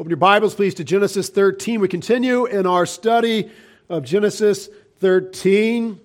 Open 0.00 0.08
your 0.08 0.16
Bibles, 0.16 0.54
please, 0.54 0.72
to 0.76 0.82
Genesis 0.82 1.28
13. 1.28 1.78
We 1.78 1.86
continue 1.86 2.46
in 2.46 2.64
our 2.64 2.86
study 2.86 3.50
of 3.90 4.02
Genesis 4.02 4.70
13. 5.00 6.00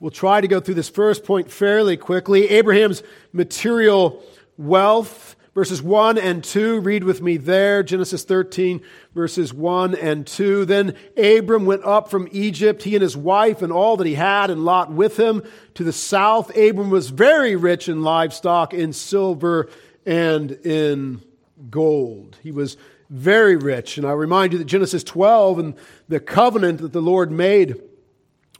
We'll 0.00 0.10
try 0.10 0.42
to 0.42 0.46
go 0.46 0.60
through 0.60 0.74
this 0.74 0.90
first 0.90 1.24
point 1.24 1.50
fairly 1.50 1.96
quickly. 1.96 2.50
Abraham's 2.50 3.02
material 3.32 4.22
wealth, 4.58 5.34
verses 5.54 5.80
1 5.80 6.18
and 6.18 6.44
2. 6.44 6.80
Read 6.80 7.04
with 7.04 7.22
me 7.22 7.38
there, 7.38 7.82
Genesis 7.82 8.22
13, 8.24 8.82
verses 9.14 9.54
1 9.54 9.94
and 9.94 10.26
2. 10.26 10.66
Then 10.66 10.94
Abram 11.16 11.64
went 11.64 11.86
up 11.86 12.10
from 12.10 12.28
Egypt, 12.32 12.82
he 12.82 12.96
and 12.96 13.02
his 13.02 13.16
wife, 13.16 13.62
and 13.62 13.72
all 13.72 13.96
that 13.96 14.06
he 14.06 14.12
had, 14.12 14.50
and 14.50 14.62
Lot 14.62 14.92
with 14.92 15.18
him, 15.18 15.42
to 15.72 15.84
the 15.84 15.90
south. 15.90 16.54
Abram 16.54 16.90
was 16.90 17.08
very 17.08 17.56
rich 17.56 17.88
in 17.88 18.02
livestock, 18.02 18.74
in 18.74 18.92
silver, 18.92 19.70
and 20.04 20.52
in 20.52 21.22
gold. 21.70 22.36
He 22.42 22.50
was 22.50 22.76
very 23.10 23.56
rich. 23.56 23.98
And 23.98 24.06
I 24.06 24.12
remind 24.12 24.52
you 24.52 24.58
that 24.58 24.64
Genesis 24.64 25.04
12 25.04 25.58
and 25.58 25.74
the 26.08 26.20
covenant 26.20 26.80
that 26.80 26.92
the 26.92 27.02
Lord 27.02 27.30
made 27.30 27.80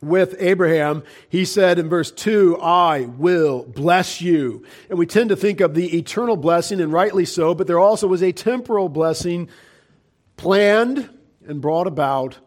with 0.00 0.36
Abraham, 0.38 1.02
he 1.28 1.45
said 1.45 1.78
in 1.78 1.88
verse 1.88 2.10
2, 2.10 2.59
I 2.60 3.02
will 3.02 3.64
bless 3.64 4.20
you. 4.20 4.64
And 4.88 4.98
we 4.98 5.06
tend 5.06 5.30
to 5.30 5.36
think 5.36 5.60
of 5.60 5.74
the 5.74 5.96
eternal 5.96 6.36
blessing, 6.36 6.80
and 6.80 6.92
rightly 6.92 7.24
so, 7.24 7.55
but 7.55 7.66
there 7.66 7.78
also 7.78 8.06
was 8.06 8.22
a 8.22 8.32
temporal 8.32 8.88
blessing 8.88 9.48
planned 10.36 11.08
and 11.47 11.60
brought 11.60 11.86
about 11.86 12.38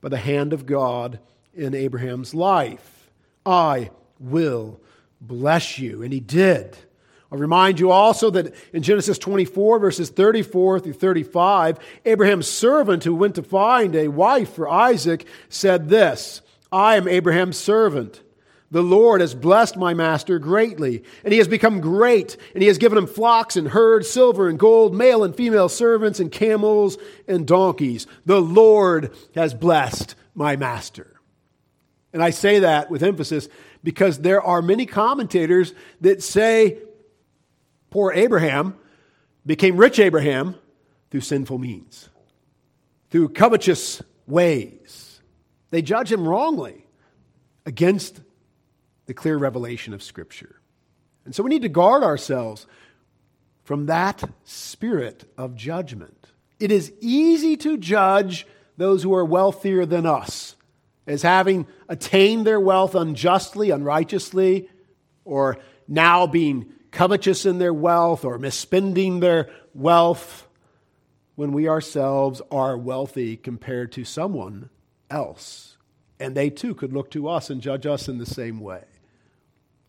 by 0.00 0.08
the 0.08 0.16
hand 0.16 0.52
of 0.52 0.66
God 0.66 1.20
in 1.54 1.74
Abraham's 1.74 2.34
life. 2.34 3.10
I 3.44 3.90
will 4.18 4.80
bless 5.20 5.78
you. 5.78 6.02
And 6.02 6.12
he 6.12 6.20
did. 6.20 6.76
I'll 7.30 7.38
remind 7.38 7.80
you 7.80 7.90
also 7.90 8.30
that 8.30 8.54
in 8.72 8.82
Genesis 8.82 9.18
24, 9.18 9.80
verses 9.80 10.10
34 10.10 10.80
through 10.80 10.92
35, 10.92 11.78
Abraham's 12.04 12.46
servant 12.46 13.02
who 13.04 13.14
went 13.14 13.34
to 13.34 13.42
find 13.42 13.96
a 13.96 14.08
wife 14.08 14.54
for 14.54 14.68
Isaac 14.68 15.26
said 15.48 15.88
this 15.88 16.40
I 16.70 16.96
am 16.96 17.08
Abraham's 17.08 17.56
servant. 17.56 18.22
The 18.70 18.82
Lord 18.82 19.20
has 19.20 19.34
blessed 19.34 19.76
my 19.76 19.94
master 19.94 20.40
greatly, 20.40 21.04
and 21.22 21.32
he 21.32 21.38
has 21.38 21.46
become 21.46 21.80
great, 21.80 22.36
and 22.52 22.62
he 22.62 22.68
has 22.68 22.78
given 22.78 22.98
him 22.98 23.06
flocks 23.06 23.56
and 23.56 23.68
herds, 23.68 24.10
silver 24.10 24.48
and 24.48 24.58
gold, 24.58 24.94
male 24.94 25.22
and 25.22 25.34
female 25.34 25.68
servants, 25.68 26.18
and 26.18 26.32
camels 26.32 26.98
and 27.28 27.46
donkeys. 27.46 28.08
The 28.24 28.40
Lord 28.40 29.14
has 29.36 29.54
blessed 29.54 30.16
my 30.34 30.56
master. 30.56 31.20
And 32.12 32.22
I 32.22 32.30
say 32.30 32.60
that 32.60 32.90
with 32.90 33.02
emphasis 33.02 33.48
because 33.84 34.18
there 34.18 34.42
are 34.42 34.62
many 34.62 34.84
commentators 34.84 35.72
that 36.00 36.22
say 36.22 36.78
Poor 37.90 38.12
Abraham 38.12 38.76
became 39.44 39.76
rich 39.76 39.98
Abraham 39.98 40.56
through 41.10 41.20
sinful 41.20 41.58
means, 41.58 42.08
through 43.10 43.30
covetous 43.30 44.02
ways. 44.26 45.20
They 45.70 45.82
judge 45.82 46.12
him 46.12 46.26
wrongly 46.26 46.86
against 47.64 48.20
the 49.06 49.14
clear 49.14 49.36
revelation 49.36 49.94
of 49.94 50.02
Scripture. 50.02 50.60
And 51.24 51.34
so 51.34 51.42
we 51.42 51.50
need 51.50 51.62
to 51.62 51.68
guard 51.68 52.02
ourselves 52.02 52.66
from 53.64 53.86
that 53.86 54.22
spirit 54.44 55.24
of 55.36 55.56
judgment. 55.56 56.28
It 56.60 56.70
is 56.70 56.92
easy 57.00 57.56
to 57.58 57.76
judge 57.76 58.46
those 58.76 59.02
who 59.02 59.14
are 59.14 59.24
wealthier 59.24 59.86
than 59.86 60.06
us 60.06 60.54
as 61.06 61.22
having 61.22 61.66
attained 61.88 62.46
their 62.46 62.60
wealth 62.60 62.94
unjustly, 62.94 63.70
unrighteously, 63.70 64.68
or 65.24 65.58
now 65.88 66.26
being 66.26 66.72
covetous 66.96 67.44
in 67.44 67.58
their 67.58 67.74
wealth 67.74 68.24
or 68.24 68.38
misspending 68.38 69.20
their 69.20 69.50
wealth 69.74 70.48
when 71.34 71.52
we 71.52 71.68
ourselves 71.68 72.40
are 72.50 72.78
wealthy 72.78 73.36
compared 73.36 73.92
to 73.92 74.02
someone 74.02 74.70
else. 75.10 75.76
And 76.18 76.34
they 76.34 76.48
too 76.48 76.74
could 76.74 76.94
look 76.94 77.10
to 77.10 77.28
us 77.28 77.50
and 77.50 77.60
judge 77.60 77.84
us 77.84 78.08
in 78.08 78.16
the 78.16 78.24
same 78.24 78.60
way. 78.60 78.82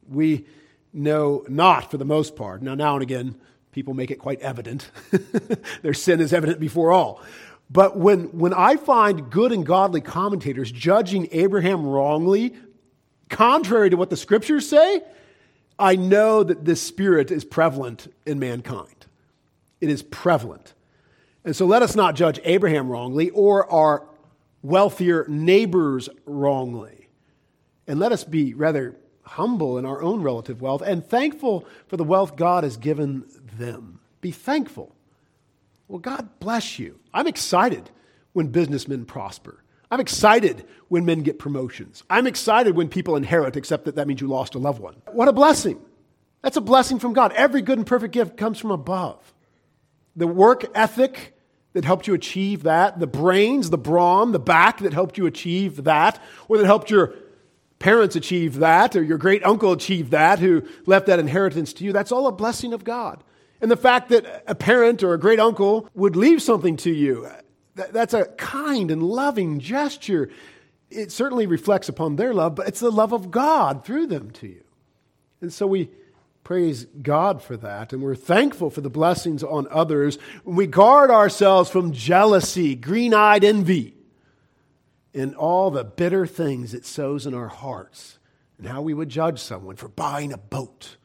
We 0.09 0.47
know 0.91 1.45
not 1.47 1.89
for 1.89 1.97
the 1.97 2.03
most 2.03 2.35
part. 2.35 2.61
Now, 2.61 2.75
now 2.75 2.95
and 2.95 3.03
again, 3.03 3.35
people 3.71 3.93
make 3.93 4.11
it 4.11 4.19
quite 4.19 4.41
evident. 4.41 4.91
Their 5.83 5.93
sin 5.93 6.19
is 6.19 6.33
evident 6.33 6.59
before 6.59 6.91
all. 6.91 7.23
But 7.69 7.97
when, 7.97 8.37
when 8.37 8.53
I 8.53 8.75
find 8.75 9.29
good 9.29 9.53
and 9.53 9.65
godly 9.65 10.01
commentators 10.01 10.69
judging 10.73 11.29
Abraham 11.31 11.85
wrongly, 11.85 12.53
contrary 13.29 13.91
to 13.91 13.95
what 13.95 14.09
the 14.09 14.17
scriptures 14.17 14.67
say, 14.67 15.03
I 15.79 15.95
know 15.95 16.43
that 16.43 16.65
this 16.65 16.81
spirit 16.81 17.31
is 17.31 17.45
prevalent 17.45 18.11
in 18.25 18.39
mankind. 18.39 19.05
It 19.79 19.89
is 19.89 20.01
prevalent. 20.01 20.73
And 21.45 21.55
so 21.55 21.65
let 21.65 21.81
us 21.81 21.95
not 21.95 22.15
judge 22.15 22.39
Abraham 22.43 22.89
wrongly 22.89 23.29
or 23.29 23.71
our 23.71 24.07
wealthier 24.61 25.25
neighbors 25.27 26.09
wrongly. 26.25 27.07
And 27.87 27.99
let 27.99 28.11
us 28.11 28.23
be 28.23 28.53
rather 28.53 28.97
humble 29.23 29.77
in 29.77 29.85
our 29.85 30.01
own 30.01 30.21
relative 30.21 30.61
wealth 30.61 30.81
and 30.81 31.05
thankful 31.05 31.65
for 31.87 31.97
the 31.97 32.03
wealth 32.03 32.35
God 32.35 32.63
has 32.63 32.77
given 32.77 33.25
them. 33.57 33.99
Be 34.19 34.31
thankful. 34.31 34.95
Well, 35.87 35.99
God 35.99 36.39
bless 36.39 36.79
you. 36.79 36.99
I'm 37.13 37.27
excited 37.27 37.91
when 38.33 38.47
businessmen 38.47 39.05
prosper. 39.05 39.63
I'm 39.89 39.99
excited 39.99 40.65
when 40.89 41.05
men 41.05 41.21
get 41.21 41.39
promotions. 41.39 42.03
I'm 42.09 42.27
excited 42.27 42.75
when 42.75 42.89
people 42.89 43.15
inherit, 43.15 43.55
except 43.55 43.85
that 43.85 43.95
that 43.95 44.07
means 44.07 44.21
you 44.21 44.27
lost 44.27 44.55
a 44.55 44.59
loved 44.59 44.81
one. 44.81 44.95
What 45.11 45.27
a 45.27 45.33
blessing. 45.33 45.79
That's 46.41 46.57
a 46.57 46.61
blessing 46.61 46.99
from 46.99 47.13
God. 47.13 47.31
Every 47.33 47.61
good 47.61 47.77
and 47.77 47.87
perfect 47.87 48.13
gift 48.13 48.37
comes 48.37 48.59
from 48.59 48.71
above. 48.71 49.33
The 50.15 50.27
work 50.27 50.65
ethic 50.75 51.33
that 51.73 51.85
helped 51.85 52.07
you 52.07 52.13
achieve 52.13 52.63
that, 52.63 52.99
the 52.99 53.07
brains, 53.07 53.69
the 53.69 53.77
brawn, 53.77 54.31
the 54.31 54.39
back 54.39 54.79
that 54.79 54.93
helped 54.93 55.17
you 55.17 55.25
achieve 55.25 55.83
that, 55.83 56.21
or 56.47 56.57
that 56.57 56.65
helped 56.65 56.89
your 56.89 57.13
parents 57.79 58.15
achieve 58.15 58.55
that, 58.55 58.95
or 58.95 59.03
your 59.03 59.17
great 59.17 59.45
uncle 59.45 59.71
achieve 59.71 60.09
that, 60.09 60.39
who 60.39 60.63
left 60.85 61.05
that 61.05 61.19
inheritance 61.19 61.73
to 61.73 61.83
you, 61.83 61.93
that's 61.93 62.11
all 62.11 62.27
a 62.27 62.31
blessing 62.31 62.73
of 62.73 62.83
God. 62.83 63.23
And 63.61 63.69
the 63.69 63.77
fact 63.77 64.09
that 64.09 64.43
a 64.47 64.55
parent 64.55 65.03
or 65.03 65.13
a 65.13 65.19
great 65.19 65.39
uncle 65.39 65.89
would 65.93 66.15
leave 66.15 66.41
something 66.41 66.77
to 66.77 66.91
you, 66.91 67.27
that's 67.77 68.13
a 68.13 68.25
kind 68.25 68.91
and 68.91 69.03
loving 69.03 69.59
gesture. 69.59 70.29
It 70.89 71.11
certainly 71.11 71.47
reflects 71.47 71.89
upon 71.89 72.15
their 72.15 72.33
love, 72.33 72.55
but 72.55 72.67
it's 72.67 72.79
the 72.79 72.91
love 72.91 73.13
of 73.13 73.31
God 73.31 73.85
through 73.85 74.07
them 74.07 74.31
to 74.31 74.47
you. 74.47 74.63
And 75.41 75.53
so 75.53 75.67
we 75.67 75.89
praise 76.43 76.85
God 76.85 77.41
for 77.41 77.57
that, 77.57 77.91
and 77.91 78.01
we're 78.01 78.15
thankful 78.15 78.69
for 78.69 78.81
the 78.81 78.89
blessings 78.89 79.43
on 79.43 79.67
others. 79.69 80.17
We 80.45 80.65
guard 80.65 81.11
ourselves 81.11 81.69
from 81.69 81.91
jealousy, 81.91 82.73
green 82.73 83.13
eyed 83.13 83.43
envy, 83.43 83.93
and 85.13 85.35
all 85.35 85.71
the 85.71 85.83
bitter 85.83 86.25
things 86.25 86.73
it 86.73 86.85
sows 86.85 87.25
in 87.25 87.33
our 87.33 87.49
hearts, 87.49 88.17
and 88.57 88.65
how 88.67 88.81
we 88.81 88.93
would 88.93 89.09
judge 89.09 89.39
someone 89.39 89.75
for 89.75 89.89
buying 89.89 90.31
a 90.31 90.37
boat, 90.37 90.95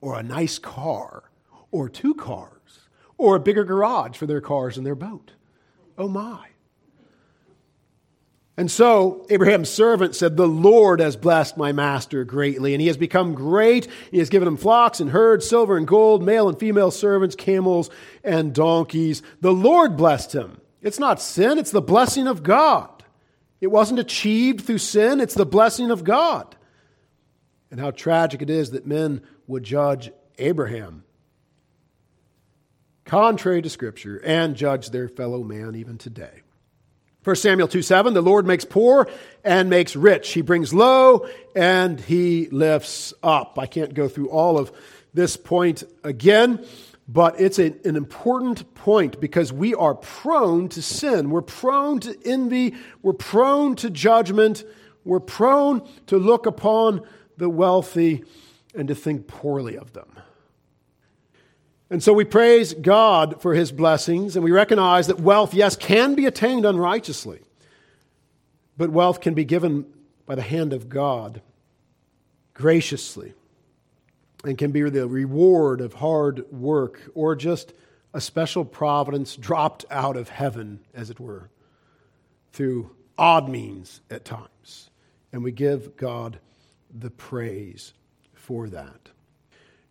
or 0.00 0.18
a 0.18 0.22
nice 0.22 0.58
car, 0.58 1.24
or 1.70 1.88
two 1.90 2.14
cars, 2.14 2.88
or 3.18 3.36
a 3.36 3.40
bigger 3.40 3.64
garage 3.64 4.16
for 4.16 4.26
their 4.26 4.40
cars 4.40 4.78
and 4.78 4.86
their 4.86 4.94
boat. 4.94 5.32
Oh 5.98 6.08
my. 6.08 6.46
And 8.56 8.68
so 8.68 9.24
Abraham's 9.30 9.68
servant 9.68 10.16
said, 10.16 10.36
The 10.36 10.48
Lord 10.48 10.98
has 10.98 11.16
blessed 11.16 11.56
my 11.56 11.70
master 11.70 12.24
greatly, 12.24 12.74
and 12.74 12.80
he 12.80 12.88
has 12.88 12.96
become 12.96 13.34
great. 13.34 13.86
He 14.10 14.18
has 14.18 14.30
given 14.30 14.48
him 14.48 14.56
flocks 14.56 14.98
and 14.98 15.10
herds, 15.10 15.48
silver 15.48 15.76
and 15.76 15.86
gold, 15.86 16.24
male 16.24 16.48
and 16.48 16.58
female 16.58 16.90
servants, 16.90 17.36
camels 17.36 17.88
and 18.24 18.52
donkeys. 18.52 19.22
The 19.40 19.52
Lord 19.52 19.96
blessed 19.96 20.34
him. 20.34 20.60
It's 20.82 20.98
not 20.98 21.20
sin, 21.20 21.58
it's 21.58 21.70
the 21.70 21.80
blessing 21.80 22.26
of 22.26 22.42
God. 22.42 23.04
It 23.60 23.68
wasn't 23.68 24.00
achieved 24.00 24.62
through 24.62 24.78
sin, 24.78 25.20
it's 25.20 25.34
the 25.34 25.46
blessing 25.46 25.92
of 25.92 26.02
God. 26.02 26.56
And 27.70 27.78
how 27.78 27.92
tragic 27.92 28.42
it 28.42 28.50
is 28.50 28.70
that 28.70 28.86
men 28.86 29.22
would 29.46 29.62
judge 29.62 30.10
Abraham 30.38 31.04
contrary 33.08 33.62
to 33.62 33.70
Scripture, 33.70 34.20
and 34.24 34.54
judge 34.54 34.90
their 34.90 35.08
fellow 35.08 35.42
man 35.42 35.74
even 35.74 35.98
today. 35.98 36.42
1 37.24 37.36
Samuel 37.36 37.66
2 37.66 37.82
7, 37.82 38.14
the 38.14 38.20
Lord 38.20 38.46
makes 38.46 38.64
poor 38.64 39.08
and 39.42 39.68
makes 39.68 39.96
rich. 39.96 40.32
He 40.32 40.42
brings 40.42 40.72
low 40.72 41.26
and 41.56 42.00
he 42.00 42.48
lifts 42.50 43.12
up. 43.22 43.58
I 43.58 43.66
can't 43.66 43.92
go 43.92 44.08
through 44.08 44.28
all 44.30 44.58
of 44.58 44.70
this 45.14 45.36
point 45.36 45.82
again, 46.04 46.64
but 47.08 47.40
it's 47.40 47.58
a, 47.58 47.74
an 47.86 47.96
important 47.96 48.74
point 48.74 49.20
because 49.20 49.52
we 49.52 49.74
are 49.74 49.94
prone 49.94 50.68
to 50.70 50.82
sin. 50.82 51.30
We're 51.30 51.42
prone 51.42 52.00
to 52.00 52.16
envy. 52.24 52.76
We're 53.02 53.14
prone 53.14 53.74
to 53.76 53.90
judgment. 53.90 54.64
We're 55.04 55.20
prone 55.20 55.88
to 56.06 56.18
look 56.18 56.46
upon 56.46 57.02
the 57.36 57.48
wealthy 57.48 58.24
and 58.74 58.88
to 58.88 58.94
think 58.94 59.26
poorly 59.26 59.76
of 59.76 59.92
them. 59.92 60.08
And 61.90 62.02
so 62.02 62.12
we 62.12 62.24
praise 62.24 62.74
God 62.74 63.40
for 63.40 63.54
his 63.54 63.72
blessings, 63.72 64.36
and 64.36 64.44
we 64.44 64.50
recognize 64.50 65.06
that 65.06 65.20
wealth, 65.20 65.54
yes, 65.54 65.74
can 65.74 66.14
be 66.14 66.26
attained 66.26 66.66
unrighteously, 66.66 67.40
but 68.76 68.90
wealth 68.90 69.20
can 69.20 69.34
be 69.34 69.44
given 69.44 69.86
by 70.26 70.34
the 70.34 70.42
hand 70.42 70.72
of 70.74 70.88
God 70.88 71.40
graciously 72.52 73.32
and 74.44 74.58
can 74.58 74.70
be 74.70 74.82
the 74.82 75.08
reward 75.08 75.80
of 75.80 75.94
hard 75.94 76.50
work 76.52 77.00
or 77.14 77.34
just 77.34 77.72
a 78.12 78.20
special 78.20 78.64
providence 78.64 79.36
dropped 79.36 79.84
out 79.90 80.16
of 80.16 80.28
heaven, 80.28 80.80
as 80.94 81.10
it 81.10 81.18
were, 81.18 81.50
through 82.52 82.90
odd 83.16 83.48
means 83.48 84.00
at 84.10 84.24
times. 84.24 84.90
And 85.32 85.42
we 85.42 85.52
give 85.52 85.96
God 85.96 86.38
the 86.96 87.10
praise 87.10 87.92
for 88.34 88.68
that. 88.68 89.10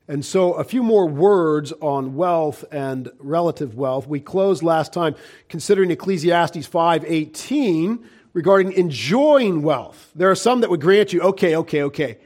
And 0.08 0.24
so, 0.24 0.54
a 0.54 0.64
few 0.64 0.84
more 0.84 1.06
words 1.06 1.74
on 1.82 2.16
wealth 2.16 2.64
and 2.72 3.10
relative 3.20 3.76
wealth. 3.76 4.08
We 4.08 4.22
closed 4.22 4.64
last 4.64 4.94
time 4.94 5.16
considering 5.50 5.92
Ecclesiastes 5.92 6.66
5:18 6.66 8.00
regarding 8.34 8.72
enjoying 8.74 9.64
wealth. 9.64 10.12
There 10.16 10.32
are 10.32 10.36
some 10.36 10.62
that 10.62 10.70
would 10.70 10.80
grant 10.80 11.12
you, 11.12 11.22
okay, 11.22 11.56
okay, 11.58 11.84
okay. 11.84 12.18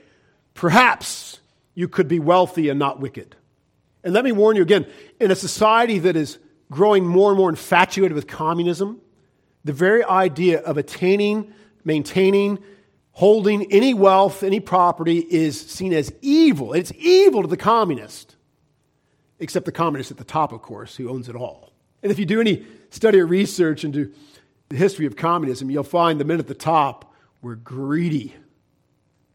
Perhaps 0.54 1.40
you 1.74 1.88
could 1.88 2.08
be 2.08 2.20
wealthy 2.20 2.70
and 2.70 2.78
not 2.78 3.00
wicked. 3.00 3.36
And 4.04 4.14
let 4.14 4.26
me 4.26 4.32
warn 4.32 4.56
you 4.56 4.62
again, 4.62 4.86
in 5.20 5.32
a 5.32 5.36
society 5.36 6.00
that 6.00 6.16
is 6.16 6.38
growing 6.70 7.06
more 7.06 7.30
and 7.30 7.38
more 7.38 7.50
infatuated 7.50 8.14
with 8.14 8.28
communism, 8.28 9.00
the 9.64 9.74
very 9.74 10.04
idea 10.04 10.60
of 10.62 10.78
attaining, 10.78 11.54
maintaining, 11.84 12.60
holding 13.12 13.72
any 13.72 13.94
wealth, 13.94 14.44
any 14.44 14.60
property 14.60 15.20
is 15.20 15.60
seen 15.60 15.94
as 15.94 16.12
evil. 16.22 16.74
It's 16.74 16.92
evil 16.98 17.42
to 17.42 17.48
the 17.48 17.58
communist, 17.58 18.36
except 19.40 19.66
the 19.66 19.72
communist 19.72 20.12
at 20.12 20.18
the 20.18 20.24
top, 20.24 20.52
of 20.52 20.62
course, 20.62 20.96
who 20.96 21.10
owns 21.10 21.30
it 21.30 21.36
all. 21.36 21.74
And 22.04 22.12
if 22.12 22.20
you 22.20 22.26
do 22.26 22.42
any 22.42 22.66
study 22.90 23.20
or 23.20 23.28
research 23.28 23.84
into 23.84 24.12
the 24.70 24.76
history 24.76 25.06
of 25.06 25.16
communism, 25.16 25.70
you'll 25.70 25.84
find 25.84 26.20
the 26.20 26.26
men 26.26 26.40
at 26.40 26.48
the 26.48 26.56
top 26.56 27.14
were 27.42 27.56
greedy. 27.56 28.36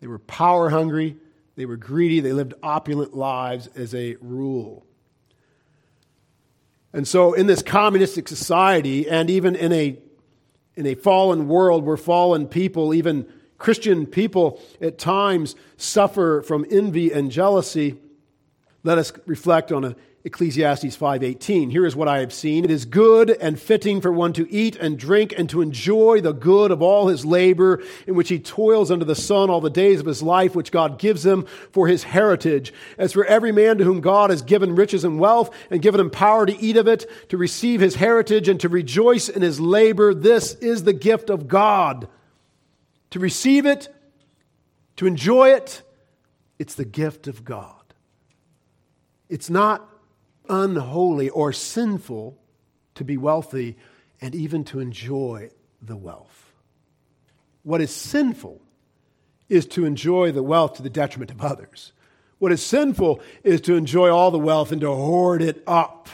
They 0.00 0.06
were 0.06 0.18
power 0.18 0.70
hungry. 0.70 1.16
They 1.56 1.66
were 1.66 1.76
greedy. 1.76 2.20
They 2.20 2.32
lived 2.32 2.54
opulent 2.62 3.14
lives 3.14 3.68
as 3.74 3.94
a 3.94 4.16
rule. 4.20 4.86
And 6.92 7.06
so, 7.06 7.34
in 7.34 7.46
this 7.46 7.62
communistic 7.62 8.26
society, 8.26 9.08
and 9.08 9.28
even 9.28 9.54
in 9.54 9.72
a, 9.72 9.98
in 10.76 10.86
a 10.86 10.94
fallen 10.94 11.46
world 11.46 11.84
where 11.84 11.96
fallen 11.96 12.46
people, 12.46 12.94
even 12.94 13.26
Christian 13.58 14.06
people 14.06 14.60
at 14.80 14.98
times 14.98 15.54
suffer 15.76 16.42
from 16.42 16.66
envy 16.70 17.12
and 17.12 17.30
jealousy. 17.30 17.96
Let 18.82 18.98
us 18.98 19.12
reflect 19.26 19.72
on 19.72 19.96
Ecclesiastes 20.26 20.96
5:18. 20.96 21.70
Here 21.70 21.86
is 21.86 21.94
what 21.94 22.08
I 22.08 22.18
have 22.18 22.32
seen. 22.32 22.64
It 22.64 22.70
is 22.72 22.84
good 22.84 23.30
and 23.30 23.60
fitting 23.60 24.00
for 24.00 24.10
one 24.10 24.32
to 24.32 24.52
eat 24.52 24.74
and 24.74 24.98
drink 24.98 25.32
and 25.38 25.48
to 25.50 25.60
enjoy 25.60 26.20
the 26.20 26.32
good 26.32 26.72
of 26.72 26.82
all 26.82 27.06
his 27.06 27.24
labor 27.24 27.80
in 28.08 28.16
which 28.16 28.28
he 28.28 28.40
toils 28.40 28.90
under 28.90 29.04
the 29.04 29.14
sun 29.14 29.50
all 29.50 29.60
the 29.60 29.70
days 29.70 30.00
of 30.00 30.06
his 30.06 30.24
life 30.24 30.56
which 30.56 30.72
God 30.72 30.98
gives 30.98 31.24
him 31.24 31.46
for 31.70 31.86
his 31.86 32.02
heritage. 32.02 32.74
As 32.98 33.12
for 33.12 33.24
every 33.24 33.52
man 33.52 33.78
to 33.78 33.84
whom 33.84 34.00
God 34.00 34.30
has 34.30 34.42
given 34.42 34.74
riches 34.74 35.04
and 35.04 35.20
wealth 35.20 35.50
and 35.70 35.80
given 35.80 36.00
him 36.00 36.10
power 36.10 36.44
to 36.44 36.60
eat 36.60 36.76
of 36.76 36.88
it, 36.88 37.08
to 37.28 37.36
receive 37.36 37.80
his 37.80 37.94
heritage 37.94 38.48
and 38.48 38.58
to 38.58 38.68
rejoice 38.68 39.28
in 39.28 39.42
his 39.42 39.60
labor, 39.60 40.12
this 40.12 40.54
is 40.54 40.82
the 40.82 40.92
gift 40.92 41.30
of 41.30 41.46
God 41.46 42.08
to 43.16 43.20
receive 43.20 43.64
it, 43.64 43.88
to 44.96 45.06
enjoy 45.06 45.48
it. 45.48 45.80
It's 46.58 46.74
the 46.74 46.84
gift 46.84 47.26
of 47.26 47.46
God. 47.46 47.94
It's 49.30 49.48
not 49.48 49.88
unholy 50.50 51.30
or 51.30 51.50
sinful 51.50 52.36
to 52.94 53.04
be 53.04 53.16
wealthy 53.16 53.78
and 54.20 54.34
even 54.34 54.64
to 54.64 54.80
enjoy 54.80 55.48
the 55.80 55.96
wealth. 55.96 56.52
What 57.62 57.80
is 57.80 57.90
sinful 57.90 58.60
is 59.48 59.64
to 59.68 59.86
enjoy 59.86 60.30
the 60.30 60.42
wealth 60.42 60.74
to 60.74 60.82
the 60.82 60.90
detriment 60.90 61.30
of 61.30 61.40
others. 61.40 61.94
What 62.38 62.52
is 62.52 62.62
sinful 62.62 63.22
is 63.42 63.62
to 63.62 63.76
enjoy 63.76 64.10
all 64.10 64.30
the 64.30 64.38
wealth 64.38 64.72
and 64.72 64.82
to 64.82 64.94
hoard 64.94 65.40
it 65.40 65.62
up 65.66 66.10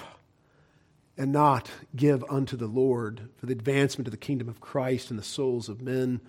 and 1.18 1.32
not 1.32 1.68
give 1.96 2.22
unto 2.30 2.56
the 2.56 2.68
Lord 2.68 3.28
for 3.38 3.46
the 3.46 3.54
advancement 3.54 4.06
of 4.06 4.12
the 4.12 4.16
kingdom 4.16 4.48
of 4.48 4.60
Christ 4.60 5.10
and 5.10 5.18
the 5.18 5.24
souls 5.24 5.68
of 5.68 5.82
men 5.82 6.20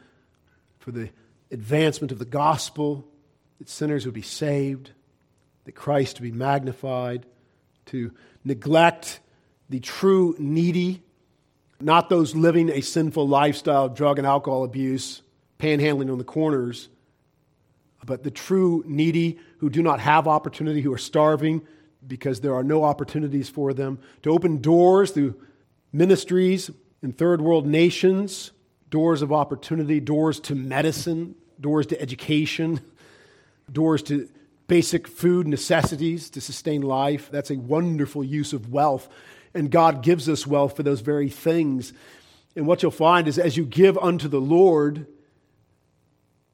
for 0.84 0.92
the 0.92 1.10
advancement 1.50 2.12
of 2.12 2.20
the 2.20 2.26
gospel, 2.26 3.08
that 3.60 3.70
sinners 3.70 4.04
would 4.04 4.14
be 4.14 4.22
saved, 4.22 4.92
that 5.64 5.72
Christ 5.72 6.20
would 6.20 6.30
be 6.30 6.38
magnified, 6.38 7.26
to 7.86 8.12
neglect 8.44 9.22
the 9.70 9.80
true 9.80 10.36
needy, 10.38 11.02
not 11.80 12.10
those 12.10 12.36
living 12.36 12.70
a 12.70 12.82
sinful 12.82 13.26
lifestyle 13.26 13.86
of 13.86 13.96
drug 13.96 14.18
and 14.18 14.28
alcohol 14.28 14.66
abuse, 14.66 15.22
panhandling 15.58 16.12
on 16.12 16.18
the 16.18 16.26
corners, 16.26 16.90
but 18.06 18.24
the 18.24 18.32
true 18.32 18.84
needy 18.86 19.40
who 19.60 19.70
do 19.70 19.82
not 19.82 20.02
have 20.02 20.28
opportunity, 20.28 20.82
who 20.82 20.92
are 20.92 20.98
starving 20.98 21.62
because 22.06 22.42
there 22.42 22.56
are 22.56 22.64
no 22.64 22.84
opportunities 22.84 23.48
for 23.48 23.74
them, 23.74 24.00
to 24.24 24.32
open 24.32 24.60
doors 24.60 25.12
through 25.12 25.40
ministries 25.94 26.70
in 27.02 27.14
third 27.14 27.40
world 27.40 27.66
nations 27.66 28.52
doors 28.94 29.24
of 29.24 29.34
opportunity, 29.34 30.00
doors 30.00 30.40
to 30.40 30.54
medicine, 30.54 31.34
doors 31.60 31.88
to 31.88 32.00
education, 32.00 32.80
doors 33.72 34.04
to 34.04 34.30
basic 34.68 35.08
food 35.08 35.48
necessities 35.48 36.30
to 36.30 36.40
sustain 36.40 36.84
life. 36.84 37.32
That's 37.32 37.50
a 37.50 37.56
wonderful 37.56 38.24
use 38.24 38.54
of 38.54 38.72
wealth. 38.72 39.10
And 39.56 39.72
God 39.72 40.04
gives 40.04 40.30
us 40.30 40.46
wealth 40.46 40.76
for 40.76 40.84
those 40.84 41.02
very 41.02 41.28
things. 41.28 41.92
And 42.56 42.68
what 42.68 42.84
you'll 42.84 42.92
find 42.92 43.28
is 43.28 43.40
as 43.40 43.58
you 43.58 43.66
give 43.66 43.98
unto 43.98 44.28
the 44.28 44.40
Lord 44.40 45.08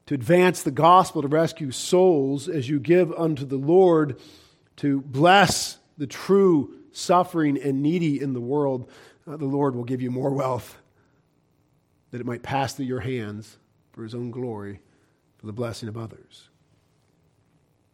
to 0.06 0.14
advance 0.14 0.62
the 0.62 0.70
gospel, 0.70 1.20
to 1.20 1.28
rescue 1.28 1.70
souls, 1.70 2.48
as 2.48 2.70
you 2.70 2.80
give 2.80 3.12
unto 3.12 3.44
the 3.44 3.58
Lord 3.58 4.18
to 4.76 5.02
bless 5.02 5.76
the 5.98 6.06
true 6.06 6.74
suffering 6.92 7.60
and 7.62 7.82
needy 7.82 8.18
in 8.18 8.32
the 8.32 8.40
world, 8.40 8.90
uh, 9.30 9.36
the 9.36 9.44
Lord 9.44 9.74
will 9.76 9.84
give 9.84 10.00
you 10.00 10.10
more 10.10 10.30
wealth 10.30 10.78
that 12.10 12.20
it 12.20 12.26
might 12.26 12.42
pass 12.42 12.74
through 12.74 12.86
your 12.86 13.00
hands 13.00 13.58
for 13.92 14.02
his 14.02 14.14
own 14.14 14.30
glory, 14.30 14.80
for 15.38 15.46
the 15.46 15.52
blessing 15.52 15.88
of 15.88 15.96
others. 15.96 16.48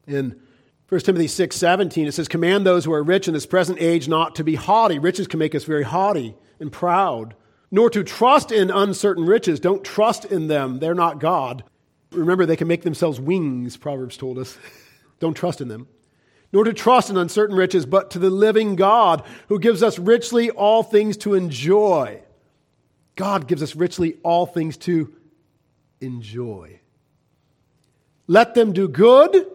In 0.07 0.41
1 0.89 1.01
Timothy 1.01 1.27
6 1.27 1.57
17, 1.57 2.07
it 2.07 2.13
says, 2.13 2.29
Command 2.29 2.65
those 2.65 2.85
who 2.85 2.93
are 2.93 3.03
rich 3.03 3.27
in 3.27 3.35
this 3.35 3.47
present 3.47 3.81
age 3.81 4.09
not 4.09 4.37
to 4.37 4.45
be 4.45 4.55
haughty. 4.55 4.99
Riches 4.99 5.27
can 5.27 5.39
make 5.39 5.55
us 5.55 5.65
very 5.65 5.83
haughty 5.83 6.37
and 6.61 6.71
proud, 6.71 7.35
nor 7.71 7.91
to 7.91 8.05
trust 8.05 8.53
in 8.53 8.71
uncertain 8.71 9.27
riches. 9.27 9.59
Don't 9.59 9.85
trust 9.85 10.25
in 10.25 10.47
them, 10.47 10.79
they're 10.79 10.95
not 10.95 11.19
God. 11.19 11.65
Remember, 12.13 12.47
they 12.47 12.57
can 12.57 12.69
make 12.69 12.83
themselves 12.83 13.21
wings, 13.21 13.77
Proverbs 13.77 14.17
told 14.17 14.39
us. 14.39 14.57
Don't 15.19 15.35
trust 15.35 15.61
in 15.61 15.69
them. 15.69 15.89
Nor 16.53 16.65
to 16.65 16.73
trust 16.73 17.11
in 17.11 17.17
uncertain 17.17 17.57
riches, 17.57 17.85
but 17.85 18.11
to 18.13 18.19
the 18.21 18.31
living 18.31 18.77
God, 18.77 19.25
who 19.49 19.59
gives 19.59 19.83
us 19.83 19.99
richly 19.99 20.51
all 20.51 20.83
things 20.83 21.17
to 21.19 21.35
enjoy. 21.35 22.23
God 23.17 23.49
gives 23.49 23.63
us 23.63 23.75
richly 23.75 24.19
all 24.23 24.47
things 24.47 24.77
to 24.79 25.13
enjoy. 26.01 26.81
Let 28.27 28.55
them 28.55 28.73
do 28.73 28.89
good, 28.89 29.47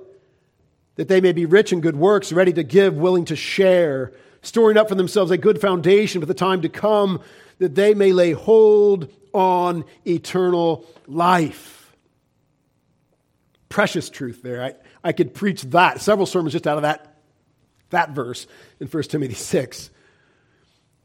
that 0.95 1.07
they 1.07 1.21
may 1.21 1.31
be 1.31 1.45
rich 1.45 1.71
in 1.71 1.81
good 1.81 1.95
works, 1.95 2.31
ready 2.33 2.53
to 2.53 2.63
give, 2.63 2.95
willing 2.95 3.25
to 3.25 3.35
share, 3.35 4.13
storing 4.41 4.77
up 4.77 4.89
for 4.89 4.95
themselves 4.95 5.31
a 5.31 5.37
good 5.37 5.61
foundation 5.61 6.21
for 6.21 6.25
the 6.25 6.33
time 6.33 6.61
to 6.63 6.69
come, 6.69 7.21
that 7.59 7.75
they 7.75 7.93
may 7.93 8.11
lay 8.11 8.31
hold 8.31 9.11
on 9.33 9.85
eternal 10.05 10.85
life. 11.07 11.95
Precious 13.69 14.09
truth 14.09 14.41
there. 14.41 14.63
I, 14.63 14.73
I 15.03 15.11
could 15.11 15.33
preach 15.33 15.61
that, 15.63 16.01
several 16.01 16.25
sermons 16.25 16.53
just 16.53 16.67
out 16.67 16.77
of 16.77 16.83
that, 16.83 17.19
that 17.91 18.11
verse 18.11 18.47
in 18.79 18.87
1 18.87 19.03
Timothy 19.03 19.35
6 19.35 19.91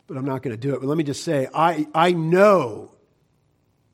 but 0.07 0.17
I'm 0.17 0.25
not 0.25 0.43
going 0.43 0.55
to 0.55 0.61
do 0.61 0.75
it. 0.75 0.81
But 0.81 0.87
let 0.87 0.99
me 0.99 1.05
just 1.05 1.25
say 1.25 1.49
I, 1.53 1.87
I 1.95 2.13
know 2.13 2.93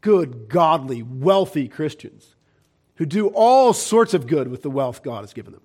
good, 0.01 0.49
godly, 0.49 1.03
wealthy 1.03 1.69
Christians 1.69 2.35
who 2.97 3.07
do 3.07 3.29
all 3.29 3.73
sorts 3.73 4.15
of 4.15 4.27
good 4.27 4.49
with 4.49 4.63
the 4.63 4.71
wealth 4.71 5.03
God 5.03 5.21
has 5.21 5.33
given 5.33 5.53
them. 5.53 5.63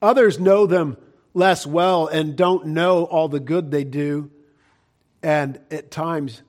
Others 0.00 0.38
know 0.38 0.66
them 0.66 0.96
less 1.34 1.66
well 1.66 2.06
and 2.06 2.36
don't 2.36 2.68
know 2.68 3.04
all 3.04 3.28
the 3.28 3.40
good 3.40 3.70
they 3.70 3.84
do, 3.84 4.30
and 5.22 5.60
at 5.70 5.90
times 5.90 6.42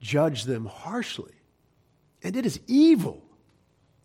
judge 0.00 0.44
them 0.44 0.66
harshly. 0.66 1.32
And 2.22 2.36
it 2.36 2.46
is 2.46 2.60
evil. 2.66 3.22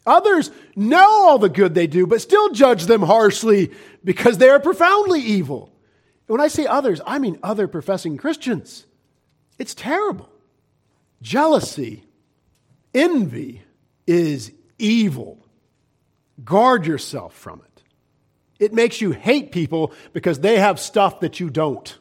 Others 0.05 0.51
know 0.75 0.99
all 0.99 1.39
the 1.39 1.49
good 1.49 1.75
they 1.75 1.87
do, 1.87 2.07
but 2.07 2.21
still 2.21 2.51
judge 2.51 2.85
them 2.85 3.01
harshly 3.01 3.71
because 4.03 4.37
they 4.37 4.49
are 4.49 4.59
profoundly 4.59 5.21
evil 5.21 5.70
when 6.31 6.39
I 6.39 6.47
say 6.47 6.65
others, 6.65 7.01
I 7.05 7.19
mean 7.19 7.37
other 7.43 7.67
professing 7.67 8.15
Christians. 8.15 8.85
It's 9.59 9.75
terrible. 9.75 10.29
Jealousy, 11.21 12.05
envy 12.93 13.63
is 14.07 14.53
evil. 14.79 15.45
Guard 16.41 16.85
yourself 16.85 17.33
from 17.33 17.61
it. 17.65 17.83
It 18.63 18.71
makes 18.71 19.01
you 19.01 19.11
hate 19.11 19.51
people 19.51 19.91
because 20.13 20.39
they 20.39 20.57
have 20.57 20.79
stuff 20.79 21.19
that 21.19 21.41
you 21.41 21.49
don't. 21.49 21.97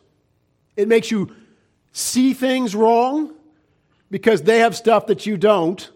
It 0.76 0.86
makes 0.86 1.10
you 1.10 1.34
see 1.90 2.32
things 2.32 2.76
wrong 2.76 3.34
because 4.12 4.42
they 4.42 4.60
have 4.60 4.76
stuff 4.76 5.08
that 5.08 5.26
you 5.26 5.38
don't. 5.38 5.90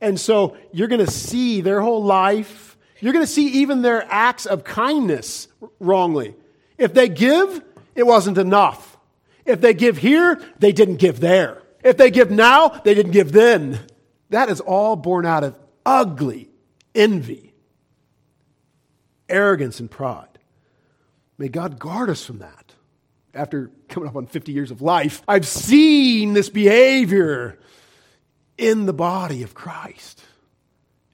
And 0.00 0.18
so 0.18 0.56
you're 0.72 0.88
going 0.88 1.04
to 1.04 1.12
see 1.12 1.60
their 1.60 1.82
whole 1.82 2.02
life. 2.02 2.78
You're 3.00 3.12
going 3.12 3.26
to 3.26 3.30
see 3.30 3.60
even 3.60 3.82
their 3.82 4.06
acts 4.08 4.46
of 4.46 4.64
kindness 4.64 5.48
wrongly. 5.80 6.34
If 6.78 6.94
they 6.94 7.10
give, 7.10 7.62
it 7.94 8.06
wasn't 8.06 8.38
enough. 8.38 8.96
If 9.44 9.60
they 9.60 9.74
give 9.74 9.98
here, 9.98 10.40
they 10.58 10.72
didn't 10.72 10.96
give 10.96 11.20
there. 11.20 11.62
If 11.82 11.96
they 11.96 12.10
give 12.10 12.30
now, 12.30 12.68
they 12.68 12.94
didn't 12.94 13.12
give 13.12 13.32
then. 13.32 13.80
That 14.30 14.48
is 14.48 14.60
all 14.60 14.96
born 14.96 15.26
out 15.26 15.44
of 15.44 15.58
ugly 15.84 16.50
envy, 16.94 17.54
arrogance, 19.28 19.80
and 19.80 19.90
pride. 19.90 20.38
May 21.36 21.48
God 21.48 21.78
guard 21.78 22.10
us 22.10 22.24
from 22.24 22.38
that. 22.38 22.72
After 23.34 23.70
coming 23.88 24.08
up 24.08 24.16
on 24.16 24.26
50 24.26 24.52
years 24.52 24.70
of 24.70 24.80
life, 24.80 25.22
I've 25.26 25.46
seen 25.46 26.34
this 26.34 26.48
behavior 26.48 27.58
in 28.56 28.86
the 28.86 28.92
body 28.92 29.42
of 29.42 29.54
Christ. 29.54 30.22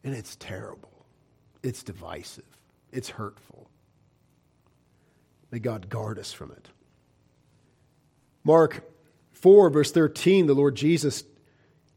And 0.05 0.15
it's 0.15 0.37
terrible. 0.37 1.07
It's 1.63 1.83
divisive. 1.83 2.45
It's 2.93 3.09
hurtful. 3.09 3.71
May 5.51 5.59
God 5.59 5.89
guard 5.89 6.19
us 6.19 6.33
from 6.33 6.53
it. 6.53 6.69
Mark 8.45 8.91
4, 9.33 9.71
verse 9.71 9.93
13, 9.93 10.47
the 10.47 10.55
Lord 10.55 10.75
Jesus 10.75 11.25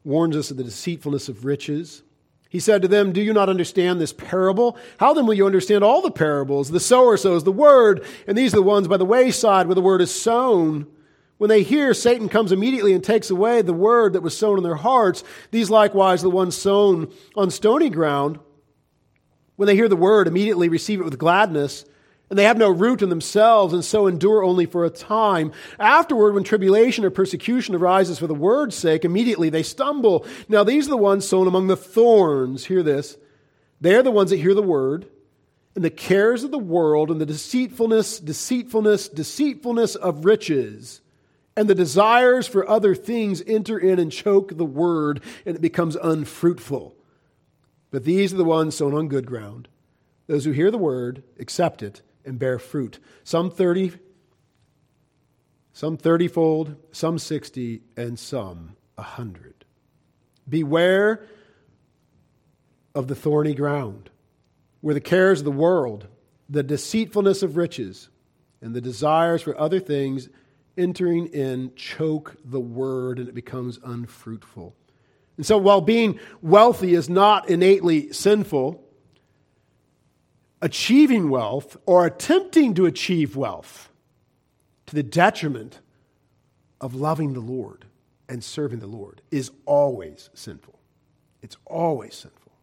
warns 0.04 0.36
us 0.36 0.52
of 0.52 0.58
the 0.58 0.64
deceitfulness 0.64 1.30
of 1.30 1.46
riches. 1.46 2.04
He 2.50 2.60
said 2.60 2.82
to 2.84 2.88
them, 2.88 3.14
Do 3.14 3.22
you 3.22 3.34
not 3.34 3.50
understand 3.50 4.00
this 4.00 4.14
parable? 4.14 4.78
How 4.98 5.14
then 5.14 5.26
will 5.26 5.34
you 5.34 5.46
understand 5.46 5.84
all 5.84 6.02
the 6.02 6.12
parables? 6.12 6.70
The 6.70 6.80
sower 6.80 7.18
sows 7.18 7.44
the 7.44 7.52
word, 7.52 8.06
and 8.28 8.38
these 8.38 8.54
are 8.54 8.58
the 8.58 8.64
ones 8.64 8.88
by 8.88 8.98
the 8.98 9.06
wayside 9.06 9.68
where 9.68 9.76
the 9.76 9.82
word 9.82 10.02
is 10.02 10.14
sown. 10.14 10.86
When 11.38 11.50
they 11.50 11.64
hear, 11.64 11.94
Satan 11.94 12.30
comes 12.30 12.52
immediately 12.52 12.94
and 12.94 13.04
takes 13.04 13.30
away 13.30 13.62
the 13.62 13.74
word 13.74 14.14
that 14.14 14.22
was 14.22 14.38
sown 14.38 14.58
in 14.58 14.64
their 14.64 14.76
hearts. 14.76 15.24
These 15.52 15.70
likewise, 15.70 16.22
the 16.22 16.30
ones 16.30 16.56
sown 16.56 17.12
on 17.36 17.50
stony 17.50 17.90
ground, 17.90 18.40
when 19.56 19.68
they 19.68 19.76
hear 19.76 19.90
the 19.90 19.96
word, 19.96 20.28
immediately 20.28 20.70
receive 20.70 21.00
it 21.00 21.06
with 21.06 21.18
gladness 21.18 21.86
and 22.34 22.40
they 22.40 22.46
have 22.46 22.58
no 22.58 22.72
root 22.72 23.04
in 23.04 23.10
themselves, 23.10 23.75
and 23.75 23.86
so 23.86 24.08
endure 24.08 24.44
only 24.44 24.66
for 24.66 24.86
a 24.86 24.90
time. 24.90 25.52
Afterward, 25.78 26.34
when 26.34 26.44
tribulation 26.44 27.06
or 27.06 27.12
persecution 27.12 27.75
arises 27.75 28.18
for 28.18 28.25
the 28.25 28.34
word's 28.34 28.75
sake, 28.75 29.06
immediately 29.06 29.52
they 29.52 29.62
stumble. 29.62 30.25
Now, 30.50 30.63
these 30.63 30.88
are 30.88 30.90
the 30.90 30.98
ones 30.98 31.28
sown 31.28 31.46
among 31.46 31.68
the 31.68 31.78
thorns. 31.78 32.66
Hear 32.66 32.82
this. 32.82 33.18
They 33.82 33.94
are 33.94 34.02
the 34.02 34.10
ones 34.10 34.32
that 34.32 34.40
hear 34.40 34.56
the 34.56 34.63
word, 34.63 35.06
and 35.75 35.86
the 35.86 35.92
cares 35.92 36.44
of 36.44 36.50
the 36.50 36.58
world, 36.58 37.12
and 37.12 37.22
the 37.22 37.28
deceitfulness, 37.28 38.20
deceitfulness, 38.20 39.10
deceitfulness 39.10 39.94
of 39.94 40.25
riches, 40.25 41.02
and 41.56 41.70
the 41.70 41.75
desires 41.75 42.48
for 42.48 42.68
other 42.68 42.96
things 42.96 43.44
enter 43.46 43.78
in 43.78 44.00
and 44.00 44.12
choke 44.12 44.58
the 44.58 44.66
word, 44.66 45.22
and 45.46 45.56
it 45.56 45.62
becomes 45.62 45.96
unfruitful. 45.98 46.96
But 47.92 48.06
these 48.06 48.34
are 48.34 48.38
the 48.38 48.44
ones 48.44 48.74
sown 48.74 48.96
on 48.96 49.08
good 49.08 49.28
ground. 49.28 49.68
Those 50.25 50.46
who 50.46 50.52
hear 50.52 50.72
the 50.72 50.80
word, 50.80 51.22
accept 51.38 51.84
it, 51.84 52.02
and 52.25 52.39
bear 52.39 52.60
fruit. 52.60 53.00
Some 53.24 53.50
30, 53.50 53.94
some 55.74 55.98
30 55.98 56.27
fold, 56.27 56.75
some 56.92 57.20
60, 57.20 57.82
and 57.98 58.18
some 58.18 58.75
100. 58.96 59.65
Beware 60.48 61.25
of 62.96 63.08
the 63.08 63.15
thorny 63.15 63.53
ground, 63.53 64.10
where 64.82 64.94
the 64.94 65.01
cares 65.01 65.39
of 65.39 65.46
the 65.46 65.51
world, 65.51 66.08
the 66.50 66.63
deceitfulness 66.63 67.42
of 67.42 67.58
riches, 67.58 68.10
and 68.62 68.75
the 68.75 68.82
desires 68.82 69.42
for 69.42 69.60
other 69.60 69.80
things 69.80 70.30
entering 70.77 71.27
in 71.27 71.72
choke 71.75 72.36
the 72.44 72.60
word 72.60 73.20
and 73.20 73.27
it 73.27 73.36
becomes 73.36 73.80
unfruitful. 73.84 74.75
And 75.38 75.46
so, 75.46 75.58
while 75.58 75.82
being 75.82 76.20
wealthy 76.42 76.94
is 76.94 77.10
not 77.10 77.50
innately 77.50 78.13
sinful, 78.13 78.83
achieving 80.63 81.29
wealth 81.29 81.75
or 81.86 82.05
attempting 82.05 82.74
to 82.74 82.86
achieve 82.86 83.36
wealth 83.36 83.89
to 84.86 84.96
the 84.96 85.03
detriment 85.03 85.82
of 86.79 86.96
loving 86.96 87.34
the 87.34 87.41
Lord 87.41 87.84
and 88.29 88.41
serving 88.41 88.79
the 88.79 88.88
Lord 88.88 89.22
is 89.29 89.51
always 89.65 90.29
sinful. 90.34 90.79
It's 91.41 91.58
always 91.65 92.15
sinful. 92.15 92.53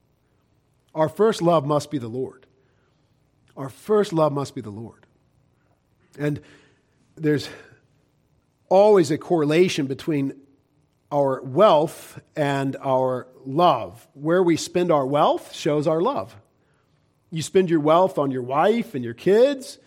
Our 0.95 1.11
first 1.11 1.43
love 1.43 1.67
must 1.67 1.91
be 1.91 1.99
the 1.99 2.09
Lord. 2.09 2.47
Our 3.55 3.69
first 3.69 4.15
love 4.15 4.33
must 4.33 4.55
be 4.55 4.63
the 4.63 4.71
Lord. 4.71 5.05
And 6.19 6.41
there's 7.17 7.51
always 8.71 9.11
a 9.11 9.19
correlation 9.19 9.87
between 9.87 10.33
our 11.13 11.43
wealth 11.43 12.19
and 12.35 12.79
our 12.83 13.29
love. 13.45 14.09
Where 14.15 14.43
we 14.43 14.57
spend 14.57 14.91
our 14.91 15.05
wealth 15.05 15.53
shows 15.55 15.87
our 15.87 16.01
love. 16.01 16.35
You 17.31 17.43
spend 17.43 17.71
your 17.71 17.81
wealth 17.81 18.19
on 18.19 18.31
your 18.31 18.43
wife 18.43 18.95
and 18.95 19.05
your 19.05 19.15
kids, 19.15 19.79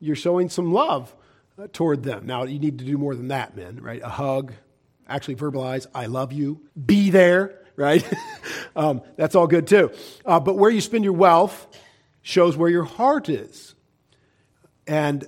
you're 0.00 0.16
showing 0.16 0.48
some 0.48 0.72
love 0.72 1.14
uh, 1.58 1.68
toward 1.72 2.02
them. 2.02 2.26
Now, 2.26 2.44
you 2.44 2.58
need 2.58 2.78
to 2.78 2.84
do 2.84 2.98
more 2.98 3.14
than 3.14 3.28
that, 3.28 3.56
men, 3.56 3.80
right? 3.80 4.02
A 4.02 4.08
hug, 4.08 4.52
actually 5.08 5.36
verbalize, 5.36 5.86
I 5.94 6.06
love 6.06 6.32
you, 6.32 6.62
be 6.84 7.10
there, 7.10 7.60
right? 7.76 8.04
um, 8.76 9.02
that's 9.16 9.34
all 9.34 9.46
good 9.46 9.66
too. 9.66 9.92
Uh, 10.24 10.40
but 10.40 10.56
where 10.56 10.70
you 10.70 10.80
spend 10.80 11.04
your 11.04 11.12
wealth 11.12 11.66
shows 12.22 12.56
where 12.56 12.70
your 12.70 12.84
heart 12.84 13.28
is. 13.28 13.74
And 14.86 15.26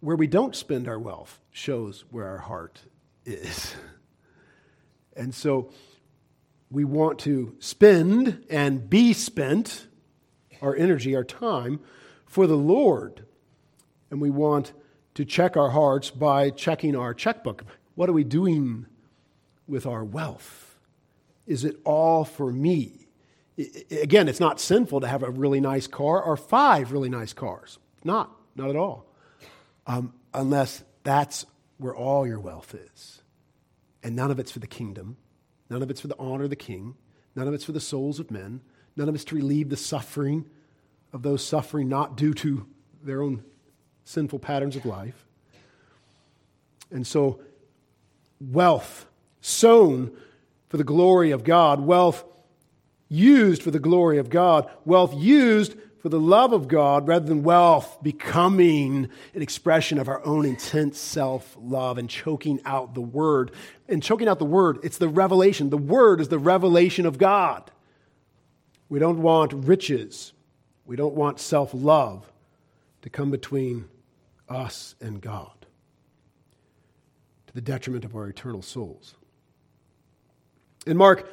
where 0.00 0.16
we 0.16 0.26
don't 0.26 0.54
spend 0.54 0.88
our 0.88 0.98
wealth 0.98 1.40
shows 1.50 2.04
where 2.10 2.26
our 2.26 2.38
heart 2.38 2.80
is. 3.24 3.74
And 5.18 5.34
so 5.34 5.72
we 6.70 6.84
want 6.84 7.20
to 7.20 7.56
spend 7.58 8.44
and 8.50 8.90
be 8.90 9.14
spent 9.14 9.85
our 10.60 10.74
energy, 10.74 11.14
our 11.14 11.24
time 11.24 11.80
for 12.26 12.46
the 12.46 12.56
Lord. 12.56 13.24
And 14.10 14.20
we 14.20 14.30
want 14.30 14.72
to 15.14 15.24
check 15.24 15.56
our 15.56 15.70
hearts 15.70 16.10
by 16.10 16.50
checking 16.50 16.94
our 16.94 17.14
checkbook. 17.14 17.64
What 17.94 18.08
are 18.08 18.12
we 18.12 18.24
doing 18.24 18.86
with 19.66 19.86
our 19.86 20.04
wealth? 20.04 20.78
Is 21.46 21.64
it 21.64 21.76
all 21.84 22.24
for 22.24 22.52
me? 22.52 23.08
Again, 23.90 24.28
it's 24.28 24.40
not 24.40 24.60
sinful 24.60 25.00
to 25.00 25.06
have 25.06 25.22
a 25.22 25.30
really 25.30 25.60
nice 25.60 25.86
car 25.86 26.22
or 26.22 26.36
five 26.36 26.92
really 26.92 27.08
nice 27.08 27.32
cars. 27.32 27.78
Not, 28.04 28.30
not 28.54 28.68
at 28.68 28.76
all. 28.76 29.06
Um, 29.86 30.12
unless 30.34 30.82
that's 31.04 31.46
where 31.78 31.94
all 31.94 32.26
your 32.26 32.40
wealth 32.40 32.74
is. 32.74 33.22
And 34.02 34.14
none 34.14 34.30
of 34.30 34.38
it's 34.38 34.52
for 34.52 34.58
the 34.58 34.66
kingdom, 34.66 35.16
none 35.70 35.82
of 35.82 35.90
it's 35.90 36.00
for 36.00 36.08
the 36.08 36.18
honor 36.18 36.44
of 36.44 36.50
the 36.50 36.56
king, 36.56 36.94
none 37.34 37.48
of 37.48 37.54
it's 37.54 37.64
for 37.64 37.72
the 37.72 37.80
souls 37.80 38.20
of 38.20 38.30
men, 38.30 38.60
None 38.96 39.08
of 39.08 39.14
us 39.14 39.24
to 39.24 39.34
relieve 39.34 39.68
the 39.68 39.76
suffering 39.76 40.46
of 41.12 41.22
those 41.22 41.44
suffering 41.44 41.88
not 41.88 42.16
due 42.16 42.34
to 42.34 42.66
their 43.02 43.22
own 43.22 43.42
sinful 44.04 44.38
patterns 44.38 44.76
of 44.76 44.86
life. 44.86 45.26
And 46.90 47.06
so, 47.06 47.40
wealth 48.40 49.06
sown 49.40 50.16
for 50.68 50.76
the 50.76 50.84
glory 50.84 51.30
of 51.30 51.44
God, 51.44 51.80
wealth 51.80 52.24
used 53.08 53.62
for 53.62 53.70
the 53.70 53.78
glory 53.78 54.18
of 54.18 54.30
God, 54.30 54.68
wealth 54.84 55.14
used 55.14 55.74
for 56.00 56.08
the 56.08 56.20
love 56.20 56.52
of 56.52 56.68
God, 56.68 57.08
rather 57.08 57.26
than 57.26 57.42
wealth 57.42 57.98
becoming 58.02 59.08
an 59.34 59.42
expression 59.42 59.98
of 59.98 60.08
our 60.08 60.24
own 60.24 60.44
intense 60.44 61.00
self 61.00 61.56
love 61.60 61.98
and 61.98 62.08
choking 62.08 62.60
out 62.64 62.94
the 62.94 63.00
word. 63.00 63.50
And 63.88 64.02
choking 64.02 64.28
out 64.28 64.38
the 64.38 64.44
word, 64.44 64.78
it's 64.82 64.98
the 64.98 65.08
revelation. 65.08 65.70
The 65.70 65.78
word 65.78 66.20
is 66.20 66.28
the 66.28 66.38
revelation 66.38 67.06
of 67.06 67.18
God. 67.18 67.70
We 68.88 68.98
don't 68.98 69.22
want 69.22 69.52
riches. 69.52 70.32
We 70.84 70.96
don't 70.96 71.14
want 71.14 71.40
self 71.40 71.70
love 71.72 72.30
to 73.02 73.10
come 73.10 73.30
between 73.30 73.86
us 74.48 74.94
and 75.00 75.20
God 75.20 75.66
to 77.46 77.54
the 77.54 77.60
detriment 77.60 78.04
of 78.04 78.14
our 78.14 78.28
eternal 78.28 78.62
souls. 78.62 79.14
In 80.86 80.96
Mark 80.96 81.28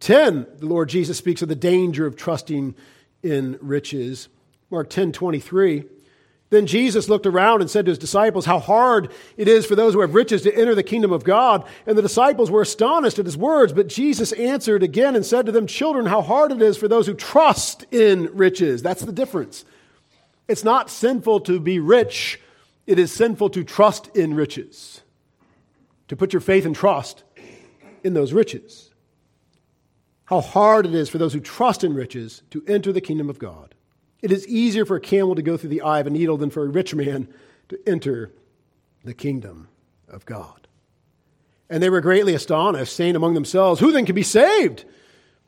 10, 0.00 0.46
the 0.58 0.66
Lord 0.66 0.88
Jesus 0.88 1.16
speaks 1.16 1.42
of 1.42 1.48
the 1.48 1.56
danger 1.56 2.06
of 2.06 2.16
trusting 2.16 2.74
in 3.22 3.58
riches. 3.60 4.28
Mark 4.70 4.90
10 4.90 5.12
23. 5.12 5.84
Then 6.50 6.66
Jesus 6.66 7.10
looked 7.10 7.26
around 7.26 7.60
and 7.60 7.70
said 7.70 7.84
to 7.84 7.90
his 7.90 7.98
disciples, 7.98 8.46
How 8.46 8.58
hard 8.58 9.10
it 9.36 9.48
is 9.48 9.66
for 9.66 9.74
those 9.74 9.92
who 9.92 10.00
have 10.00 10.14
riches 10.14 10.42
to 10.42 10.54
enter 10.54 10.74
the 10.74 10.82
kingdom 10.82 11.12
of 11.12 11.24
God. 11.24 11.64
And 11.86 11.96
the 11.96 12.02
disciples 12.02 12.50
were 12.50 12.62
astonished 12.62 13.18
at 13.18 13.26
his 13.26 13.36
words. 13.36 13.74
But 13.74 13.88
Jesus 13.88 14.32
answered 14.32 14.82
again 14.82 15.14
and 15.14 15.26
said 15.26 15.44
to 15.46 15.52
them, 15.52 15.66
Children, 15.66 16.06
how 16.06 16.22
hard 16.22 16.52
it 16.52 16.62
is 16.62 16.78
for 16.78 16.88
those 16.88 17.06
who 17.06 17.14
trust 17.14 17.84
in 17.92 18.30
riches. 18.34 18.82
That's 18.82 19.02
the 19.02 19.12
difference. 19.12 19.66
It's 20.48 20.64
not 20.64 20.88
sinful 20.88 21.40
to 21.40 21.60
be 21.60 21.78
rich, 21.78 22.40
it 22.86 22.98
is 22.98 23.12
sinful 23.12 23.50
to 23.50 23.62
trust 23.62 24.16
in 24.16 24.32
riches, 24.32 25.02
to 26.08 26.16
put 26.16 26.32
your 26.32 26.40
faith 26.40 26.64
and 26.64 26.74
trust 26.74 27.22
in 28.02 28.14
those 28.14 28.32
riches. 28.32 28.90
How 30.24 30.40
hard 30.40 30.86
it 30.86 30.94
is 30.94 31.10
for 31.10 31.18
those 31.18 31.34
who 31.34 31.40
trust 31.40 31.84
in 31.84 31.94
riches 31.94 32.42
to 32.50 32.64
enter 32.66 32.92
the 32.92 33.02
kingdom 33.02 33.28
of 33.28 33.38
God. 33.38 33.74
It 34.20 34.32
is 34.32 34.46
easier 34.48 34.84
for 34.84 34.96
a 34.96 35.00
camel 35.00 35.34
to 35.34 35.42
go 35.42 35.56
through 35.56 35.70
the 35.70 35.82
eye 35.82 36.00
of 36.00 36.06
a 36.06 36.10
needle 36.10 36.36
than 36.36 36.50
for 36.50 36.64
a 36.64 36.68
rich 36.68 36.94
man 36.94 37.28
to 37.68 37.78
enter 37.86 38.32
the 39.04 39.14
kingdom 39.14 39.68
of 40.08 40.24
God. 40.26 40.66
And 41.70 41.82
they 41.82 41.90
were 41.90 42.00
greatly 42.00 42.34
astonished, 42.34 42.94
saying 42.94 43.14
among 43.14 43.34
themselves, 43.34 43.80
Who 43.80 43.92
then 43.92 44.06
can 44.06 44.14
be 44.14 44.22
saved? 44.22 44.84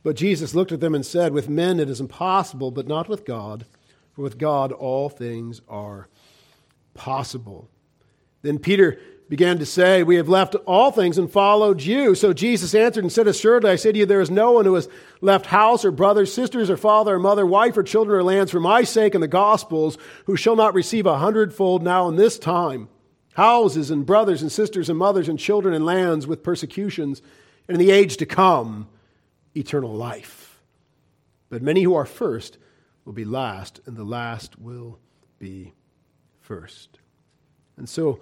But 0.03 0.17
Jesus 0.17 0.55
looked 0.55 0.73
at 0.73 0.81
them 0.81 0.95
and 0.95 1.05
said, 1.05 1.33
With 1.33 1.49
men 1.49 1.81
it 1.81 1.91
is 1.91 2.01
impossible, 2.01 2.71
but 2.71 2.87
not 2.87 3.09
with 3.09 3.25
God, 3.25 3.67
for 4.13 4.23
with 4.23 4.39
God 4.39 4.73
all 4.73 5.09
things 5.09 5.61
are 5.69 6.09
possible. 6.95 7.69
Then 8.43 8.59
Peter 8.59 8.99
began 9.31 9.61
to 9.61 9.65
say, 9.65 10.03
We 10.03 10.17
have 10.17 10.29
left 10.29 10.57
all 10.67 10.91
things 10.91 11.17
and 11.17 11.31
followed 11.31 11.81
you. 11.81 12.15
So 12.17 12.33
Jesus 12.35 12.75
answered 12.75 13.05
and 13.05 13.13
said, 13.13 13.29
Assuredly, 13.29 13.71
I 13.71 13.77
say 13.77 13.93
to 13.93 13.99
you, 14.01 14.05
there 14.05 14.21
is 14.21 14.31
no 14.31 14.51
one 14.51 14.65
who 14.67 14.75
has 14.75 14.89
left 15.23 15.47
house 15.47 15.85
or 15.85 15.93
brothers, 15.93 16.35
sisters, 16.35 16.69
or 16.69 16.77
father, 16.77 17.15
or 17.15 17.19
mother, 17.21 17.47
wife, 17.47 17.77
or 17.77 17.85
children, 17.85 18.19
or 18.19 18.25
lands 18.25 18.51
for 18.51 18.61
my 18.61 18.83
sake 18.83 19.15
and 19.15 19.23
the 19.23 19.29
gospel's, 19.29 19.97
who 20.27 20.37
shall 20.37 20.57
not 20.57 20.75
receive 20.75 21.07
a 21.07 21.19
hundredfold 21.19 21.83
now 21.83 22.09
in 22.09 22.17
this 22.17 22.39
time 22.39 22.89
houses 23.35 23.91
and 23.93 24.05
brothers 24.05 24.43
and 24.43 24.51
sisters 24.51 24.91
and 24.91 24.99
mothers 24.99 25.29
and 25.29 25.39
children 25.39 25.73
and 25.73 25.87
lands 25.87 26.27
with 26.27 26.43
persecutions, 26.43 27.23
and 27.69 27.81
in 27.81 27.87
the 27.87 27.93
age 27.93 28.17
to 28.17 28.27
come, 28.27 28.89
eternal 29.57 29.95
life. 29.95 30.61
But 31.49 31.63
many 31.63 31.83
who 31.83 31.95
are 31.95 32.05
first 32.05 32.59
will 33.05 33.13
be 33.13 33.25
last, 33.25 33.81
and 33.87 33.97
the 33.97 34.05
last 34.05 34.59
will 34.59 34.99
be 35.39 35.73
first. 36.41 36.99
And 37.77 37.89
so 37.89 38.21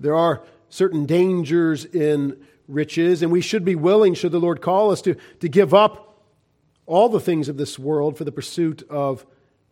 there 0.00 0.14
are 0.14 0.42
certain 0.68 1.06
dangers 1.06 1.84
in 1.84 2.36
riches, 2.68 3.22
and 3.22 3.30
we 3.30 3.40
should 3.40 3.64
be 3.64 3.74
willing, 3.74 4.14
should 4.14 4.32
the 4.32 4.40
Lord 4.40 4.60
call 4.60 4.90
us, 4.90 5.02
to, 5.02 5.16
to 5.40 5.48
give 5.48 5.74
up 5.74 6.22
all 6.86 7.08
the 7.08 7.20
things 7.20 7.48
of 7.48 7.56
this 7.56 7.78
world 7.78 8.18
for 8.18 8.24
the 8.24 8.32
pursuit 8.32 8.82
of 8.90 9.24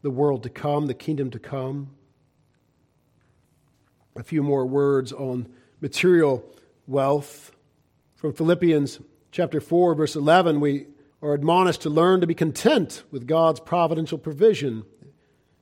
the 0.03 0.11
world 0.11 0.43
to 0.43 0.51
come, 0.51 0.87
the 0.87 0.95
kingdom 0.95 1.31
to 1.31 1.39
come. 1.39 1.91
A 4.17 4.23
few 4.23 4.43
more 4.43 4.67
words 4.67 5.13
on 5.13 5.49
material 5.81 6.45
wealth. 6.87 7.53
From 8.17 8.33
Philippians 8.33 9.01
chapter 9.31 9.61
4, 9.61 9.95
verse 9.95 10.17
11, 10.17 10.61
we 10.61 10.87
are 11.23 11.35
admonished 11.35 11.83
to 11.83 11.91
learn 11.91 12.21
to 12.21 12.27
be 12.27 12.35
content 12.35 13.03
with 13.11 13.27
God's 13.27 13.61
providential 13.61 14.19
provision. 14.19 14.85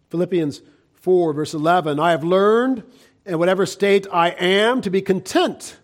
Philippians 0.08 0.62
4, 0.94 1.32
verse 1.32 1.54
11, 1.54 2.00
I 2.00 2.10
have 2.10 2.24
learned 2.24 2.82
in 3.24 3.38
whatever 3.38 3.66
state 3.66 4.06
I 4.12 4.30
am 4.30 4.80
to 4.82 4.90
be 4.90 5.02
content. 5.02 5.78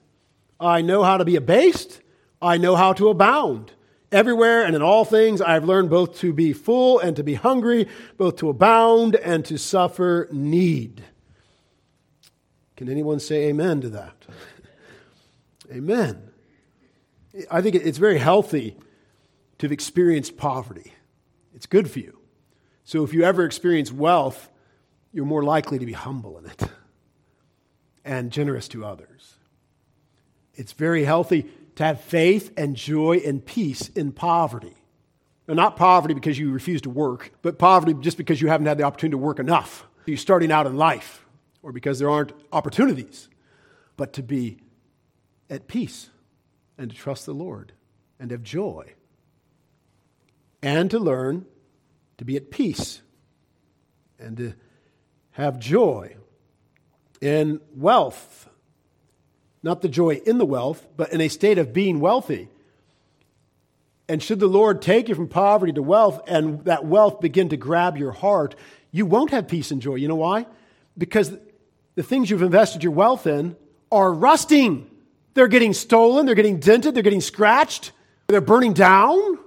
I 0.59 0.81
know 0.83 1.03
how 1.03 1.19
to 1.19 1.25
be 1.25 1.37
abased, 1.37 2.01
I 2.41 2.57
know 2.57 2.77
how 2.77 2.93
to 2.95 3.09
abound. 3.09 3.73
Everywhere 4.13 4.65
and 4.65 4.77
in 4.77 4.83
all 4.83 5.05
things, 5.05 5.41
I 5.41 5.55
have 5.55 5.65
learned 5.65 5.91
both 5.91 6.19
to 6.21 6.33
be 6.33 6.53
full 6.53 7.01
and 7.01 7.17
to 7.17 7.25
be 7.25 7.35
hungry, 7.35 7.89
both 8.17 8.37
to 8.37 8.49
abound 8.49 9.17
and 9.17 9.45
to 9.47 9.59
suffer 9.59 10.29
need. 10.31 11.03
Can 12.77 12.89
anyone 12.89 13.19
say 13.19 13.49
amen 13.49 13.81
to 13.81 13.89
that? 13.91 14.15
amen. 15.73 16.31
I 17.51 17.61
think 17.61 17.75
it's 17.75 17.99
very 17.99 18.19
healthy 18.19 18.77
to 19.59 19.67
have 19.67 19.73
experienced 19.73 20.37
poverty. 20.37 20.93
It's 21.55 21.67
good 21.67 21.91
for 21.91 21.99
you. 21.99 22.19
So 22.85 23.03
if 23.03 23.13
you 23.13 23.25
ever 23.25 23.45
experience 23.45 23.91
wealth, 23.91 24.51
you're 25.13 25.25
more 25.25 25.43
likely 25.43 25.79
to 25.79 25.87
be 25.87 25.93
humble 25.93 26.39
in 26.39 26.47
it 26.47 26.63
and 28.07 28.31
generous 28.31 28.69
to 28.69 28.85
others. 28.85 29.35
It's 30.55 30.73
very 30.73 31.05
healthy 31.05 31.47
to 31.75 31.85
have 31.85 32.01
faith 32.01 32.53
and 32.57 32.75
joy 32.75 33.21
and 33.27 33.45
peace 33.45 33.89
in 33.91 34.13
poverty. 34.13 34.75
Now, 35.47 35.55
not 35.55 35.77
poverty 35.77 36.15
because 36.15 36.39
you 36.39 36.51
refuse 36.51 36.81
to 36.83 36.91
work, 36.91 37.33
but 37.43 37.59
poverty 37.59 37.95
just 38.01 38.17
because 38.17 38.41
you 38.41 38.49
haven't 38.49 38.67
had 38.67 38.79
the 38.79 38.85
opportunity 38.85 39.13
to 39.13 39.19
work 39.19 39.39
enough. 39.39 39.87
You're 40.07 40.17
starting 40.17 40.51
out 40.51 40.67
in 40.67 40.77
life 40.77 41.27
or 41.63 41.73
because 41.73 41.99
there 41.99 42.09
aren't 42.09 42.33
opportunities, 42.53 43.29
but 43.97 44.13
to 44.15 44.23
be 44.23 44.59
at 45.51 45.69
peace 45.69 46.11
and 46.79 46.91
to 46.91 46.97
trust 46.97 47.27
the 47.27 47.35
Lord 47.35 47.73
and 48.19 48.31
have 48.31 48.43
joy 48.43 48.95
and 50.63 50.91
to 50.91 50.99
learn 50.99 51.45
to 52.19 52.25
be 52.25 52.37
at 52.37 52.51
peace 52.51 53.03
and 54.19 54.37
to 54.37 54.55
have 55.33 55.59
joy 55.59 56.17
in 57.21 57.61
wealth. 57.75 58.49
Not 59.63 59.83
the 59.83 59.89
joy 59.89 60.21
in 60.27 60.39
the 60.39 60.47
wealth, 60.47 60.87
but 60.97 61.13
in 61.13 61.21
a 61.21 61.29
state 61.29 61.59
of 61.59 61.73
being 61.73 62.01
wealthy. 62.01 62.49
And 64.09 64.23
should 64.23 64.39
the 64.39 64.47
Lord 64.47 64.81
take 64.83 65.09
you 65.09 65.15
from 65.15 65.29
poverty 65.29 65.73
to 65.73 65.83
wealth 65.83 66.21
and 66.29 66.65
that 66.65 66.85
wealth 66.85 67.21
begin 67.21 67.49
to 67.49 67.57
grab 67.57 67.97
your 67.97 68.13
heart, 68.13 68.55
you 68.93 69.05
won't 69.05 69.31
have 69.31 69.49
peace 69.49 69.71
and 69.71 69.83
joy. 69.83 69.97
You 69.97 70.09
know 70.09 70.15
why? 70.15 70.47
Because 70.97 71.37
the 71.97 72.03
things 72.03 72.31
you've 72.31 72.43
invested 72.43 72.85
your 72.85 72.93
wealth 72.93 73.27
in 73.27 73.57
are 73.91 74.13
rusting. 74.13 74.91
They're 75.35 75.49
getting 75.49 75.73
stolen, 75.73 76.25
they're 76.25 76.35
getting 76.35 76.61
dented, 76.61 76.95
they're 76.95 77.03
getting 77.03 77.21
scratched, 77.21 77.93
they're 78.29 78.41
burning 78.41 78.73
down. 78.73 79.39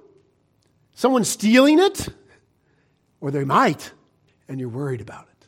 Someone's 0.93 1.29
stealing 1.29 1.79
it, 1.79 2.10
or 3.21 3.32
they 3.32 3.43
might, 3.45 3.91
and 4.47 4.60
you're 4.60 4.69
worried 4.69 5.01
about 5.01 5.27
it 5.29 5.47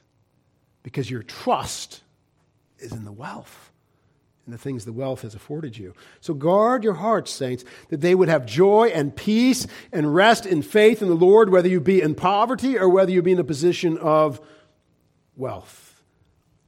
because 0.83 1.11
your 1.11 1.23
trust 1.23 2.01
is 2.81 2.91
in 2.91 3.05
the 3.05 3.11
wealth 3.11 3.71
and 4.45 4.53
the 4.53 4.57
things 4.57 4.85
the 4.85 4.93
wealth 4.93 5.21
has 5.21 5.35
afforded 5.35 5.77
you. 5.77 5.93
So 6.19 6.33
guard 6.33 6.83
your 6.83 6.95
hearts, 6.95 7.31
saints, 7.31 7.63
that 7.89 8.01
they 8.01 8.15
would 8.15 8.27
have 8.27 8.45
joy 8.45 8.91
and 8.93 9.15
peace 9.15 9.67
and 9.91 10.13
rest 10.13 10.45
in 10.45 10.61
faith 10.61 11.01
in 11.01 11.07
the 11.07 11.15
Lord, 11.15 11.49
whether 11.49 11.69
you 11.69 11.79
be 11.79 12.01
in 12.01 12.15
poverty 12.15 12.77
or 12.77 12.89
whether 12.89 13.11
you 13.11 13.21
be 13.21 13.33
in 13.33 13.39
a 13.39 13.43
position 13.43 13.97
of 13.97 14.41
wealth. 15.35 16.03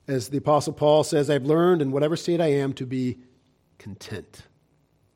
As 0.07 0.29
the 0.29 0.37
Apostle 0.37 0.73
Paul 0.73 1.03
says, 1.03 1.29
I've 1.29 1.45
learned 1.45 1.81
in 1.81 1.91
whatever 1.91 2.15
state 2.15 2.41
I 2.41 2.51
am 2.51 2.73
to 2.73 2.85
be 2.85 3.17
content. 3.79 4.43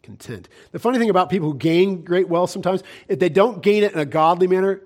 Content. 0.02 0.50
The 0.72 0.80
funny 0.80 0.98
thing 0.98 1.10
about 1.10 1.30
people 1.30 1.52
who 1.52 1.58
gain 1.58 2.04
great 2.04 2.30
wealth 2.30 2.50
sometimes, 2.50 2.82
if 3.08 3.20
they 3.20 3.30
don't 3.30 3.62
gain 3.62 3.84
it 3.84 3.94
in 3.94 4.00
a 4.00 4.06
godly 4.06 4.48
manner, 4.48 4.82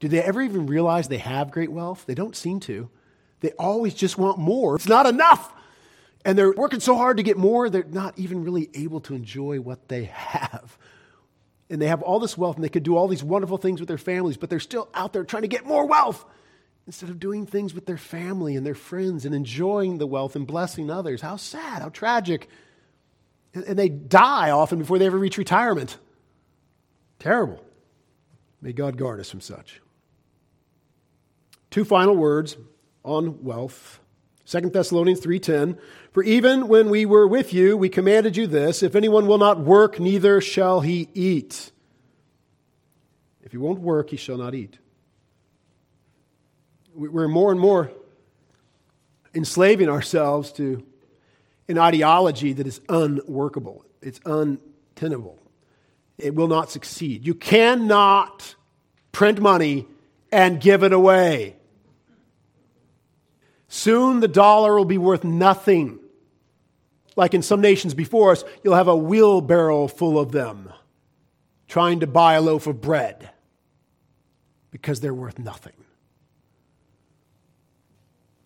do 0.00 0.08
they 0.08 0.22
ever 0.22 0.42
even 0.42 0.66
realize 0.66 1.08
they 1.08 1.18
have 1.18 1.50
great 1.50 1.70
wealth? 1.70 2.04
They 2.06 2.14
don't 2.14 2.34
seem 2.34 2.60
to. 2.60 2.90
They 3.46 3.52
always 3.52 3.94
just 3.94 4.18
want 4.18 4.38
more. 4.38 4.74
It's 4.74 4.88
not 4.88 5.06
enough. 5.06 5.52
And 6.24 6.36
they're 6.36 6.50
working 6.50 6.80
so 6.80 6.96
hard 6.96 7.18
to 7.18 7.22
get 7.22 7.36
more, 7.36 7.70
they're 7.70 7.84
not 7.84 8.18
even 8.18 8.42
really 8.42 8.68
able 8.74 8.98
to 9.02 9.14
enjoy 9.14 9.60
what 9.60 9.86
they 9.86 10.06
have. 10.06 10.76
And 11.70 11.80
they 11.80 11.86
have 11.86 12.02
all 12.02 12.18
this 12.18 12.36
wealth 12.36 12.56
and 12.56 12.64
they 12.64 12.68
could 12.68 12.82
do 12.82 12.96
all 12.96 13.06
these 13.06 13.22
wonderful 13.22 13.56
things 13.56 13.78
with 13.78 13.86
their 13.86 13.98
families, 13.98 14.36
but 14.36 14.50
they're 14.50 14.58
still 14.58 14.88
out 14.94 15.12
there 15.12 15.22
trying 15.22 15.42
to 15.42 15.48
get 15.48 15.64
more 15.64 15.86
wealth 15.86 16.24
instead 16.88 17.08
of 17.08 17.20
doing 17.20 17.46
things 17.46 17.72
with 17.72 17.86
their 17.86 17.96
family 17.96 18.56
and 18.56 18.66
their 18.66 18.74
friends 18.74 19.24
and 19.24 19.32
enjoying 19.32 19.98
the 19.98 20.08
wealth 20.08 20.34
and 20.34 20.44
blessing 20.44 20.90
others. 20.90 21.20
How 21.20 21.36
sad, 21.36 21.82
how 21.82 21.90
tragic. 21.90 22.48
And 23.54 23.78
they 23.78 23.88
die 23.88 24.50
often 24.50 24.80
before 24.80 24.98
they 24.98 25.06
ever 25.06 25.18
reach 25.18 25.38
retirement. 25.38 25.98
Terrible. 27.20 27.62
May 28.60 28.72
God 28.72 28.96
guard 28.96 29.20
us 29.20 29.30
from 29.30 29.40
such. 29.40 29.80
Two 31.70 31.84
final 31.84 32.16
words 32.16 32.56
on 33.06 33.42
wealth. 33.42 34.00
2 34.44 34.70
Thessalonians 34.70 35.20
3:10 35.20 35.78
For 36.12 36.22
even 36.22 36.68
when 36.68 36.90
we 36.90 37.06
were 37.06 37.26
with 37.26 37.52
you 37.54 37.76
we 37.76 37.88
commanded 37.88 38.36
you 38.36 38.46
this 38.46 38.82
if 38.82 38.94
anyone 38.94 39.26
will 39.26 39.38
not 39.38 39.60
work 39.60 39.98
neither 39.98 40.40
shall 40.40 40.80
he 40.80 41.08
eat. 41.14 41.72
If 43.42 43.52
he 43.52 43.58
won't 43.58 43.80
work 43.80 44.10
he 44.10 44.16
shall 44.16 44.36
not 44.36 44.54
eat 44.54 44.78
we're 46.96 47.28
more 47.28 47.52
and 47.52 47.60
more 47.60 47.90
enslaving 49.34 49.88
ourselves 49.88 50.50
to 50.52 50.84
an 51.68 51.78
ideology 51.78 52.52
that 52.54 52.66
is 52.66 52.80
unworkable, 52.88 53.84
it's 54.00 54.20
untenable. 54.24 55.38
It 56.16 56.34
will 56.34 56.48
not 56.48 56.70
succeed. 56.70 57.26
You 57.26 57.34
cannot 57.34 58.54
print 59.12 59.40
money 59.40 59.86
and 60.32 60.60
give 60.60 60.82
it 60.82 60.92
away. 60.92 61.56
Soon 63.68 64.20
the 64.20 64.28
dollar 64.28 64.76
will 64.76 64.84
be 64.84 64.98
worth 64.98 65.24
nothing. 65.24 65.98
Like 67.16 67.34
in 67.34 67.42
some 67.42 67.60
nations 67.60 67.94
before 67.94 68.32
us, 68.32 68.44
you'll 68.62 68.74
have 68.74 68.88
a 68.88 68.96
wheelbarrow 68.96 69.86
full 69.88 70.18
of 70.18 70.32
them 70.32 70.72
trying 71.68 72.00
to 72.00 72.06
buy 72.06 72.34
a 72.34 72.40
loaf 72.40 72.66
of 72.66 72.80
bread 72.80 73.30
because 74.70 75.00
they're 75.00 75.14
worth 75.14 75.38
nothing. 75.38 75.72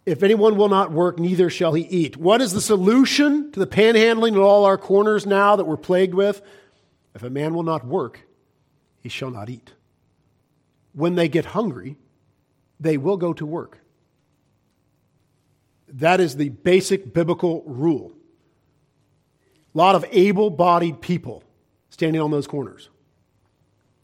If 0.06 0.22
anyone 0.22 0.56
will 0.56 0.68
not 0.68 0.90
work, 0.90 1.18
neither 1.18 1.50
shall 1.50 1.74
he 1.74 1.82
eat. 1.82 2.16
What 2.16 2.40
is 2.40 2.52
the 2.52 2.60
solution 2.60 3.52
to 3.52 3.60
the 3.60 3.66
panhandling 3.66 4.32
in 4.32 4.38
all 4.38 4.64
our 4.64 4.78
corners 4.78 5.26
now 5.26 5.56
that 5.56 5.66
we're 5.66 5.76
plagued 5.76 6.14
with? 6.14 6.40
If 7.14 7.22
a 7.22 7.30
man 7.30 7.54
will 7.54 7.62
not 7.62 7.86
work, 7.86 8.26
he 9.00 9.08
shall 9.08 9.30
not 9.30 9.50
eat. 9.50 9.72
When 10.92 11.14
they 11.16 11.28
get 11.28 11.46
hungry, 11.46 11.96
they 12.78 12.96
will 12.96 13.16
go 13.16 13.32
to 13.34 13.44
work. 13.44 13.79
That 15.94 16.20
is 16.20 16.36
the 16.36 16.48
basic 16.48 17.12
biblical 17.12 17.62
rule. 17.66 18.12
A 19.74 19.78
lot 19.78 19.94
of 19.94 20.04
able 20.10 20.50
bodied 20.50 21.00
people 21.00 21.42
standing 21.90 22.20
on 22.20 22.30
those 22.30 22.46
corners. 22.46 22.88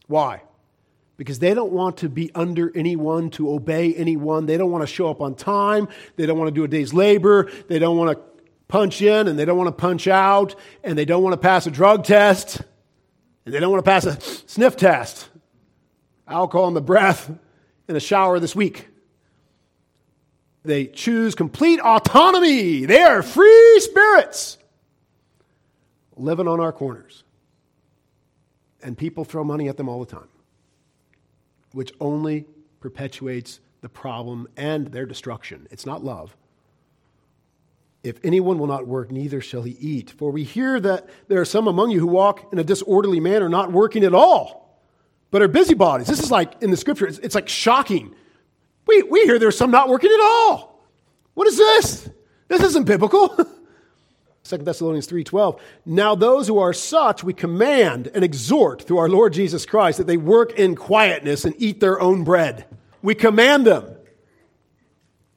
Why? 0.07 0.41
because 1.17 1.39
they 1.39 1.53
don't 1.53 1.71
want 1.71 1.97
to 1.97 2.09
be 2.09 2.31
under 2.33 2.71
anyone, 2.75 3.31
to 3.31 3.51
obey 3.51 3.93
anyone. 3.95 4.45
They 4.45 4.55
don't 4.55 4.71
want 4.71 4.83
to 4.83 4.87
show 4.87 5.09
up 5.09 5.19
on 5.19 5.35
time. 5.35 5.87
They 6.15 6.27
don't 6.27 6.37
want 6.37 6.47
to 6.49 6.53
do 6.53 6.63
a 6.63 6.67
day's 6.67 6.93
labor. 6.93 7.51
They 7.67 7.79
don't 7.79 7.97
want 7.97 8.15
to 8.15 8.23
punch 8.67 9.01
in 9.01 9.27
and 9.27 9.37
they 9.37 9.43
don't 9.43 9.57
want 9.57 9.67
to 9.67 9.81
punch 9.81 10.07
out. 10.07 10.55
And 10.83 10.97
they 10.97 11.05
don't 11.05 11.23
want 11.23 11.33
to 11.33 11.37
pass 11.37 11.65
a 11.65 11.71
drug 11.71 12.03
test. 12.05 12.61
And 13.45 13.53
they 13.53 13.59
don't 13.59 13.71
want 13.71 13.83
to 13.83 13.89
pass 13.89 14.05
a 14.05 14.19
sniff 14.47 14.77
test. 14.77 15.27
Alcohol 16.27 16.67
in 16.67 16.75
the 16.75 16.81
breath 16.81 17.29
in 17.87 17.93
the 17.93 17.99
shower 17.99 18.39
this 18.39 18.55
week. 18.55 18.87
They 20.67 20.85
choose 20.85 21.33
complete 21.33 21.79
autonomy. 21.79 22.85
They 22.85 23.01
are 23.01 23.23
free 23.23 23.79
spirits 23.79 24.57
living 26.17 26.47
on 26.47 26.59
our 26.59 26.73
corners. 26.73 27.23
And 28.83 28.97
people 28.97 29.23
throw 29.23 29.45
money 29.45 29.69
at 29.69 29.77
them 29.77 29.87
all 29.87 29.99
the 30.03 30.11
time, 30.11 30.27
which 31.71 31.93
only 32.01 32.45
perpetuates 32.81 33.61
the 33.81 33.87
problem 33.87 34.47
and 34.57 34.87
their 34.87 35.05
destruction. 35.05 35.67
It's 35.71 35.85
not 35.85 36.03
love. 36.03 36.35
If 38.03 38.19
anyone 38.23 38.59
will 38.59 38.67
not 38.67 38.87
work, 38.87 39.09
neither 39.09 39.39
shall 39.39 39.63
he 39.63 39.77
eat. 39.79 40.11
For 40.11 40.31
we 40.31 40.43
hear 40.43 40.81
that 40.81 41.07
there 41.29 41.39
are 41.39 41.45
some 41.45 41.67
among 41.67 41.91
you 41.91 42.01
who 42.01 42.07
walk 42.07 42.51
in 42.51 42.59
a 42.59 42.63
disorderly 42.63 43.21
manner, 43.21 43.47
not 43.47 43.71
working 43.71 44.03
at 44.03 44.13
all, 44.13 44.81
but 45.31 45.41
are 45.41 45.47
busybodies. 45.47 46.07
This 46.07 46.19
is 46.21 46.31
like 46.31 46.61
in 46.61 46.71
the 46.71 46.77
scripture, 46.77 47.07
it's, 47.07 47.19
it's 47.19 47.35
like 47.35 47.47
shocking. 47.47 48.13
We, 48.87 49.03
we 49.03 49.23
hear 49.23 49.37
there's 49.37 49.57
some 49.57 49.71
not 49.71 49.89
working 49.89 50.11
at 50.11 50.19
all. 50.21 50.83
What 51.33 51.47
is 51.47 51.57
this? 51.57 52.09
This 52.47 52.61
isn't 52.63 52.85
biblical. 52.85 53.29
2 54.43 54.57
Thessalonians 54.57 55.07
3:12 55.07 55.59
Now 55.85 56.15
those 56.15 56.47
who 56.47 56.57
are 56.57 56.73
such 56.73 57.23
we 57.23 57.33
command 57.33 58.07
and 58.13 58.23
exhort 58.23 58.81
through 58.81 58.97
our 58.97 59.09
Lord 59.09 59.33
Jesus 59.33 59.65
Christ 59.65 59.97
that 59.97 60.07
they 60.07 60.17
work 60.17 60.57
in 60.57 60.75
quietness 60.75 61.43
and 61.43 61.53
eat 61.57 61.79
their 61.79 61.99
own 61.99 62.23
bread. 62.23 62.65
We 63.01 63.13
command 63.13 63.67
them 63.67 63.97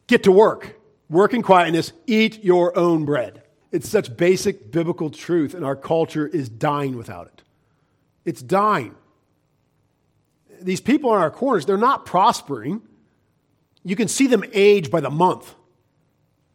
get 0.06 0.24
to 0.24 0.32
work. 0.32 0.76
Work 1.08 1.34
in 1.34 1.42
quietness, 1.42 1.92
eat 2.06 2.44
your 2.44 2.76
own 2.78 3.04
bread. 3.04 3.42
It's 3.72 3.88
such 3.88 4.16
basic 4.16 4.70
biblical 4.70 5.10
truth 5.10 5.54
and 5.54 5.64
our 5.64 5.76
culture 5.76 6.26
is 6.26 6.48
dying 6.48 6.96
without 6.96 7.26
it. 7.28 7.42
It's 8.24 8.42
dying. 8.42 8.94
These 10.60 10.80
people 10.80 11.10
on 11.10 11.20
our 11.20 11.30
corners, 11.30 11.64
they're 11.64 11.76
not 11.76 12.06
prospering. 12.06 12.82
You 13.84 13.96
can 13.96 14.08
see 14.08 14.26
them 14.26 14.44
age 14.52 14.90
by 14.90 15.00
the 15.00 15.10
month. 15.10 15.54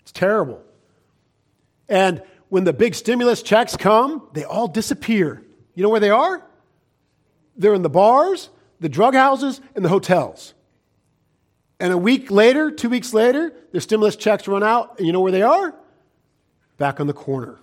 It's 0.01 0.11
terrible. 0.11 0.61
And 1.89 2.21
when 2.49 2.63
the 2.63 2.73
big 2.73 2.95
stimulus 2.95 3.41
checks 3.41 3.75
come, 3.75 4.27
they 4.33 4.43
all 4.43 4.67
disappear. 4.67 5.43
You 5.73 5.83
know 5.83 5.89
where 5.89 5.99
they 5.99 6.09
are? 6.09 6.43
They're 7.57 7.73
in 7.73 7.81
the 7.81 7.89
bars, 7.89 8.49
the 8.79 8.89
drug 8.89 9.15
houses, 9.15 9.61
and 9.75 9.83
the 9.83 9.89
hotels. 9.89 10.53
And 11.79 11.91
a 11.91 11.97
week 11.97 12.31
later, 12.31 12.71
two 12.71 12.89
weeks 12.89 13.13
later, 13.13 13.53
their 13.71 13.81
stimulus 13.81 14.15
checks 14.15 14.47
run 14.47 14.63
out, 14.63 14.97
and 14.97 15.07
you 15.07 15.13
know 15.13 15.19
where 15.19 15.31
they 15.31 15.41
are? 15.41 15.73
Back 16.77 16.99
on 16.99 17.07
the 17.07 17.13
corner. 17.13 17.59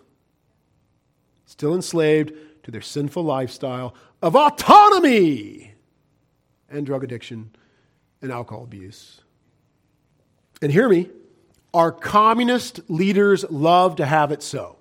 Still 1.46 1.74
enslaved 1.74 2.32
to 2.64 2.70
their 2.70 2.80
sinful 2.80 3.22
lifestyle 3.22 3.94
of 4.20 4.36
autonomy 4.36 5.74
and 6.68 6.86
drug 6.86 7.04
addiction 7.04 7.50
and 8.20 8.30
alcohol 8.30 8.64
abuse. 8.64 9.20
And 10.62 10.70
hear 10.72 10.88
me, 10.88 11.10
our 11.74 11.90
communist 11.90 12.88
leaders 12.88 13.44
love 13.50 13.96
to 13.96 14.06
have 14.06 14.30
it 14.30 14.42
so. 14.42 14.76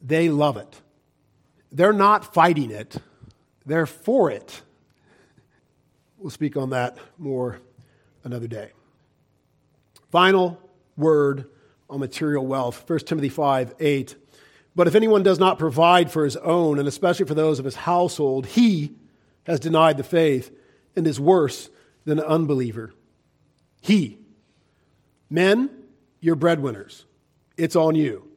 They 0.00 0.30
love 0.30 0.56
it. 0.56 0.80
They're 1.72 1.92
not 1.92 2.32
fighting 2.32 2.70
it, 2.70 2.96
they're 3.66 3.86
for 3.86 4.30
it. 4.30 4.62
We'll 6.18 6.30
speak 6.30 6.56
on 6.56 6.70
that 6.70 6.98
more 7.18 7.58
another 8.22 8.46
day. 8.46 8.70
Final 10.12 10.60
word 10.96 11.46
on 11.90 11.98
material 11.98 12.46
wealth 12.46 12.88
1 12.88 13.00
Timothy 13.00 13.28
5 13.28 13.74
8. 13.80 14.16
But 14.76 14.86
if 14.86 14.94
anyone 14.94 15.24
does 15.24 15.40
not 15.40 15.58
provide 15.58 16.12
for 16.12 16.24
his 16.24 16.36
own, 16.36 16.78
and 16.78 16.86
especially 16.86 17.26
for 17.26 17.34
those 17.34 17.58
of 17.58 17.64
his 17.64 17.74
household, 17.74 18.46
he 18.46 18.94
has 19.44 19.58
denied 19.58 19.96
the 19.96 20.04
faith 20.04 20.54
and 20.94 21.06
is 21.06 21.18
worse 21.18 21.70
than 22.04 22.20
an 22.20 22.24
unbeliever. 22.24 22.94
He. 23.80 24.21
Men, 25.32 25.70
you're 26.20 26.36
breadwinners. 26.36 27.06
It's 27.56 27.74
on 27.74 27.94
you. 27.94 28.28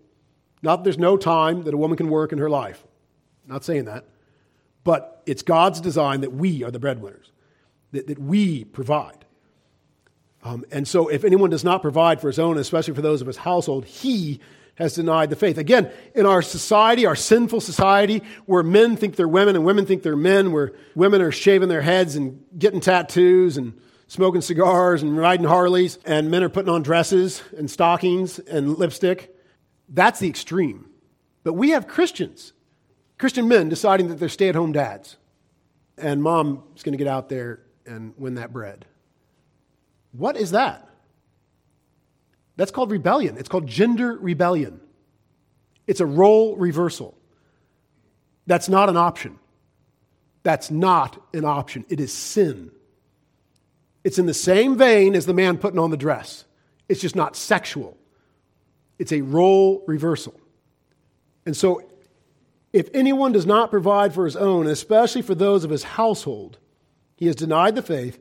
Not 0.62 0.77
that 0.77 0.84
there's 0.86 0.97
no 0.97 1.17
time 1.17 1.63
that 1.63 1.73
a 1.73 1.77
woman 1.77 1.97
can 1.97 2.10
work 2.10 2.31
in 2.31 2.39
her 2.39 2.49
life. 2.49 2.81
Not 3.45 3.65
saying 3.65 3.86
that. 3.86 4.05
But 4.86 5.21
it's 5.25 5.41
God's 5.41 5.81
design 5.81 6.21
that 6.21 6.31
we 6.31 6.63
are 6.63 6.71
the 6.71 6.79
breadwinners, 6.79 7.34
that, 7.91 8.08
that 8.08 8.17
we 8.17 8.63
provide. 8.63 9.25
Um, 10.41 10.63
and 10.71 10.88
so 10.88 11.10
if 11.10 11.25
anyone 11.25 11.49
does 11.49 11.65
not 11.65 11.81
provide 11.81 12.21
for 12.21 12.27
his 12.27 12.39
own, 12.39 12.58
especially 12.58 12.93
for 12.93 13.01
those 13.01 13.19
of 13.19 13.27
his 13.27 13.38
household, 13.38 13.84
he 13.84 14.39
has 14.75 14.95
denied 14.95 15.29
the 15.29 15.36
faith. 15.36 15.58
Again, 15.58 15.91
in 16.13 16.25
our 16.25 16.41
society, 16.41 17.05
our 17.05 17.15
sinful 17.15 17.60
society, 17.60 18.23
where 18.45 18.63
men 18.63 18.95
think 18.95 19.17
they're 19.17 19.27
women 19.27 19.58
and 19.58 19.65
women 19.65 19.86
think 19.86 20.01
they're 20.01 20.15
men, 20.15 20.53
where 20.53 20.71
women 20.95 21.21
are 21.21 21.31
shaving 21.31 21.67
their 21.67 21.81
heads 21.81 22.15
and 22.15 22.41
getting 22.58 22.79
tattoos 22.79 23.58
and 23.58 23.73
smoking 24.08 24.41
cigars 24.41 25.02
and 25.02 25.18
riding 25.18 25.46
Harleys, 25.46 26.00
and 26.06 26.30
men 26.30 26.44
are 26.44 26.50
putting 26.50 26.70
on 26.70 26.84
dresses 26.84 27.41
and 27.58 27.70
stockings 27.70 28.39
and 28.39 28.78
lipstick. 28.78 29.36
That's 29.89 30.20
the 30.20 30.30
extreme. 30.30 30.89
But 31.44 31.54
we 31.54 31.72
have 31.72 31.88
Christians, 31.88 32.54
Christian 33.18 33.48
men 33.48 33.70
deciding 33.70 34.08
that 34.10 34.20
they're 34.20 34.30
stay 34.30 34.50
at 34.50 34.56
home 34.56 34.72
dads, 34.72 35.18
and 35.98 36.22
mom 36.22 36.63
is 36.76 36.84
going 36.84 36.94
to 36.94 36.98
get 36.98 37.08
out 37.08 37.30
there 37.30 37.62
and 37.86 38.13
win 38.18 38.36
that 38.36 38.52
bread. 38.52 38.86
What 40.12 40.38
is 40.38 40.52
that? 40.52 40.89
That's 42.58 42.72
called 42.72 42.91
rebellion. 42.91 43.38
It's 43.38 43.50
called 43.50 43.68
gender 43.68 44.13
rebellion. 44.13 44.80
It's 45.88 46.00
a 46.00 46.06
role 46.06 46.56
reversal. 46.56 47.18
That's 48.48 48.70
not 48.70 48.89
an 48.89 48.98
option. 48.98 49.39
That's 50.44 50.72
not 50.72 51.22
an 51.34 51.46
option. 51.46 51.86
It 51.89 52.00
is 52.00 52.13
sin. 52.13 52.72
It's 54.06 54.20
in 54.20 54.28
the 54.28 54.36
same 54.36 54.78
vein 54.78 55.15
as 55.15 55.26
the 55.26 55.34
man 55.34 55.58
putting 55.58 55.80
on 55.80 55.89
the 55.89 55.98
dress. 55.98 56.46
It's 56.88 57.02
just 57.02 57.15
not 57.15 57.36
sexual. 57.36 57.98
It's 59.00 59.12
a 59.12 59.22
role 59.22 59.84
reversal. 59.88 60.39
And 61.44 61.58
so, 61.58 61.82
if 62.72 62.88
anyone 62.94 63.32
does 63.32 63.48
not 63.48 63.72
provide 63.72 64.13
for 64.13 64.26
his 64.26 64.36
own, 64.36 64.68
especially 64.68 65.24
for 65.24 65.34
those 65.34 65.63
of 65.63 65.72
his 65.72 65.82
household, 65.82 66.60
he 67.15 67.26
has 67.26 67.36
denied 67.36 67.74
the 67.74 67.82
faith 67.82 68.20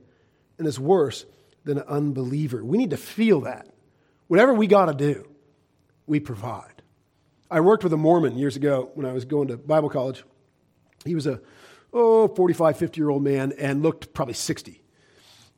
and 0.56 0.66
is 0.66 0.80
worse 0.80 1.26
than 1.64 1.76
an 1.76 1.84
unbeliever. 1.86 2.64
We 2.64 2.78
need 2.78 2.90
to 2.90 2.96
feel 2.96 3.42
that. 3.42 3.68
Whatever 4.28 4.54
we 4.54 4.66
got 4.66 4.86
to 4.86 4.94
do, 4.94 5.28
we 6.06 6.18
provide. 6.18 6.82
I 7.50 7.60
worked 7.60 7.84
with 7.84 7.92
a 7.92 7.98
Mormon 7.98 8.38
years 8.38 8.56
ago 8.56 8.90
when 8.94 9.04
I 9.04 9.12
was 9.12 9.26
going 9.26 9.48
to 9.48 9.58
Bible 9.58 9.90
college. 9.90 10.24
He 11.04 11.14
was 11.14 11.26
a, 11.26 11.42
oh, 11.92 12.28
45, 12.28 12.78
50 12.78 12.98
year 12.98 13.10
old 13.10 13.22
man 13.22 13.52
and 13.58 13.82
looked 13.82 14.14
probably 14.14 14.32
60 14.32 14.80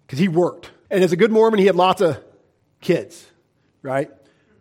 because 0.07 0.19
he 0.19 0.29
worked. 0.29 0.71
And 0.91 1.03
as 1.03 1.13
a 1.13 1.17
good 1.17 1.33
Mormon, 1.33 1.59
he 1.59 1.67
had 1.67 1.77
lots 1.77 2.01
of 2.01 2.23
kids, 2.81 3.27
right? 3.83 4.11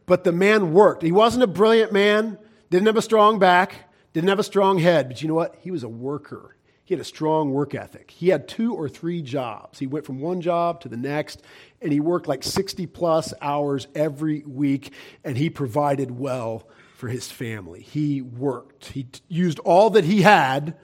But 0.06 0.24
the 0.24 0.32
man 0.32 0.74
worked. 0.74 1.04
He 1.04 1.12
wasn't 1.12 1.44
a 1.44 1.48
brilliant 1.48 1.92
man, 1.92 2.38
didn't 2.70 2.88
have 2.88 2.98
a 2.98 3.02
strong 3.02 3.40
back, 3.40 3.92
didn't 4.14 4.30
have 4.30 4.40
a 4.40 4.44
strong 4.44 4.80
head, 4.80 5.08
but 5.08 5.22
you 5.22 5.28
know 5.28 5.36
what? 5.36 5.56
He 5.62 5.72
was 5.72 5.84
a 5.84 5.90
worker. 5.90 6.56
He 6.84 6.94
had 6.94 7.02
a 7.02 7.06
strong 7.06 7.52
work 7.52 7.74
ethic. 7.74 8.12
He 8.12 8.30
had 8.30 8.48
two 8.48 8.74
or 8.74 8.88
three 8.88 9.24
jobs. 9.24 9.80
He 9.80 9.88
went 9.88 10.06
from 10.06 10.20
one 10.20 10.42
job 10.42 10.82
to 10.82 10.90
the 10.90 10.98
next, 10.98 11.42
and 11.82 11.92
he 11.92 12.00
worked 12.00 12.28
like 12.28 12.44
60 12.44 12.86
plus 12.88 13.34
hours 13.42 13.88
every 13.96 14.44
week, 14.44 14.94
and 15.24 15.36
he 15.36 15.50
provided 15.50 16.12
well 16.12 16.68
for 16.96 17.08
his 17.08 17.32
family. 17.32 17.82
He 17.82 18.22
worked. 18.22 18.90
He 18.90 19.04
t- 19.04 19.22
used 19.28 19.60
all 19.60 19.90
that 19.92 20.06
he 20.06 20.22
had 20.22 20.78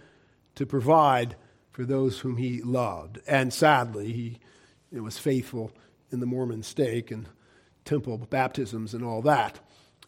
to 0.56 0.65
provide 0.65 1.36
for 1.71 1.86
those 1.86 2.19
whom 2.19 2.38
he 2.38 2.62
loved. 2.62 3.19
And 3.28 3.54
sadly, 3.54 4.12
he 4.12 4.39
and 4.91 5.04
was 5.04 5.17
faithful 5.17 5.71
in 6.12 6.19
the 6.19 6.25
Mormon 6.25 6.63
stake 6.63 7.12
and 7.12 7.27
temple 7.86 8.17
baptisms 8.30 8.93
and 8.93 9.04
all 9.04 9.21
that. 9.23 9.60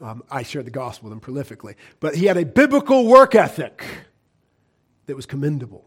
Um, 0.02 0.24
I 0.30 0.44
shared 0.44 0.66
the 0.66 0.72
gospel 0.72 1.10
with 1.10 1.14
him 1.14 1.22
prolifically. 1.22 1.76
But 2.00 2.16
he 2.16 2.26
had 2.26 2.38
a 2.38 2.46
biblical 2.46 3.08
work 3.08 3.36
ethic 3.36 3.84
that 5.06 5.16
was 5.16 5.26
commendable. 5.26 5.86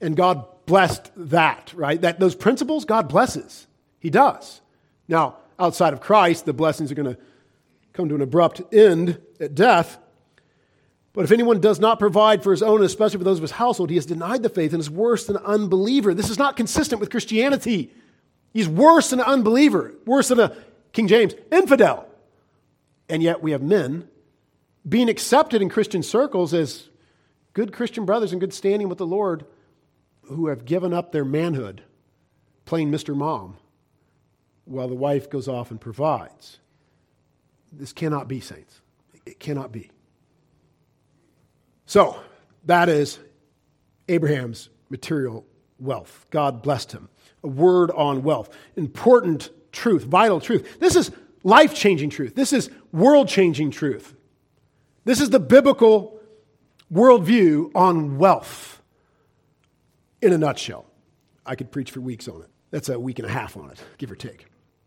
And 0.00 0.16
God 0.16 0.46
blessed 0.66 1.10
that, 1.16 1.72
right? 1.74 2.00
That 2.00 2.20
those 2.20 2.34
principles 2.34 2.84
God 2.84 3.08
blesses. 3.08 3.66
He 3.98 4.10
does. 4.10 4.60
Now, 5.08 5.36
outside 5.58 5.92
of 5.92 6.00
Christ, 6.00 6.44
the 6.44 6.52
blessings 6.52 6.92
are 6.92 6.94
going 6.94 7.14
to 7.14 7.20
come 7.92 8.08
to 8.08 8.14
an 8.14 8.20
abrupt 8.20 8.62
end 8.72 9.20
at 9.40 9.54
death. 9.54 9.98
But 11.12 11.24
if 11.24 11.32
anyone 11.32 11.60
does 11.60 11.78
not 11.78 12.00
provide 12.00 12.42
for 12.42 12.50
his 12.50 12.62
own, 12.62 12.82
especially 12.82 13.18
for 13.18 13.24
those 13.24 13.38
of 13.38 13.42
his 13.42 13.52
household, 13.52 13.88
he 13.88 13.96
has 13.96 14.06
denied 14.06 14.42
the 14.42 14.48
faith 14.48 14.72
and 14.72 14.80
is 14.80 14.90
worse 14.90 15.26
than 15.26 15.36
an 15.36 15.44
unbeliever. 15.44 16.12
This 16.12 16.28
is 16.28 16.38
not 16.38 16.56
consistent 16.56 17.00
with 17.00 17.10
Christianity. 17.10 17.92
He's 18.54 18.68
worse 18.68 19.10
than 19.10 19.18
an 19.18 19.26
unbeliever, 19.26 19.92
worse 20.06 20.28
than 20.28 20.38
a, 20.38 20.56
King 20.92 21.08
James, 21.08 21.34
infidel. 21.50 22.08
And 23.08 23.22
yet 23.22 23.42
we 23.42 23.50
have 23.50 23.60
men 23.60 24.08
being 24.88 25.08
accepted 25.08 25.60
in 25.60 25.68
Christian 25.68 26.02
circles 26.02 26.54
as 26.54 26.88
good 27.52 27.72
Christian 27.72 28.06
brothers 28.06 28.32
in 28.32 28.38
good 28.38 28.54
standing 28.54 28.88
with 28.88 28.98
the 28.98 29.06
Lord 29.06 29.44
who 30.22 30.46
have 30.46 30.64
given 30.64 30.94
up 30.94 31.10
their 31.10 31.24
manhood, 31.24 31.82
playing 32.64 32.90
Mr. 32.90 33.14
Mom, 33.14 33.56
while 34.64 34.88
the 34.88 34.94
wife 34.94 35.28
goes 35.28 35.48
off 35.48 35.70
and 35.70 35.80
provides. 35.80 36.58
This 37.72 37.92
cannot 37.92 38.28
be, 38.28 38.40
saints. 38.40 38.80
It 39.26 39.40
cannot 39.40 39.72
be. 39.72 39.90
So, 41.86 42.18
that 42.66 42.88
is 42.88 43.18
Abraham's 44.08 44.70
material 44.90 45.44
wealth. 45.78 46.24
God 46.30 46.62
blessed 46.62 46.92
him 46.92 47.08
a 47.44 47.48
word 47.48 47.90
on 47.92 48.22
wealth. 48.22 48.50
Important 48.74 49.50
truth, 49.70 50.04
vital 50.04 50.40
truth. 50.40 50.80
This 50.80 50.96
is 50.96 51.10
life 51.44 51.74
changing 51.74 52.10
truth. 52.10 52.34
This 52.34 52.52
is 52.52 52.70
world 52.92 53.28
changing 53.28 53.70
truth. 53.70 54.14
This 55.04 55.20
is 55.20 55.30
the 55.30 55.40
biblical 55.40 56.18
worldview 56.92 57.70
on 57.74 58.18
wealth 58.18 58.82
in 60.22 60.32
a 60.32 60.38
nutshell. 60.38 60.86
I 61.44 61.54
could 61.54 61.70
preach 61.70 61.90
for 61.90 62.00
weeks 62.00 62.26
on 62.26 62.42
it. 62.42 62.48
That's 62.70 62.88
a 62.88 62.98
week 62.98 63.18
and 63.18 63.28
a 63.28 63.30
half 63.30 63.56
on 63.56 63.70
it, 63.70 63.80
give 63.98 64.10
or 64.10 64.16
take. 64.16 64.46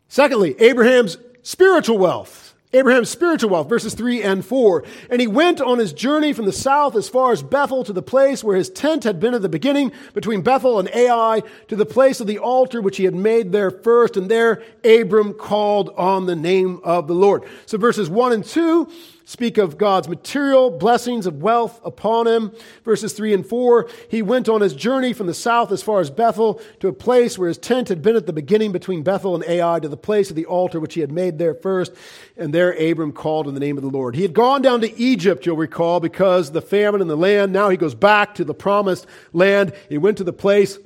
Secondly, 0.09 0.55
Abraham's 0.59 1.17
spiritual 1.43 1.97
wealth. 1.97 2.55
Abraham's 2.73 3.09
spiritual 3.09 3.51
wealth, 3.51 3.69
verses 3.69 3.93
3 3.93 4.21
and 4.23 4.45
4. 4.45 4.83
And 5.09 5.21
he 5.21 5.27
went 5.27 5.61
on 5.61 5.79
his 5.79 5.93
journey 5.93 6.33
from 6.33 6.45
the 6.45 6.51
south 6.51 6.95
as 6.97 7.07
far 7.07 7.31
as 7.31 7.41
Bethel 7.41 7.85
to 7.85 7.93
the 7.93 8.01
place 8.01 8.43
where 8.43 8.57
his 8.57 8.69
tent 8.69 9.05
had 9.05 9.21
been 9.21 9.33
at 9.33 9.41
the 9.41 9.47
beginning, 9.47 9.93
between 10.13 10.41
Bethel 10.41 10.77
and 10.77 10.89
Ai, 10.93 11.43
to 11.69 11.75
the 11.77 11.85
place 11.85 12.19
of 12.19 12.27
the 12.27 12.39
altar 12.39 12.81
which 12.81 12.97
he 12.97 13.05
had 13.05 13.15
made 13.15 13.53
there 13.53 13.71
first. 13.71 14.17
And 14.17 14.29
there 14.29 14.63
Abram 14.83 15.33
called 15.33 15.91
on 15.95 16.25
the 16.25 16.35
name 16.35 16.81
of 16.83 17.07
the 17.07 17.15
Lord. 17.15 17.43
So 17.65 17.77
verses 17.77 18.09
1 18.09 18.33
and 18.33 18.43
2 18.43 18.89
speak 19.27 19.57
of 19.57 19.77
God's 19.77 20.07
material 20.07 20.71
blessings 20.71 21.25
of 21.25 21.41
wealth 21.41 21.81
upon 21.83 22.27
him. 22.27 22.53
Verses 22.85 23.11
3 23.11 23.33
and 23.33 23.45
4, 23.45 23.89
he 24.09 24.21
went 24.21 24.47
on 24.47 24.61
his 24.61 24.73
journey 24.73 25.11
from 25.11 25.27
the 25.27 25.33
south 25.33 25.69
as 25.73 25.83
far 25.83 25.99
as 25.99 26.09
Bethel 26.09 26.61
to 26.79 26.87
a 26.87 26.93
place 26.93 27.37
where 27.37 27.49
his 27.49 27.57
tent 27.57 27.89
had 27.89 28.01
been 28.01 28.15
at 28.15 28.25
the 28.25 28.31
beginning 28.31 28.71
between 28.71 29.03
Bethel 29.03 29.35
and 29.35 29.43
Ai 29.43 29.81
to 29.81 29.89
the 29.89 29.97
place 29.97 30.29
of 30.29 30.37
the 30.37 30.45
altar 30.45 30.79
which 30.79 30.93
he 30.93 31.01
had 31.01 31.11
made 31.11 31.39
there 31.39 31.53
first. 31.53 31.91
And 32.37 32.53
there 32.53 32.71
Abram 32.71 33.11
called 33.11 33.49
in 33.49 33.53
the 33.53 33.59
name 33.59 33.75
of 33.75 33.83
the 33.83 33.89
Lord. 33.89 34.15
He 34.15 34.21
had 34.21 34.33
gone 34.33 34.61
down 34.61 34.79
to 34.79 34.97
Egypt, 34.97 35.45
you'll 35.45 35.57
recall, 35.57 35.99
because 35.99 36.53
the 36.53 36.61
famine 36.61 37.01
in 37.01 37.09
the 37.09 37.17
land. 37.17 37.51
Now 37.51 37.67
he 37.67 37.75
goes 37.75 37.95
back 37.95 38.35
to 38.35 38.45
the 38.45 38.53
promised 38.53 39.07
land. 39.33 39.73
He 39.89 39.97
went 39.97 40.19
to 40.19 40.23
the 40.23 40.31
place 40.31 40.79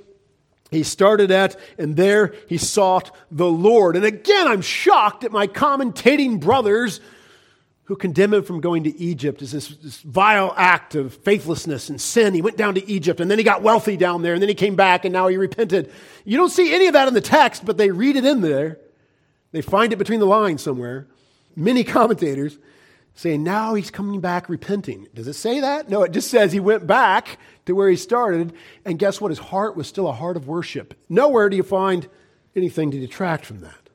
he 0.71 0.81
started 0.81 1.29
at, 1.29 1.59
and 1.77 1.95
there 1.95 2.33
he 2.49 2.57
sought 2.57 3.15
the 3.29 3.45
Lord. 3.45 3.95
And 3.95 4.05
again, 4.05 4.47
I'm 4.47 4.61
shocked 4.61 5.23
at 5.23 5.31
my 5.31 5.45
commentating 5.45 6.39
brothers 6.39 7.01
who 7.91 7.97
condemn 7.97 8.33
him 8.33 8.41
from 8.41 8.61
going 8.61 8.85
to 8.85 8.97
Egypt 8.97 9.41
as 9.41 9.51
this, 9.51 9.67
this, 9.67 9.99
vile 9.99 10.53
act 10.55 10.95
of 10.95 11.13
faithlessness 11.13 11.89
and 11.89 11.99
sin. 11.99 12.33
He 12.33 12.41
went 12.41 12.55
down 12.55 12.75
to 12.75 12.89
Egypt 12.89 13.19
and 13.19 13.29
then 13.29 13.37
he 13.37 13.43
got 13.43 13.63
wealthy 13.63 13.97
down 13.97 14.21
there 14.21 14.31
and 14.31 14.41
then 14.41 14.47
he 14.47 14.55
came 14.55 14.77
back 14.77 15.03
and 15.03 15.11
now 15.11 15.27
he 15.27 15.35
repented. 15.35 15.91
You 16.23 16.37
don't 16.37 16.51
see 16.51 16.73
any 16.73 16.87
of 16.87 16.93
that 16.93 17.09
in 17.09 17.13
the 17.13 17.19
text, 17.19 17.65
but 17.65 17.75
they 17.75 17.91
read 17.91 18.15
it 18.15 18.23
in 18.23 18.39
there. 18.39 18.79
They 19.51 19.61
find 19.61 19.91
it 19.91 19.97
between 19.97 20.21
the 20.21 20.25
lines 20.25 20.61
somewhere. 20.61 21.05
Many 21.53 21.83
commentators 21.97 22.57
say 23.13 23.37
now 23.37 23.73
he's 23.73 23.91
coming 23.91 24.21
back 24.21 24.47
repenting. 24.47 25.09
Does 25.13 25.27
it 25.27 25.33
say 25.33 25.59
that? 25.59 25.89
No, 25.89 26.03
it 26.03 26.13
just 26.13 26.31
says 26.31 26.53
he 26.53 26.61
went 26.61 26.87
back 26.87 27.39
to 27.65 27.75
where 27.75 27.89
he 27.89 27.97
started. 27.97 28.53
And 28.85 28.99
guess 28.99 29.19
what? 29.19 29.31
His 29.31 29.39
heart 29.39 29.75
was 29.75 29.85
still 29.85 30.07
a 30.07 30.13
heart 30.13 30.37
of 30.37 30.47
worship. 30.47 30.93
Nowhere 31.09 31.49
do 31.49 31.57
you 31.57 31.63
find 31.63 32.07
anything 32.55 32.89
to 32.91 32.99
detract 33.01 33.45
from 33.45 33.59
that. 33.59 33.89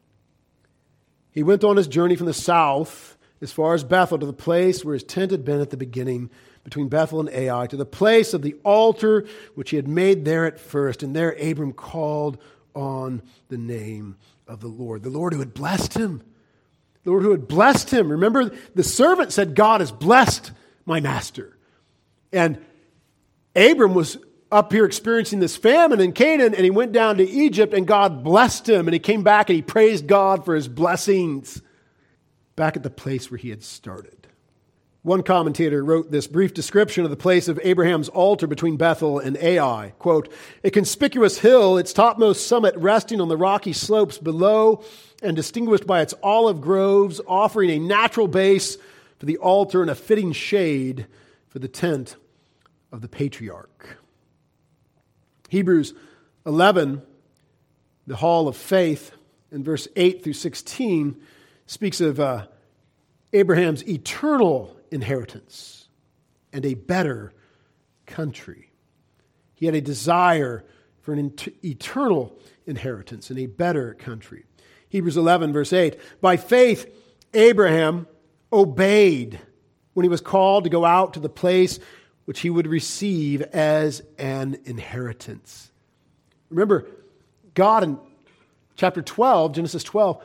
He 1.31 1.43
went 1.43 1.65
on 1.65 1.79
his 1.79 1.89
journey 1.89 2.15
from 2.15 2.27
the 2.27 2.35
south 2.35 3.16
as 3.41 3.53
far 3.53 3.75
as 3.75 3.85
Bethel 3.85 4.19
to 4.19 4.27
the 4.27 4.33
place 4.33 4.85
where 4.85 4.95
his 4.95 5.05
tent 5.05 5.31
had 5.31 5.45
been 5.45 5.61
at 5.61 5.71
the 5.71 5.77
beginning, 5.77 6.31
between 6.67 6.89
Bethel 6.89 7.21
and 7.21 7.29
Ai, 7.29 7.69
to 7.69 7.77
the 7.77 7.87
place 7.87 8.35
of 8.35 8.43
the 8.43 8.57
altar 8.65 9.25
which 9.55 9.71
he 9.71 9.77
had 9.77 9.87
made 9.87 10.25
there 10.25 10.47
at 10.47 10.59
first. 10.59 11.05
And 11.05 11.15
there 11.15 11.31
Abram 11.41 11.73
called 11.73 12.39
on 12.75 13.23
the 13.49 13.57
name 13.57 14.17
of 14.49 14.59
the 14.61 14.67
Lord, 14.67 15.05
the 15.05 15.11
Lord 15.11 15.33
who 15.33 15.39
had 15.39 15.55
blessed 15.55 15.95
him. 15.95 16.25
The 17.05 17.11
Lord 17.11 17.23
who 17.23 17.31
had 17.31 17.47
blessed 17.47 17.91
him. 17.93 18.11
Remember, 18.11 18.51
the 18.75 18.83
servant 18.83 19.33
said, 19.33 19.55
God 19.55 19.81
has 19.81 19.93
blessed 19.93 20.51
my 20.85 20.99
master. 20.99 21.57
And 22.33 22.59
Abram 23.55 23.95
was 23.95 24.19
up 24.51 24.73
here 24.73 24.85
experiencing 24.85 25.39
this 25.39 25.57
famine 25.57 26.01
in 26.01 26.13
Canaan, 26.13 26.53
and 26.53 26.65
he 26.65 26.71
went 26.71 26.91
down 26.91 27.19
to 27.19 27.29
Egypt, 27.29 27.75
and 27.75 27.87
God 27.87 28.25
blessed 28.25 28.69
him, 28.69 28.89
and 28.89 28.93
he 28.93 28.99
came 28.99 29.23
back 29.23 29.51
and 29.51 29.55
he 29.55 29.63
praised 29.63 30.09
God 30.09 30.45
for 30.45 30.57
his 30.57 30.67
blessings 30.67 31.63
back 32.57 32.77
at 32.77 32.83
the 32.83 32.91
place 32.91 33.31
where 33.31 33.39
he 33.39 33.51
had 33.51 33.63
started. 33.63 34.27
One 35.03 35.23
commentator 35.23 35.85
wrote 35.85 36.11
this 36.11 36.27
brief 36.27 36.53
description 36.53 37.05
of 37.05 37.11
the 37.11 37.17
place 37.17 37.47
of 37.47 37.61
Abraham's 37.63 38.09
altar 38.09 38.49
between 38.49 38.77
Bethel 38.77 39.21
and 39.21 39.37
Ai. 39.37 39.93
Quote, 40.01 40.33
a 40.65 40.71
conspicuous 40.71 41.39
hill, 41.39 41.79
its 41.79 41.93
topmost 41.93 42.49
summit 42.49 42.77
resting 42.77 43.21
on 43.21 43.29
the 43.29 43.37
rocky 43.37 43.73
slopes 43.73 44.19
below 44.19 44.83
and 45.23 45.37
distinguished 45.37 45.87
by 45.87 46.01
its 46.01 46.13
olive 46.25 46.61
groves, 46.61 47.21
offering 47.29 47.71
a 47.71 47.79
natural 47.79 48.27
base 48.27 48.79
for 49.21 49.27
the 49.27 49.37
altar 49.37 49.81
and 49.81 49.93
a 49.93 49.95
fitting 49.95 50.33
shade 50.33 51.07
for 51.47 51.61
the 51.61 51.69
tent 51.69 52.17
of 52.91 53.01
the 53.01 53.09
patriarch. 53.09 53.99
Hebrews 55.49 55.95
11, 56.45 57.01
the 58.09 58.17
hall 58.17 58.49
of 58.49 58.57
faith, 58.57 59.13
in 59.53 59.63
verse 59.63 59.87
8 59.95 60.25
through 60.25 60.33
16, 60.33 61.17
speaks 61.67 62.01
of 62.01 62.21
uh, 62.21 62.47
Abraham's 63.33 63.87
eternal 63.89 64.77
inheritance 64.91 65.89
and 66.53 66.65
a 66.65 66.75
better 66.75 67.33
country. 68.07 68.71
He 69.55 69.67
had 69.67 69.75
a 69.75 69.81
desire 69.81 70.65
for 71.01 71.13
an 71.13 71.35
eternal 71.65 72.37
inheritance 72.67 73.31
and 73.31 73.39
a 73.39 73.47
better 73.47 73.95
country. 73.95 74.45
Hebrews 74.89 75.17
11, 75.17 75.53
verse 75.53 75.73
8. 75.73 75.99
By 76.21 76.37
faith, 76.37 76.87
Abraham 77.35 78.07
obeyed 78.53 79.41
when 79.95 80.05
he 80.05 80.09
was 80.09 80.21
called 80.21 80.65
to 80.65 80.71
go 80.71 80.85
out 80.85 81.15
to 81.15 81.21
the 81.21 81.29
place 81.29 81.79
which 82.27 82.41
he 82.41 82.51
would 82.51 82.67
receive 82.67 83.43
as 83.43 84.03
an 84.19 84.59
inheritance. 84.65 85.71
Remember, 86.51 86.87
God 87.55 87.85
in 87.85 87.99
chapter 88.77 89.01
12, 89.01 89.53
Genesis 89.53 89.83
12, 89.83 90.23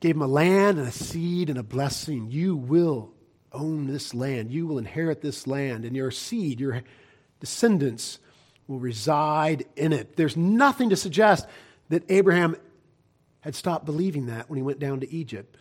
gave 0.00 0.14
him 0.14 0.22
a 0.22 0.26
land 0.26 0.78
and 0.78 0.88
a 0.88 0.92
seed 0.92 1.50
and 1.50 1.58
a 1.58 1.62
blessing. 1.62 2.30
You 2.30 2.56
will 2.56 3.12
own 3.52 3.86
this 3.86 4.14
land. 4.14 4.52
You 4.52 4.66
will 4.66 4.78
inherit 4.78 5.20
this 5.20 5.46
land, 5.46 5.84
and 5.84 5.96
your 5.96 6.10
seed, 6.10 6.60
your 6.60 6.82
descendants, 7.40 8.18
will 8.66 8.78
reside 8.78 9.64
in 9.76 9.92
it. 9.92 10.16
There's 10.16 10.36
nothing 10.36 10.90
to 10.90 10.96
suggest 10.96 11.46
that 11.88 12.04
Abraham 12.10 12.56
had 13.40 13.54
stopped 13.54 13.86
believing 13.86 14.26
that 14.26 14.50
when 14.50 14.56
he 14.58 14.62
went 14.62 14.78
down 14.78 15.00
to 15.00 15.10
Egypt. 15.10 15.56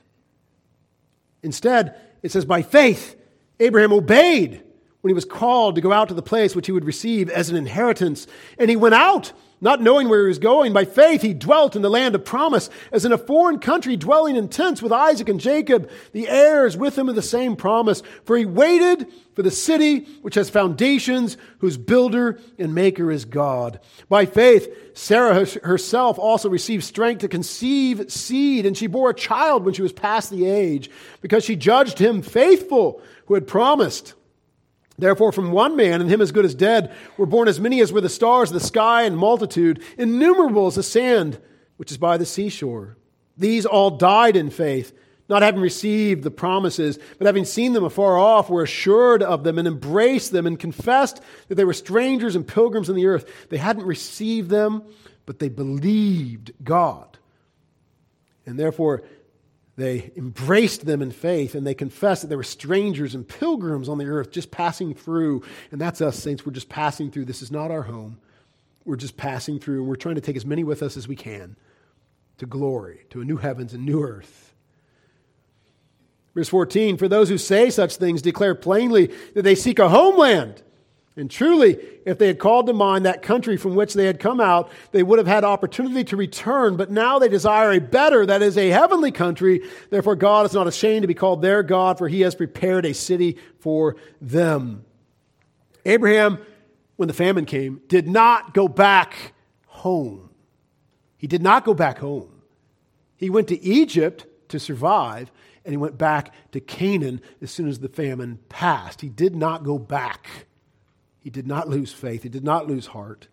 Instead, 1.42 1.96
it 2.22 2.32
says, 2.32 2.44
by 2.44 2.62
faith, 2.62 3.16
Abraham 3.60 3.94
obeyed 3.94 4.64
when 5.08 5.12
he 5.12 5.16
was 5.16 5.24
called 5.24 5.76
to 5.76 5.82
go 5.82 5.94
out 5.94 6.10
to 6.10 6.14
the 6.14 6.22
place 6.22 6.54
which 6.54 6.66
he 6.66 6.74
would 6.74 6.84
receive 6.84 7.30
as 7.30 7.50
an 7.50 7.56
inheritance. 7.56 8.28
And 8.60 8.70
he 8.70 8.76
went 8.76 8.94
out 8.94 9.32
not 9.62 9.82
knowing 9.82 10.10
where 10.10 10.24
he 10.24 10.28
was 10.28 10.38
going, 10.38 10.74
by 10.74 10.84
faith 10.84 11.22
he 11.22 11.34
dwelt 11.34 11.78
in 11.78 11.82
the 11.82 11.90
land 11.90 12.14
of 12.14 12.26
promise, 12.26 12.70
as 12.92 13.06
in 13.06 13.14
a 13.14 13.18
foreign 13.18 13.58
country, 13.58 13.96
dwelling 13.96 14.36
in 14.36 14.50
tents 14.50 14.82
with 14.82 14.92
Isaac 14.92 15.30
and 15.30 15.40
Jacob, 15.40 15.90
the 16.12 16.28
heirs 16.28 16.76
with 16.76 16.98
him 16.98 17.08
of 17.08 17.16
the 17.16 17.22
same 17.22 17.56
promise. 17.56 18.04
For 18.26 18.36
he 18.36 18.44
waited 18.46 19.08
for 19.34 19.44
the 19.44 19.50
city 19.50 20.02
which 20.22 20.36
has 20.36 20.50
foundations, 20.50 21.38
whose 21.60 21.78
builder 21.78 22.38
and 22.60 22.76
maker 22.76 23.10
is 23.10 23.24
God. 23.24 23.80
By 24.10 24.26
faith, 24.26 24.68
Sarah 24.94 25.46
herself 25.64 26.20
also 26.20 26.50
received 26.50 26.84
strength 26.84 27.22
to 27.22 27.30
conceive 27.30 28.12
seed, 28.12 28.66
and 28.66 28.78
she 28.78 28.88
bore 28.88 29.12
a 29.12 29.16
child 29.16 29.64
when 29.64 29.74
she 29.74 29.82
was 29.82 29.94
past 29.94 30.32
the 30.32 30.46
age, 30.46 30.92
because 31.22 31.46
she 31.46 31.56
judged 31.56 31.98
him 31.98 32.22
faithful 32.22 33.02
who 33.28 33.36
had 33.36 33.48
promised. 33.48 34.14
Therefore, 34.98 35.32
from 35.32 35.52
one 35.52 35.76
man, 35.76 36.02
and 36.02 36.10
him 36.10 36.22
as 36.22 36.32
good 36.32 36.46
as 36.46 36.56
dead, 36.56 36.94
were 37.18 37.28
born 37.28 37.48
as 37.48 37.60
many 37.60 37.82
as 37.82 37.94
were 37.94 38.02
the 38.02 38.10
stars 38.10 38.50
of 38.50 38.56
the 38.56 38.60
sky 38.60 39.04
and 39.04 39.18
multitude, 39.18 39.84
innumerable 39.98 40.68
as 40.68 40.76
the 40.76 40.84
sand 40.84 41.40
which 41.78 41.92
is 41.92 41.98
by 41.98 42.18
the 42.18 42.26
seashore. 42.26 42.98
These 43.38 43.66
all 43.68 43.92
died 43.92 44.36
in 44.36 44.50
faith, 44.50 44.92
not 45.30 45.44
having 45.44 45.62
received 45.62 46.24
the 46.24 46.32
promises, 46.32 46.98
but 47.20 47.28
having 47.28 47.46
seen 47.46 47.74
them 47.74 47.84
afar 47.84 48.18
off, 48.18 48.50
were 48.50 48.64
assured 48.64 49.22
of 49.22 49.44
them 49.44 49.60
and 49.60 49.68
embraced 49.68 50.32
them 50.32 50.48
and 50.48 50.60
confessed 50.60 51.22
that 51.48 51.56
they 51.56 51.66
were 51.66 51.74
strangers 51.74 52.36
and 52.36 52.48
pilgrims 52.48 52.90
in 52.90 52.96
the 52.96 53.06
earth. 53.06 53.48
They 53.50 53.58
hadn't 53.58 53.86
received 53.86 54.50
them, 54.50 54.84
but 55.28 55.38
they 55.38 55.50
believed 55.50 56.54
God. 56.64 57.20
And 58.48 58.60
therefore, 58.60 59.04
they 59.78 60.12
embraced 60.16 60.86
them 60.86 61.04
in 61.04 61.12
faith 61.12 61.54
and 61.54 61.66
they 61.66 61.76
confessed 61.76 62.24
that 62.24 62.30
they 62.30 62.36
were 62.36 62.44
strangers 62.44 63.14
and 63.14 63.28
pilgrims 63.28 63.88
on 63.88 64.00
the 64.00 64.06
earth 64.06 64.32
just 64.32 64.50
passing 64.50 64.96
through. 64.96 65.44
And 65.72 65.80
that's 65.80 66.02
us, 66.02 66.18
saints. 66.18 66.46
We're 66.46 66.54
just 66.54 66.68
passing 66.68 67.12
through. 67.12 67.26
This 67.26 67.44
is 67.44 67.52
not 67.52 67.70
our 67.70 67.84
home. 67.84 68.18
We're 68.86 68.96
just 68.96 69.18
passing 69.18 69.60
through 69.60 69.82
and 69.82 69.88
we're 69.88 69.96
trying 69.96 70.16
to 70.16 70.22
take 70.22 70.36
as 70.36 70.46
many 70.46 70.64
with 70.64 70.82
us 70.82 70.98
as 70.98 71.08
we 71.08 71.16
can 71.16 71.56
to 72.40 72.48
glory, 72.48 73.06
to 73.12 73.22
a 73.22 73.26
new 73.26 73.38
heavens 73.38 73.74
and 73.74 73.86
new 73.86 74.04
earth. 74.04 74.54
Verse 76.34 76.50
14 76.50 76.98
For 76.98 77.08
those 77.08 77.30
who 77.30 77.38
say 77.38 77.70
such 77.70 77.98
things 77.98 78.24
declare 78.24 78.56
plainly 78.56 79.14
that 79.36 79.44
they 79.44 79.56
seek 79.56 79.78
a 79.78 79.90
homeland. 79.90 80.64
And 81.18 81.32
truly, 81.32 81.80
if 82.06 82.20
they 82.20 82.28
had 82.28 82.38
called 82.38 82.68
to 82.68 82.74
mind 82.74 83.06
that 83.06 83.24
country 83.24 83.58
from 83.58 83.74
which 83.74 83.96
they 83.96 84.06
had 84.06 84.20
come 84.20 84.40
out, 84.40 84.72
they 84.92 85.02
would 85.02 85.18
have 85.18 85.28
had 85.28 85.44
opportunity 85.44 86.04
to 86.04 86.16
return. 86.16 86.78
But 86.78 86.92
now 86.92 87.18
they 87.18 87.28
desire 87.28 87.72
a 87.72 87.80
better, 87.80 88.24
that 88.28 88.44
is, 88.44 88.56
a 88.56 88.70
heavenly 88.70 89.12
country. 89.12 89.68
Therefore, 89.90 90.16
God 90.16 90.46
is 90.46 90.54
not 90.54 90.68
ashamed 90.68 91.02
to 91.02 91.08
be 91.08 91.16
called 91.16 91.42
their 91.42 91.64
God, 91.64 91.98
for 91.98 92.08
he 92.08 92.22
has 92.22 92.36
prepared 92.36 92.86
a 92.86 92.94
city 92.94 93.38
for 93.60 93.96
them. 94.22 94.86
Abraham, 95.86 96.38
when 96.98 97.08
the 97.08 97.14
famine 97.16 97.46
came, 97.46 97.82
did 97.88 98.08
not 98.08 98.54
go 98.54 98.68
back 98.68 99.34
home. 99.66 100.30
He 101.18 101.26
did 101.26 101.42
not 101.42 101.66
go 101.66 101.74
back 101.74 101.98
home. 101.98 102.44
He 103.16 103.32
went 103.32 103.48
to 103.48 103.60
Egypt 103.64 104.28
to 104.50 104.60
survive, 104.60 105.32
and 105.66 105.74
he 105.74 105.78
went 105.78 105.98
back 105.98 106.32
to 106.52 106.60
Canaan 106.60 107.22
as 107.42 107.50
soon 107.50 107.68
as 107.68 107.80
the 107.80 107.90
famine 107.90 108.38
passed. 108.50 109.02
He 109.02 109.10
did 109.10 109.36
not 109.36 109.64
go 109.64 109.80
back. 109.80 110.28
He 111.28 111.32
did 111.32 111.46
not 111.46 111.68
lose 111.68 111.92
faith. 111.92 112.24
He 112.24 112.30
did 112.30 112.46
not 112.46 112.68
lose 112.68 112.88
heart. 112.88 113.28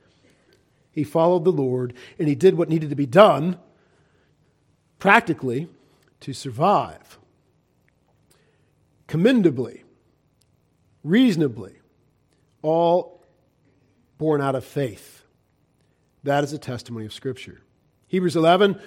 He 0.90 1.04
followed 1.04 1.44
the 1.44 1.52
Lord, 1.52 1.94
and 2.18 2.26
he 2.26 2.34
did 2.34 2.58
what 2.58 2.68
needed 2.68 2.90
to 2.90 2.96
be 2.96 3.06
done 3.06 3.56
practically 4.98 5.68
to 6.18 6.32
survive. 6.32 7.20
Commendably, 9.06 9.84
reasonably, 11.04 11.76
all 12.62 13.22
born 14.18 14.40
out 14.40 14.56
of 14.56 14.64
faith. 14.64 15.22
That 16.24 16.42
is 16.42 16.52
a 16.52 16.58
testimony 16.58 17.06
of 17.06 17.12
Scripture. 17.12 17.60
Hebrews 18.08 18.34
11 18.34 18.80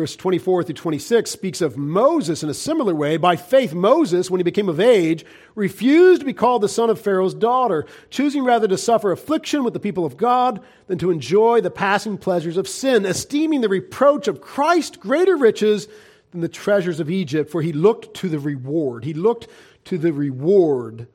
verse 0.00 0.16
24 0.16 0.62
through 0.62 0.74
26 0.74 1.30
speaks 1.30 1.60
of 1.60 1.76
Moses 1.76 2.42
in 2.42 2.48
a 2.48 2.54
similar 2.54 2.94
way. 2.94 3.18
By 3.18 3.36
faith, 3.36 3.74
Moses, 3.74 4.30
when 4.30 4.38
he 4.38 4.44
became 4.44 4.70
of 4.70 4.80
age, 4.80 5.26
refused 5.54 6.22
to 6.22 6.26
be 6.26 6.32
called 6.32 6.62
the 6.62 6.70
son 6.70 6.88
of 6.88 6.98
Pharaoh's 6.98 7.34
daughter, 7.34 7.84
choosing 8.08 8.42
rather 8.42 8.66
to 8.66 8.78
suffer 8.78 9.12
affliction 9.12 9.62
with 9.62 9.74
the 9.74 9.78
people 9.78 10.06
of 10.06 10.16
God 10.16 10.62
than 10.86 10.96
to 11.00 11.10
enjoy 11.10 11.60
the 11.60 11.70
passing 11.70 12.16
pleasures 12.16 12.56
of 12.56 12.66
sin, 12.66 13.04
esteeming 13.04 13.60
the 13.60 13.68
reproach 13.68 14.26
of 14.26 14.40
Christ 14.40 15.00
greater 15.00 15.36
riches 15.36 15.86
than 16.30 16.40
the 16.40 16.48
treasures 16.48 16.98
of 16.98 17.10
Egypt, 17.10 17.50
for 17.50 17.60
he 17.60 17.74
looked 17.74 18.14
to 18.14 18.30
the 18.30 18.38
reward. 18.38 19.04
He 19.04 19.12
looked 19.12 19.48
to 19.84 19.98
the 19.98 20.14
reward. 20.14 21.08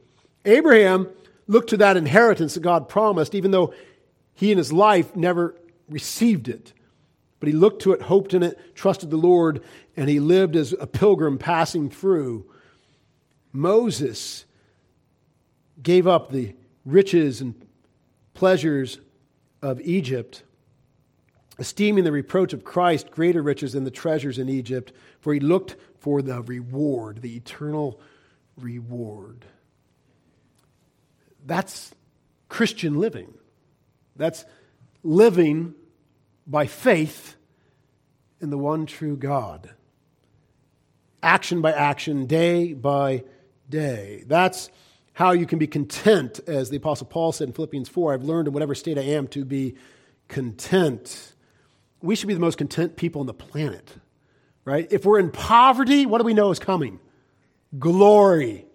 Abraham 0.46 1.08
looked 1.48 1.72
to 1.72 1.78
that 1.78 1.98
inheritance 1.98 2.54
that 2.54 2.60
God 2.60 2.88
promised, 2.88 3.34
even 3.34 3.50
though 3.50 3.74
he 4.36 4.52
in 4.52 4.60
his 4.60 4.72
life 4.72 5.16
never 5.16 5.56
received 5.90 6.48
it. 6.48 6.72
But 7.46 7.54
he 7.54 7.60
looked 7.60 7.84
to 7.84 7.92
it, 7.92 8.02
hoped 8.02 8.34
in 8.34 8.42
it, 8.42 8.74
trusted 8.74 9.12
the 9.12 9.18
Lord, 9.18 9.62
and 9.96 10.10
he 10.10 10.20
lived 10.20 10.56
as 10.56 10.74
a 10.74 10.88
pilgrim 10.88 11.38
passing 11.38 11.92
through. 11.92 12.50
Moses 13.54 14.46
gave 15.80 16.08
up 16.08 16.32
the 16.32 16.56
riches 16.86 17.42
and 17.42 17.54
pleasures 18.34 18.98
of 19.62 19.80
Egypt, 19.82 20.42
esteeming 21.60 22.04
the 22.04 22.12
reproach 22.12 22.52
of 22.52 22.64
Christ 22.64 23.12
greater 23.12 23.44
riches 23.44 23.74
than 23.74 23.84
the 23.84 23.92
treasures 23.92 24.40
in 24.40 24.50
Egypt, 24.50 24.92
for 25.20 25.32
he 25.32 25.40
looked 25.40 25.76
for 26.00 26.24
the 26.24 26.42
reward, 26.42 27.22
the 27.22 27.36
eternal 27.36 28.02
reward. 28.58 29.46
That's 31.46 31.94
Christian 32.50 33.00
living. 33.00 33.36
That's 34.16 34.46
living 35.04 35.76
by 36.48 36.66
faith 36.66 37.35
in 38.42 38.50
the 38.50 38.58
one 38.58 38.86
true 38.86 39.16
God. 39.16 39.72
Action 41.24 41.62
by 41.62 41.72
action, 41.72 42.26
day 42.26 42.74
by 42.74 43.24
day. 43.70 44.24
That's 44.28 44.70
how 45.14 45.32
you 45.32 45.46
can 45.46 45.60
be 45.60 45.68
content, 45.68 46.40
as 46.46 46.70
the 46.70 46.78
Apostle 46.78 47.08
Paul 47.08 47.32
said 47.32 47.48
in 47.48 47.54
Philippians 47.54 47.90
4 47.90 48.14
I've 48.14 48.24
learned 48.24 48.48
in 48.48 48.54
whatever 48.54 48.76
state 48.76 48.98
I 48.98 49.04
am 49.04 49.28
to 49.30 49.46
be 49.46 49.76
content. 50.28 51.34
We 52.02 52.16
should 52.16 52.28
be 52.28 52.34
the 52.34 52.40
most 52.40 52.58
content 52.58 52.96
people 52.96 53.22
on 53.22 53.28
the 53.28 53.34
planet, 53.34 53.96
right? 54.66 54.88
If 54.92 55.06
we're 55.06 55.20
in 55.20 55.32
poverty, 55.32 56.06
what 56.06 56.20
do 56.20 56.26
we 56.26 56.34
know 56.34 56.52
is 56.52 56.60
coming? 56.60 57.00
Glory. 57.80 58.66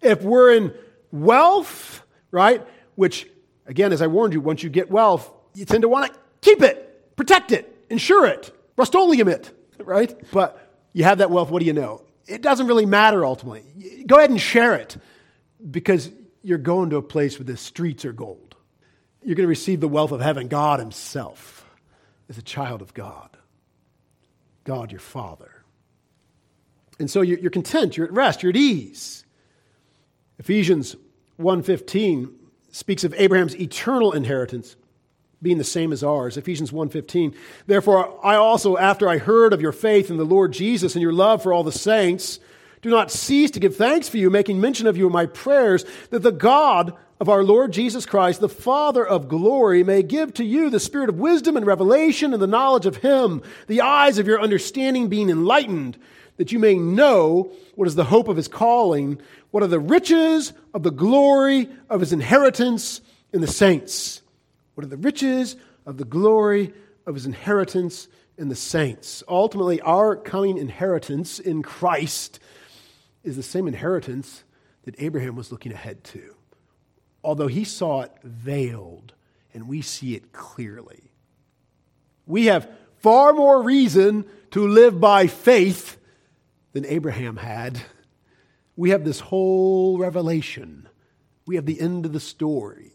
If 0.00 0.22
we're 0.22 0.54
in 0.54 0.74
wealth, 1.12 2.02
right? 2.30 2.66
Which, 2.96 3.28
again, 3.66 3.92
as 3.92 4.02
I 4.02 4.06
warned 4.08 4.32
you, 4.32 4.40
once 4.40 4.62
you 4.62 4.70
get 4.70 4.90
wealth, 4.90 5.30
you 5.54 5.64
tend 5.64 5.82
to 5.82 5.88
want 5.88 6.12
to 6.12 6.18
keep 6.40 6.62
it 6.62 6.84
protect 7.16 7.52
it, 7.52 7.84
insure 7.90 8.26
it, 8.26 8.53
Rust-Oleum 8.76 9.28
it, 9.28 9.50
right? 9.78 10.14
But 10.32 10.60
you 10.92 11.04
have 11.04 11.18
that 11.18 11.30
wealth, 11.30 11.50
what 11.50 11.60
do 11.60 11.66
you 11.66 11.72
know? 11.72 12.02
It 12.26 12.42
doesn't 12.42 12.66
really 12.66 12.86
matter 12.86 13.24
ultimately. 13.24 14.04
Go 14.06 14.18
ahead 14.18 14.30
and 14.30 14.40
share 14.40 14.74
it 14.74 14.96
because 15.70 16.10
you're 16.42 16.58
going 16.58 16.90
to 16.90 16.96
a 16.96 17.02
place 17.02 17.38
where 17.38 17.44
the 17.44 17.56
streets 17.56 18.04
are 18.04 18.12
gold. 18.12 18.56
You're 19.22 19.36
going 19.36 19.44
to 19.44 19.48
receive 19.48 19.80
the 19.80 19.88
wealth 19.88 20.12
of 20.12 20.20
heaven. 20.20 20.48
God 20.48 20.80
Himself 20.80 21.66
is 22.28 22.38
a 22.38 22.42
child 22.42 22.82
of 22.82 22.94
God, 22.94 23.36
God 24.64 24.90
your 24.90 25.00
Father. 25.00 25.50
And 26.98 27.10
so 27.10 27.22
you're 27.22 27.50
content, 27.50 27.96
you're 27.96 28.06
at 28.06 28.12
rest, 28.12 28.42
you're 28.42 28.50
at 28.50 28.56
ease. 28.56 29.24
Ephesians 30.38 30.96
1:15 31.40 32.32
speaks 32.70 33.04
of 33.04 33.14
Abraham's 33.14 33.56
eternal 33.56 34.12
inheritance 34.12 34.76
being 35.44 35.58
the 35.58 35.64
same 35.64 35.92
as 35.92 36.02
ours. 36.02 36.36
Ephesians 36.36 36.72
1:15. 36.72 37.34
Therefore 37.68 38.18
I 38.24 38.34
also 38.34 38.76
after 38.76 39.08
I 39.08 39.18
heard 39.18 39.52
of 39.52 39.60
your 39.60 39.70
faith 39.70 40.10
in 40.10 40.16
the 40.16 40.24
Lord 40.24 40.52
Jesus 40.52 40.96
and 40.96 41.02
your 41.02 41.12
love 41.12 41.42
for 41.42 41.52
all 41.52 41.62
the 41.62 41.70
saints 41.70 42.40
do 42.82 42.90
not 42.90 43.10
cease 43.10 43.50
to 43.52 43.60
give 43.60 43.76
thanks 43.76 44.08
for 44.08 44.18
you 44.18 44.28
making 44.28 44.60
mention 44.60 44.86
of 44.86 44.96
you 44.96 45.06
in 45.06 45.12
my 45.12 45.26
prayers 45.26 45.84
that 46.10 46.22
the 46.22 46.32
God 46.32 46.94
of 47.20 47.28
our 47.28 47.44
Lord 47.44 47.72
Jesus 47.72 48.06
Christ 48.06 48.40
the 48.40 48.48
Father 48.48 49.06
of 49.06 49.28
glory 49.28 49.84
may 49.84 50.02
give 50.02 50.34
to 50.34 50.44
you 50.44 50.70
the 50.70 50.80
spirit 50.80 51.08
of 51.08 51.18
wisdom 51.18 51.56
and 51.56 51.66
revelation 51.66 52.32
and 52.32 52.42
the 52.42 52.46
knowledge 52.46 52.86
of 52.86 52.96
him 52.96 53.42
the 53.68 53.82
eyes 53.82 54.18
of 54.18 54.26
your 54.26 54.40
understanding 54.40 55.08
being 55.08 55.30
enlightened 55.30 55.98
that 56.38 56.52
you 56.52 56.58
may 56.58 56.74
know 56.74 57.52
what 57.76 57.86
is 57.86 57.94
the 57.94 58.04
hope 58.04 58.28
of 58.28 58.36
his 58.36 58.48
calling 58.48 59.20
what 59.50 59.62
are 59.62 59.68
the 59.68 59.78
riches 59.78 60.54
of 60.72 60.82
the 60.82 60.90
glory 60.90 61.68
of 61.88 62.00
his 62.00 62.12
inheritance 62.12 63.02
in 63.32 63.42
the 63.42 63.46
saints 63.46 64.22
what 64.74 64.84
are 64.84 64.88
the 64.88 64.96
riches 64.96 65.56
of 65.86 65.96
the 65.96 66.04
glory 66.04 66.72
of 67.06 67.14
his 67.14 67.26
inheritance 67.26 68.08
in 68.36 68.48
the 68.48 68.56
saints? 68.56 69.22
Ultimately, 69.28 69.80
our 69.80 70.16
coming 70.16 70.58
inheritance 70.58 71.38
in 71.38 71.62
Christ 71.62 72.40
is 73.22 73.36
the 73.36 73.42
same 73.42 73.68
inheritance 73.68 74.44
that 74.84 75.00
Abraham 75.00 75.36
was 75.36 75.50
looking 75.50 75.72
ahead 75.72 76.04
to. 76.04 76.34
Although 77.22 77.46
he 77.46 77.64
saw 77.64 78.02
it 78.02 78.12
veiled, 78.22 79.14
and 79.54 79.68
we 79.68 79.80
see 79.80 80.14
it 80.14 80.32
clearly. 80.32 81.12
We 82.26 82.46
have 82.46 82.68
far 82.98 83.32
more 83.32 83.62
reason 83.62 84.24
to 84.50 84.66
live 84.66 85.00
by 85.00 85.26
faith 85.28 85.96
than 86.72 86.84
Abraham 86.84 87.36
had. 87.36 87.80
We 88.76 88.90
have 88.90 89.04
this 89.04 89.20
whole 89.20 89.98
revelation. 89.98 90.88
We 91.46 91.56
have 91.56 91.66
the 91.66 91.80
end 91.80 92.04
of 92.04 92.12
the 92.12 92.20
story. 92.20 92.93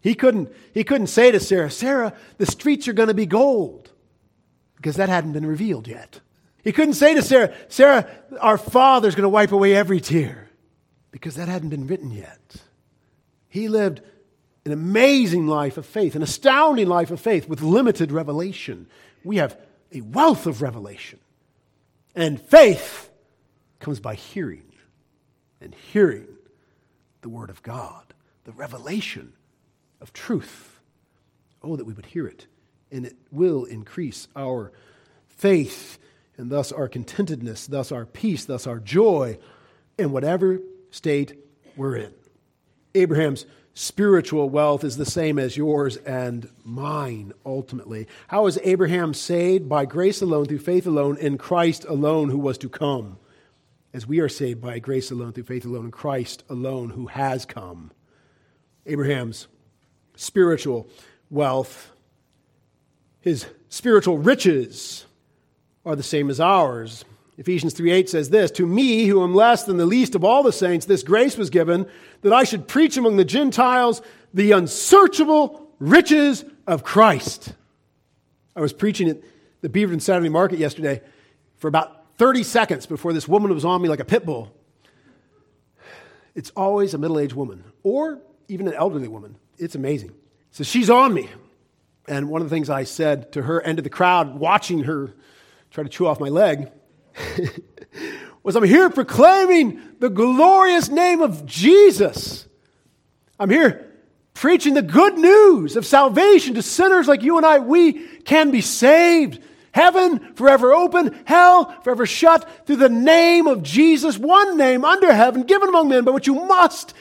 He 0.00 0.14
couldn't, 0.14 0.52
he 0.72 0.84
couldn't 0.84 1.08
say 1.08 1.30
to 1.32 1.40
Sarah, 1.40 1.70
Sarah, 1.70 2.14
the 2.36 2.46
streets 2.46 2.86
are 2.88 2.92
going 2.92 3.08
to 3.08 3.14
be 3.14 3.26
gold, 3.26 3.90
because 4.76 4.96
that 4.96 5.08
hadn't 5.08 5.32
been 5.32 5.46
revealed 5.46 5.88
yet. 5.88 6.20
He 6.62 6.72
couldn't 6.72 6.94
say 6.94 7.14
to 7.14 7.22
Sarah, 7.22 7.54
Sarah, 7.68 8.08
our 8.40 8.58
father's 8.58 9.14
going 9.14 9.24
to 9.24 9.28
wipe 9.28 9.52
away 9.52 9.74
every 9.74 10.00
tear, 10.00 10.50
because 11.10 11.34
that 11.34 11.48
hadn't 11.48 11.70
been 11.70 11.86
written 11.86 12.10
yet. 12.10 12.56
He 13.48 13.68
lived 13.68 14.02
an 14.64 14.72
amazing 14.72 15.46
life 15.46 15.78
of 15.78 15.86
faith, 15.86 16.14
an 16.14 16.22
astounding 16.22 16.86
life 16.86 17.10
of 17.10 17.20
faith 17.20 17.48
with 17.48 17.62
limited 17.62 18.12
revelation. 18.12 18.86
We 19.24 19.36
have 19.36 19.58
a 19.92 20.02
wealth 20.02 20.46
of 20.46 20.60
revelation. 20.62 21.18
And 22.14 22.40
faith 22.40 23.08
comes 23.80 23.98
by 24.00 24.14
hearing, 24.14 24.72
and 25.60 25.74
hearing 25.74 26.28
the 27.22 27.28
Word 27.28 27.50
of 27.50 27.62
God, 27.62 28.04
the 28.44 28.52
revelation 28.52 29.32
of 30.00 30.12
truth. 30.12 30.80
Oh, 31.62 31.76
that 31.76 31.86
we 31.86 31.92
would 31.92 32.06
hear 32.06 32.26
it, 32.26 32.46
and 32.92 33.04
it 33.04 33.16
will 33.30 33.64
increase 33.64 34.28
our 34.36 34.72
faith, 35.28 35.98
and 36.36 36.50
thus 36.50 36.70
our 36.70 36.88
contentedness, 36.88 37.66
thus 37.66 37.90
our 37.90 38.06
peace, 38.06 38.44
thus 38.44 38.66
our 38.66 38.78
joy 38.78 39.38
in 39.98 40.12
whatever 40.12 40.60
state 40.90 41.36
we're 41.76 41.96
in. 41.96 42.14
Abraham's 42.94 43.44
spiritual 43.74 44.50
wealth 44.50 44.82
is 44.82 44.96
the 44.96 45.06
same 45.06 45.38
as 45.38 45.56
yours 45.56 45.96
and 45.98 46.50
mine, 46.64 47.32
ultimately. 47.46 48.08
How 48.26 48.46
is 48.46 48.58
Abraham 48.64 49.14
saved? 49.14 49.68
By 49.68 49.84
grace 49.84 50.20
alone, 50.20 50.46
through 50.46 50.58
faith 50.58 50.86
alone, 50.86 51.16
in 51.16 51.38
Christ 51.38 51.84
alone, 51.84 52.28
who 52.28 52.38
was 52.38 52.58
to 52.58 52.68
come. 52.68 53.18
As 53.92 54.06
we 54.06 54.20
are 54.20 54.28
saved 54.28 54.60
by 54.60 54.80
grace 54.80 55.10
alone, 55.10 55.32
through 55.32 55.44
faith 55.44 55.64
alone, 55.64 55.86
in 55.86 55.90
Christ 55.90 56.42
alone, 56.48 56.90
who 56.90 57.06
has 57.06 57.46
come. 57.46 57.92
Abraham's 58.84 59.46
spiritual 60.18 60.88
wealth. 61.30 61.92
His 63.20 63.46
spiritual 63.68 64.18
riches 64.18 65.06
are 65.86 65.94
the 65.96 66.02
same 66.02 66.28
as 66.28 66.40
ours. 66.40 67.04
Ephesians 67.38 67.72
3:8 67.72 68.08
says 68.08 68.30
this, 68.30 68.50
"To 68.52 68.66
me 68.66 69.06
who 69.06 69.22
am 69.22 69.32
less 69.34 69.62
than 69.62 69.76
the 69.76 69.86
least 69.86 70.16
of 70.16 70.24
all 70.24 70.42
the 70.42 70.52
saints 70.52 70.86
this 70.86 71.04
grace 71.04 71.38
was 71.38 71.50
given 71.50 71.86
that 72.22 72.32
I 72.32 72.42
should 72.42 72.66
preach 72.66 72.96
among 72.96 73.16
the 73.16 73.24
Gentiles 73.24 74.02
the 74.34 74.50
unsearchable 74.52 75.70
riches 75.78 76.44
of 76.66 76.82
Christ." 76.82 77.52
I 78.56 78.60
was 78.60 78.72
preaching 78.72 79.08
at 79.08 79.22
the 79.60 79.68
Beaverton 79.68 80.02
Saturday 80.02 80.28
Market 80.28 80.58
yesterday 80.58 81.00
for 81.56 81.68
about 81.68 82.16
30 82.16 82.42
seconds 82.42 82.86
before 82.86 83.12
this 83.12 83.28
woman 83.28 83.54
was 83.54 83.64
on 83.64 83.80
me 83.80 83.88
like 83.88 84.00
a 84.00 84.04
pit 84.04 84.26
bull. 84.26 84.52
It's 86.34 86.50
always 86.56 86.92
a 86.92 86.98
middle-aged 86.98 87.34
woman 87.34 87.62
or 87.84 88.20
even 88.48 88.66
an 88.66 88.74
elderly 88.74 89.06
woman 89.06 89.36
it's 89.58 89.74
amazing. 89.74 90.12
So 90.50 90.64
she's 90.64 90.90
on 90.90 91.12
me. 91.12 91.28
And 92.06 92.30
one 92.30 92.40
of 92.40 92.48
the 92.48 92.54
things 92.54 92.70
I 92.70 92.84
said 92.84 93.32
to 93.32 93.42
her 93.42 93.58
and 93.58 93.76
to 93.76 93.82
the 93.82 93.90
crowd 93.90 94.38
watching 94.38 94.84
her 94.84 95.14
try 95.70 95.84
to 95.84 95.90
chew 95.90 96.06
off 96.06 96.20
my 96.20 96.28
leg, 96.28 96.70
was 98.42 98.56
I'm 98.56 98.64
here 98.64 98.88
proclaiming 98.88 99.80
the 99.98 100.08
glorious 100.08 100.88
name 100.88 101.20
of 101.20 101.44
Jesus. 101.44 102.46
I'm 103.38 103.50
here 103.50 103.92
preaching 104.34 104.74
the 104.74 104.82
good 104.82 105.18
news 105.18 105.76
of 105.76 105.84
salvation 105.84 106.54
to 106.54 106.62
sinners 106.62 107.08
like 107.08 107.22
you 107.22 107.36
and 107.36 107.44
I. 107.44 107.58
We 107.58 107.92
can 108.20 108.50
be 108.50 108.60
saved. 108.60 109.42
Heaven 109.72 110.34
forever 110.34 110.72
open, 110.72 111.14
hell 111.24 111.70
forever 111.82 112.06
shut 112.06 112.66
through 112.66 112.76
the 112.76 112.88
name 112.88 113.46
of 113.46 113.62
Jesus, 113.62 114.16
one 114.16 114.56
name 114.56 114.84
under 114.84 115.12
heaven 115.12 115.42
given 115.42 115.68
among 115.68 115.88
men, 115.88 116.04
by 116.04 116.10
which 116.10 116.26
you 116.26 116.34
must 116.34 116.94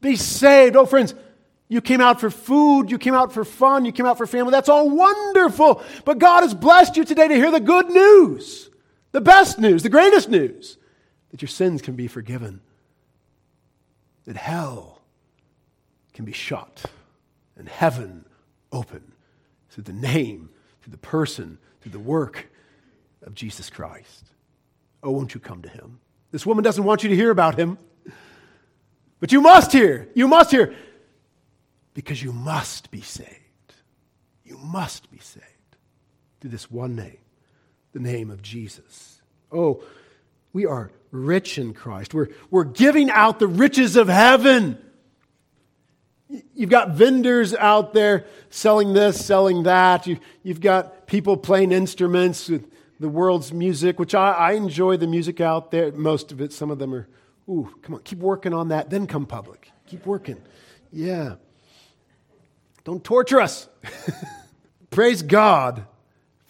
be 0.00 0.16
saved. 0.16 0.76
Oh, 0.76 0.86
friends, 0.86 1.14
you 1.72 1.80
came 1.80 2.02
out 2.02 2.20
for 2.20 2.28
food, 2.28 2.90
you 2.90 2.98
came 2.98 3.14
out 3.14 3.32
for 3.32 3.46
fun, 3.46 3.86
you 3.86 3.92
came 3.92 4.04
out 4.04 4.18
for 4.18 4.26
family. 4.26 4.50
That's 4.50 4.68
all 4.68 4.90
wonderful. 4.90 5.82
But 6.04 6.18
God 6.18 6.42
has 6.42 6.52
blessed 6.52 6.98
you 6.98 7.04
today 7.04 7.28
to 7.28 7.34
hear 7.34 7.50
the 7.50 7.60
good 7.60 7.88
news, 7.88 8.68
the 9.12 9.22
best 9.22 9.58
news, 9.58 9.82
the 9.82 9.88
greatest 9.88 10.28
news 10.28 10.76
that 11.30 11.40
your 11.40 11.48
sins 11.48 11.80
can 11.80 11.96
be 11.96 12.08
forgiven, 12.08 12.60
that 14.26 14.36
hell 14.36 15.00
can 16.12 16.26
be 16.26 16.32
shut, 16.32 16.84
and 17.56 17.66
heaven 17.70 18.26
open 18.70 19.12
through 19.70 19.84
the 19.84 19.94
name, 19.94 20.50
through 20.82 20.90
the 20.90 20.98
person, 20.98 21.56
through 21.80 21.92
the 21.92 21.98
work 21.98 22.50
of 23.22 23.34
Jesus 23.34 23.70
Christ. 23.70 24.26
Oh, 25.02 25.10
won't 25.10 25.32
you 25.32 25.40
come 25.40 25.62
to 25.62 25.70
him? 25.70 26.00
This 26.32 26.44
woman 26.44 26.62
doesn't 26.64 26.84
want 26.84 27.02
you 27.02 27.08
to 27.08 27.16
hear 27.16 27.30
about 27.30 27.58
him, 27.58 27.78
but 29.20 29.32
you 29.32 29.40
must 29.40 29.72
hear. 29.72 30.10
You 30.14 30.28
must 30.28 30.50
hear 30.50 30.74
because 31.94 32.22
you 32.22 32.32
must 32.32 32.90
be 32.90 33.00
saved. 33.00 33.38
You 34.44 34.58
must 34.58 35.10
be 35.10 35.18
saved 35.18 35.46
through 36.40 36.50
this 36.50 36.70
one 36.70 36.96
name, 36.96 37.18
the 37.92 38.00
name 38.00 38.30
of 38.30 38.42
Jesus. 38.42 39.20
Oh, 39.50 39.82
we 40.52 40.66
are 40.66 40.90
rich 41.10 41.58
in 41.58 41.74
Christ. 41.74 42.14
We're, 42.14 42.28
we're 42.50 42.64
giving 42.64 43.10
out 43.10 43.38
the 43.38 43.46
riches 43.46 43.96
of 43.96 44.08
heaven. 44.08 44.78
You've 46.54 46.70
got 46.70 46.90
vendors 46.90 47.54
out 47.54 47.92
there 47.92 48.26
selling 48.50 48.94
this, 48.94 49.24
selling 49.24 49.64
that. 49.64 50.06
You, 50.06 50.18
have 50.46 50.60
got 50.60 51.06
people 51.06 51.36
playing 51.36 51.72
instruments 51.72 52.48
with 52.48 52.66
the 52.98 53.08
world's 53.08 53.52
music, 53.52 53.98
which 53.98 54.14
I, 54.14 54.32
I 54.32 54.52
enjoy 54.52 54.96
the 54.96 55.06
music 55.06 55.40
out 55.40 55.70
there. 55.70 55.92
Most 55.92 56.32
of 56.32 56.40
it, 56.40 56.52
some 56.52 56.70
of 56.70 56.78
them 56.78 56.94
are, 56.94 57.08
ooh, 57.48 57.74
come 57.82 57.96
on, 57.96 58.02
keep 58.02 58.18
working 58.18 58.54
on 58.54 58.68
that, 58.68 58.88
then 58.90 59.06
come 59.06 59.26
public. 59.26 59.70
Keep 59.86 60.06
working. 60.06 60.40
Yeah. 60.90 61.34
Don't 62.84 63.04
torture 63.04 63.40
us. 63.40 63.68
Praise 64.90 65.22
God 65.22 65.86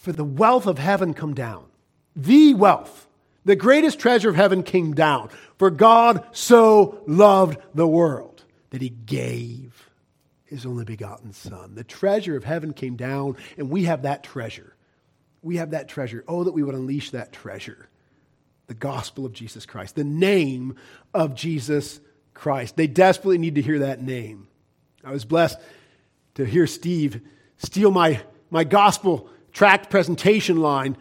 for 0.03 0.13
the 0.13 0.25
wealth 0.25 0.67
of 0.67 0.79
heaven 0.79 1.15
come 1.15 1.33
down. 1.33 1.65
The 2.17 2.55
wealth, 2.55 3.07
the 3.45 3.57
greatest 3.57 4.01
treasure 4.01 4.31
of 4.31 4.37
heaven 4.37 4.65
came 4.65 4.95
down. 4.95 5.31
For 5.59 5.71
God 5.71 6.27
so 6.33 7.03
loved 7.07 7.59
the 7.75 7.87
world 7.87 8.43
that 8.71 8.83
he 8.83 8.89
gave 8.89 9.91
his 10.45 10.67
only 10.67 10.85
begotten 10.85 11.33
Son. 11.33 11.77
The 11.77 11.85
treasure 11.85 12.37
of 12.37 12.43
heaven 12.45 12.73
came 12.73 12.97
down, 12.97 13.37
and 13.57 13.71
we 13.71 13.85
have 13.85 14.03
that 14.03 14.25
treasure. 14.25 14.75
We 15.41 15.59
have 15.59 15.71
that 15.71 15.89
treasure. 15.89 16.25
Oh, 16.27 16.45
that 16.45 16.53
we 16.53 16.63
would 16.63 16.75
unleash 16.75 17.11
that 17.13 17.33
treasure. 17.33 17.89
The 18.67 18.75
gospel 18.75 19.25
of 19.25 19.33
Jesus 19.33 19.67
Christ, 19.67 19.95
the 19.95 20.05
name 20.05 20.77
of 21.15 21.35
Jesus 21.35 22.01
Christ. 22.35 22.77
They 22.77 22.87
desperately 22.87 23.39
need 23.39 23.55
to 23.55 23.63
hear 23.63 23.81
that 23.81 24.03
name. 24.03 24.49
I 25.05 25.13
was 25.13 25.25
blessed 25.25 25.59
to 26.35 26.45
hear 26.45 26.67
Steve 26.67 27.21
steal 27.59 27.91
my, 27.91 28.21
my 28.51 28.65
gospel 28.65 29.29
tract 29.53 29.91
presentation 29.91 30.59
line, 30.59 30.97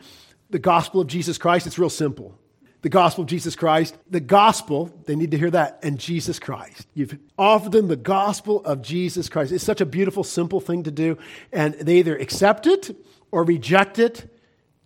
the 0.49 0.59
gospel 0.59 1.01
of 1.01 1.07
Jesus 1.07 1.37
Christ. 1.37 1.67
It's 1.67 1.79
real 1.79 1.89
simple. 1.89 2.37
The 2.81 2.89
gospel 2.89 3.23
of 3.23 3.29
Jesus 3.29 3.55
Christ, 3.55 3.95
the 4.09 4.19
gospel, 4.19 4.91
they 5.05 5.15
need 5.15 5.31
to 5.31 5.37
hear 5.37 5.51
that, 5.51 5.79
and 5.83 5.99
Jesus 5.99 6.39
Christ. 6.39 6.87
You've 6.95 7.17
offered 7.37 7.73
them 7.73 7.87
the 7.87 7.95
gospel 7.95 8.65
of 8.65 8.81
Jesus 8.81 9.29
Christ. 9.29 9.51
It's 9.51 9.63
such 9.63 9.81
a 9.81 9.85
beautiful, 9.85 10.23
simple 10.23 10.59
thing 10.59 10.83
to 10.83 10.91
do, 10.91 11.19
and 11.51 11.75
they 11.75 11.97
either 11.97 12.17
accept 12.17 12.65
it 12.65 12.95
or 13.29 13.43
reject 13.43 13.99
it 13.99 14.35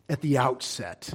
at 0.10 0.20
the 0.20 0.38
outset. 0.38 1.14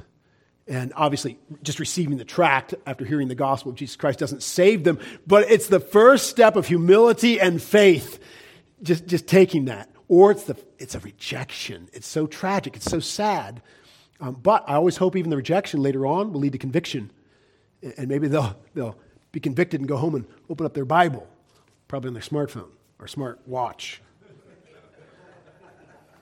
And 0.67 0.95
obviously, 0.97 1.39
just 1.63 1.81
receiving 1.81 2.17
the 2.17 2.25
tract 2.25 2.75
after 2.87 3.05
hearing 3.05 3.29
the 3.29 3.35
gospel 3.35 3.73
of 3.73 3.77
Jesus 3.77 3.97
Christ 3.97 4.19
doesn't 4.19 4.43
save 4.43 4.85
them, 4.85 4.99
but 5.27 5.51
it's 5.51 5.67
the 5.67 5.81
first 5.81 6.31
step 6.31 6.57
of 6.57 6.67
humility 6.67 7.39
and 7.39 7.61
faith 7.61 8.19
just, 8.83 9.07
just 9.07 9.27
taking 9.27 9.67
that. 9.67 9.91
Or 10.09 10.31
it's, 10.31 10.45
the, 10.45 10.57
it's 10.79 10.95
a 10.95 11.01
rejection. 11.01 11.89
It's 11.93 12.07
so 12.07 12.27
tragic. 12.27 12.77
It's 12.77 12.91
so 12.91 13.01
sad. 13.01 13.63
Um, 14.21 14.35
but 14.35 14.65
I 14.67 14.75
always 14.75 14.97
hope 14.97 15.17
even 15.17 15.31
the 15.31 15.37
rejection 15.37 15.83
later 15.83 16.07
on 16.07 16.33
will 16.33 16.41
lead 16.41 16.53
to 16.53 16.59
conviction. 16.59 17.11
And 17.97 18.09
maybe 18.09 18.29
they'll, 18.29 18.57
they'll 18.75 18.97
be 19.33 19.41
convicted 19.41 19.81
and 19.81 19.89
go 19.89 19.97
home 19.97 20.15
and 20.15 20.27
open 20.49 20.67
up 20.67 20.75
their 20.75 20.85
Bible, 20.85 21.27
probably 21.89 22.09
on 22.09 22.15
their 22.15 22.23
smartphone 22.23 22.69
or 22.99 23.07
smart 23.07 23.41
watch. 23.47 24.03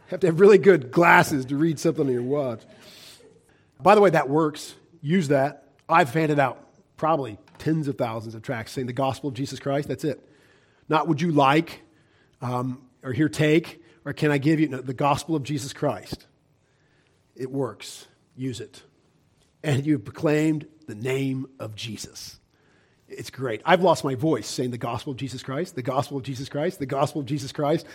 have 0.09 0.21
to 0.21 0.27
have 0.27 0.41
really 0.41 0.59
good 0.59 0.91
glasses 0.91 1.47
to 1.47 1.57
read 1.57 1.79
something 1.79 2.07
on 2.07 2.13
your 2.13 2.23
watch. 2.23 2.63
By 3.81 3.95
the 3.95 4.01
way, 4.01 4.11
that 4.11 4.29
works. 4.29 4.75
Use 5.01 5.29
that. 5.29 5.65
I've 5.89 6.13
handed 6.13 6.39
out 6.39 6.65
probably 6.97 7.39
tens 7.59 7.89
of 7.89 7.97
thousands 7.97 8.35
of 8.35 8.43
tracts 8.43 8.73
saying 8.73 8.87
the 8.87 8.93
gospel 8.93 9.29
of 9.29 9.35
Jesus 9.35 9.59
Christ. 9.59 9.89
That's 9.89 10.05
it. 10.05 10.25
Not 10.89 11.09
would 11.09 11.21
you 11.21 11.33
like, 11.33 11.83
um, 12.41 12.83
or 13.03 13.13
here, 13.13 13.29
take, 13.29 13.83
or 14.05 14.13
can 14.13 14.31
I 14.31 14.39
give 14.39 14.61
you 14.61 14.69
no, 14.69 14.81
the 14.81 14.95
gospel 14.95 15.37
of 15.37 15.43
Jesus 15.43 15.73
Christ? 15.73 16.27
It 17.37 17.51
works. 17.51 18.07
Use 18.37 18.61
it. 18.61 18.83
And 19.63 19.85
you've 19.85 20.05
proclaimed 20.05 20.67
the 20.87 20.95
name 20.95 21.47
of 21.59 21.75
Jesus. 21.75 22.39
It's 23.09 23.31
great. 23.31 23.63
I've 23.65 23.83
lost 23.83 24.05
my 24.05 24.15
voice 24.15 24.47
saying 24.47 24.71
the 24.71 24.79
gospel 24.79 25.13
of 25.13 25.17
Jesus 25.17 25.43
Christ, 25.43 25.75
the 25.75 25.83
gospel 25.83 26.19
of 26.19 26.23
Jesus 26.23 26.49
Christ, 26.49 26.79
the 26.79 26.87
gospel 26.87 27.21
of 27.21 27.27
Jesus 27.27 27.53
Christ. 27.53 27.87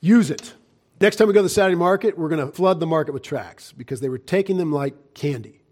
Use 0.00 0.30
it. 0.30 0.54
Next 1.00 1.16
time 1.16 1.28
we 1.28 1.34
go 1.34 1.40
to 1.40 1.44
the 1.44 1.48
Saturday 1.48 1.76
market, 1.76 2.18
we're 2.18 2.28
going 2.28 2.44
to 2.44 2.52
flood 2.52 2.80
the 2.80 2.86
market 2.86 3.12
with 3.12 3.22
tracts 3.22 3.72
because 3.72 4.00
they 4.00 4.08
were 4.08 4.18
taking 4.18 4.56
them 4.56 4.72
like 4.72 5.14
candy. 5.14 5.62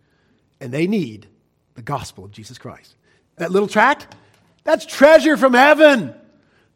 And 0.60 0.72
they 0.72 0.86
need 0.86 1.26
the 1.74 1.82
gospel 1.82 2.24
of 2.24 2.30
Jesus 2.30 2.58
Christ. 2.58 2.96
That 3.36 3.50
little 3.50 3.68
tract, 3.68 4.14
that's 4.64 4.86
treasure 4.86 5.36
from 5.36 5.54
heaven 5.54 6.14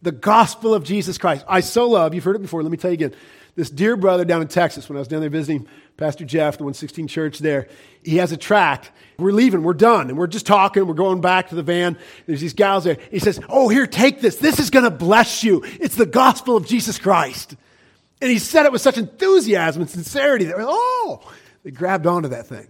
the 0.03 0.13
gospel 0.13 0.75
of 0.75 0.85
Jesus 0.85 1.19
Christ. 1.19 1.45
I 1.49 1.61
so 1.61 1.89
love, 1.89 2.15
you've 2.15 2.25
heard 2.25 2.37
it 2.37 2.43
before, 2.43 2.63
let 2.63 2.71
me 2.71 2.77
tell 2.77 2.91
you 2.91 2.95
again. 2.95 3.15
This 3.57 3.69
dear 3.69 3.97
brother 3.97 4.25
down 4.25 4.43
in 4.43 4.49
Texas, 4.49 4.89
when 4.89 4.97
I 4.97 5.01
was 5.01 5.09
down 5.09 5.21
there 5.21 5.29
visiting 5.29 5.67
Pastor 5.97 6.25
Jeff, 6.25 6.57
the 6.57 6.65
116 6.65 7.09
church 7.09 7.39
there, 7.41 7.69
he 8.03 8.17
has 8.17 8.33
a 8.33 8.37
tract. 8.37 8.91
We're 9.19 9.33
leaving, 9.33 9.63
we're 9.63 9.75
done, 9.75 10.09
and 10.09 10.17
we're 10.17 10.29
just 10.29 10.47
talking, 10.47 10.87
we're 10.87 10.95
going 10.95 11.21
back 11.21 11.49
to 11.49 11.55
the 11.55 11.63
van. 11.63 11.99
There's 12.27 12.41
these 12.41 12.55
gals 12.55 12.85
there. 12.85 12.97
He 13.11 13.19
says, 13.19 13.41
Oh, 13.49 13.69
here, 13.69 13.87
take 13.87 14.21
this. 14.21 14.37
This 14.37 14.61
is 14.61 14.71
going 14.71 14.85
to 14.85 14.91
bless 14.91 15.45
you. 15.45 15.63
It's 15.65 15.97
the 15.97 16.07
gospel 16.07 16.57
of 16.57 16.67
Jesus 16.67 16.99
Christ. 16.99 17.57
And 18.23 18.31
he 18.31 18.39
said 18.39 18.67
it 18.67 18.73
with 18.73 18.83
such 18.83 18.99
enthusiasm 18.99 19.83
and 19.83 19.91
sincerity 19.91 20.47
that, 20.47 20.57
oh, 20.59 21.21
they 21.63 21.71
grabbed 21.71 22.07
onto 22.07 22.31
that 22.31 22.47
thing. 22.47 22.69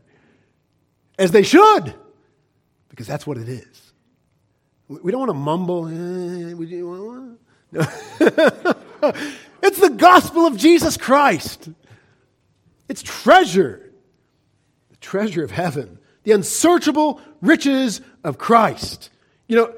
As 1.19 1.31
they 1.31 1.43
should, 1.43 1.95
because 2.89 3.07
that's 3.07 3.27
what 3.27 3.37
it 3.37 3.49
is. 3.49 3.90
We 4.91 5.13
don't 5.13 5.21
want 5.21 5.31
to 5.31 5.35
mumble. 5.35 5.87
Eh, 5.87 6.55
it's 9.63 9.79
the 9.81 9.95
gospel 9.97 10.47
of 10.47 10.57
Jesus 10.57 10.97
Christ. 10.97 11.69
It's 12.89 13.01
treasure, 13.01 13.93
the 14.91 14.97
treasure 14.97 15.45
of 15.45 15.53
heaven, 15.53 16.01
the 16.25 16.33
unsearchable 16.33 17.21
riches 17.41 18.01
of 18.25 18.37
Christ. 18.37 19.11
You 19.47 19.57
know, 19.57 19.73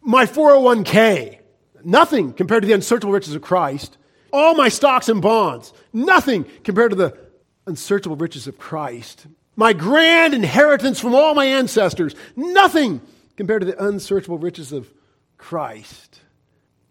my 0.00 0.24
401k, 0.24 1.40
nothing 1.82 2.32
compared 2.32 2.62
to 2.62 2.68
the 2.68 2.74
unsearchable 2.74 3.12
riches 3.12 3.34
of 3.34 3.42
Christ. 3.42 3.98
All 4.32 4.54
my 4.54 4.68
stocks 4.68 5.08
and 5.08 5.20
bonds, 5.20 5.72
nothing 5.92 6.46
compared 6.62 6.92
to 6.92 6.96
the 6.96 7.18
unsearchable 7.66 8.14
riches 8.14 8.46
of 8.46 8.56
Christ. 8.56 9.26
My 9.56 9.72
grand 9.72 10.32
inheritance 10.32 11.00
from 11.00 11.12
all 11.12 11.34
my 11.34 11.44
ancestors, 11.44 12.14
nothing 12.36 13.00
compared 13.36 13.62
to 13.62 13.66
the 13.66 13.84
unsearchable 13.84 14.38
riches 14.38 14.72
of 14.72 14.92
Christ. 15.38 16.20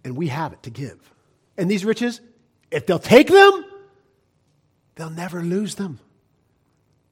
And 0.04 0.18
we 0.18 0.28
have 0.28 0.54
it 0.54 0.64
to 0.64 0.70
give. 0.70 1.14
And 1.58 1.70
these 1.70 1.86
riches, 1.86 2.22
if 2.72 2.86
they'll 2.86 3.00
take 3.00 3.28
them, 3.28 3.66
they'll 4.96 5.10
never 5.10 5.42
lose 5.42 5.76
them. 5.76 6.00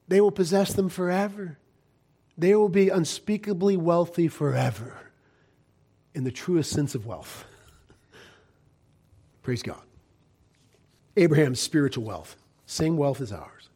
They 0.07 0.19
will 0.19 0.31
possess 0.31 0.73
them 0.73 0.89
forever. 0.89 1.57
They 2.37 2.55
will 2.55 2.69
be 2.69 2.89
unspeakably 2.89 3.77
wealthy 3.77 4.27
forever 4.27 4.97
in 6.13 6.23
the 6.23 6.31
truest 6.31 6.71
sense 6.71 6.95
of 6.95 7.05
wealth. 7.05 7.45
Praise 9.43 9.63
God. 9.63 9.81
Abraham's 11.15 11.59
spiritual 11.59 12.03
wealth, 12.03 12.35
same 12.65 12.97
wealth 12.97 13.21
as 13.21 13.31
ours. 13.31 13.69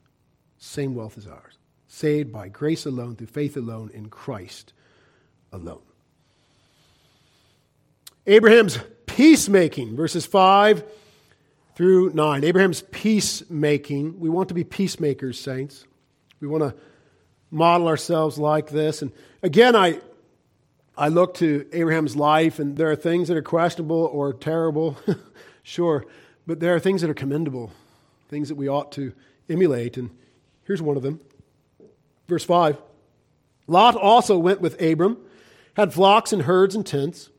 Same 0.57 0.95
wealth 0.95 1.17
as 1.17 1.27
ours. 1.27 1.57
Saved 1.87 2.31
by 2.31 2.47
grace 2.49 2.85
alone, 2.85 3.15
through 3.15 3.27
faith 3.27 3.55
alone, 3.55 3.91
in 3.93 4.09
Christ 4.09 4.73
alone. 5.51 5.81
Abraham's 8.27 8.79
peacemaking, 9.05 9.95
verses 9.95 10.25
5 10.25 10.83
through 11.75 12.11
9. 12.13 12.43
Abraham's 12.43 12.81
peacemaking. 12.91 14.19
We 14.19 14.29
want 14.29 14.47
to 14.49 14.55
be 14.55 14.63
peacemakers, 14.63 15.39
saints. 15.39 15.85
We 16.39 16.47
want 16.47 16.63
to 16.63 16.75
model 17.51 17.87
ourselves 17.87 18.37
like 18.37 18.69
this. 18.69 19.01
And 19.01 19.11
again, 19.43 19.75
I, 19.75 19.99
I 20.97 21.09
look 21.09 21.35
to 21.35 21.67
Abraham's 21.71 22.15
life, 22.15 22.59
and 22.59 22.75
there 22.75 22.89
are 22.89 22.95
things 22.95 23.27
that 23.27 23.37
are 23.37 23.41
questionable 23.41 24.09
or 24.11 24.33
terrible, 24.33 24.97
sure, 25.63 26.05
but 26.47 26.59
there 26.59 26.75
are 26.75 26.79
things 26.79 27.01
that 27.01 27.09
are 27.09 27.15
commendable, 27.15 27.71
things 28.29 28.49
that 28.49 28.55
we 28.55 28.67
ought 28.67 28.91
to 28.93 29.13
emulate. 29.49 29.97
And 29.97 30.09
here's 30.63 30.81
one 30.81 30.97
of 30.97 31.03
them. 31.03 31.19
Verse 32.27 32.43
5 32.43 32.77
Lot 33.67 33.95
also 33.95 34.37
went 34.37 34.61
with 34.61 34.81
Abram, 34.81 35.17
had 35.75 35.93
flocks 35.93 36.33
and 36.33 36.43
herds 36.43 36.75
and 36.75 36.85
tents. 36.85 37.29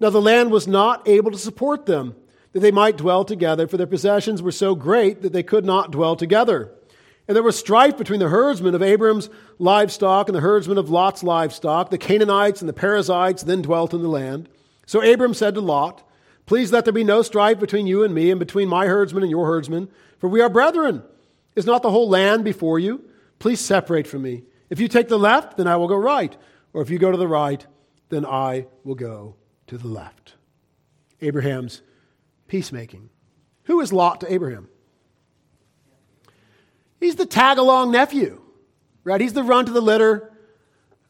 Now 0.00 0.10
the 0.10 0.20
land 0.20 0.50
was 0.50 0.66
not 0.66 1.06
able 1.08 1.30
to 1.30 1.38
support 1.38 1.86
them, 1.86 2.14
that 2.52 2.60
they 2.60 2.70
might 2.70 2.96
dwell 2.96 3.24
together, 3.24 3.66
for 3.66 3.76
their 3.76 3.86
possessions 3.86 4.40
were 4.40 4.52
so 4.52 4.74
great 4.74 5.22
that 5.22 5.32
they 5.32 5.42
could 5.42 5.64
not 5.64 5.90
dwell 5.90 6.16
together. 6.16 6.72
And 7.26 7.36
there 7.36 7.42
was 7.42 7.58
strife 7.58 7.98
between 7.98 8.20
the 8.20 8.28
herdsmen 8.28 8.74
of 8.74 8.82
Abram's 8.82 9.28
livestock 9.58 10.28
and 10.28 10.34
the 10.34 10.40
herdsmen 10.40 10.78
of 10.78 10.88
Lot's 10.88 11.22
livestock. 11.22 11.90
The 11.90 11.98
Canaanites 11.98 12.62
and 12.62 12.68
the 12.68 12.72
Perizzites 12.72 13.42
then 13.42 13.60
dwelt 13.60 13.92
in 13.92 14.00
the 14.00 14.08
land. 14.08 14.48
So 14.86 15.02
Abram 15.02 15.34
said 15.34 15.54
to 15.54 15.60
Lot, 15.60 16.02
Please 16.46 16.72
let 16.72 16.84
there 16.84 16.94
be 16.94 17.04
no 17.04 17.20
strife 17.20 17.60
between 17.60 17.86
you 17.86 18.02
and 18.02 18.14
me, 18.14 18.30
and 18.30 18.38
between 18.38 18.68
my 18.68 18.86
herdsmen 18.86 19.22
and 19.22 19.30
your 19.30 19.44
herdsmen, 19.44 19.88
for 20.18 20.28
we 20.28 20.40
are 20.40 20.48
brethren. 20.48 21.02
Is 21.54 21.66
not 21.66 21.82
the 21.82 21.90
whole 21.90 22.08
land 22.08 22.44
before 22.44 22.78
you? 22.78 23.04
Please 23.38 23.60
separate 23.60 24.06
from 24.06 24.22
me. 24.22 24.44
If 24.70 24.80
you 24.80 24.88
take 24.88 25.08
the 25.08 25.18
left, 25.18 25.58
then 25.58 25.66
I 25.66 25.76
will 25.76 25.88
go 25.88 25.96
right. 25.96 26.34
Or 26.72 26.80
if 26.80 26.88
you 26.88 26.98
go 26.98 27.10
to 27.10 27.18
the 27.18 27.28
right, 27.28 27.66
then 28.08 28.24
I 28.24 28.66
will 28.84 28.94
go 28.94 29.36
to 29.66 29.78
the 29.78 29.88
left. 29.88 30.34
Abraham's 31.20 31.82
peacemaking. 32.46 33.10
Who 33.64 33.80
is 33.80 33.92
Lot 33.92 34.20
to 34.20 34.32
Abraham? 34.32 34.68
He's 37.00 37.16
the 37.16 37.26
tag 37.26 37.58
along 37.58 37.92
nephew, 37.92 38.40
right? 39.04 39.20
He's 39.20 39.32
the 39.32 39.42
run 39.42 39.66
to 39.66 39.72
the 39.72 39.80
litter 39.80 40.32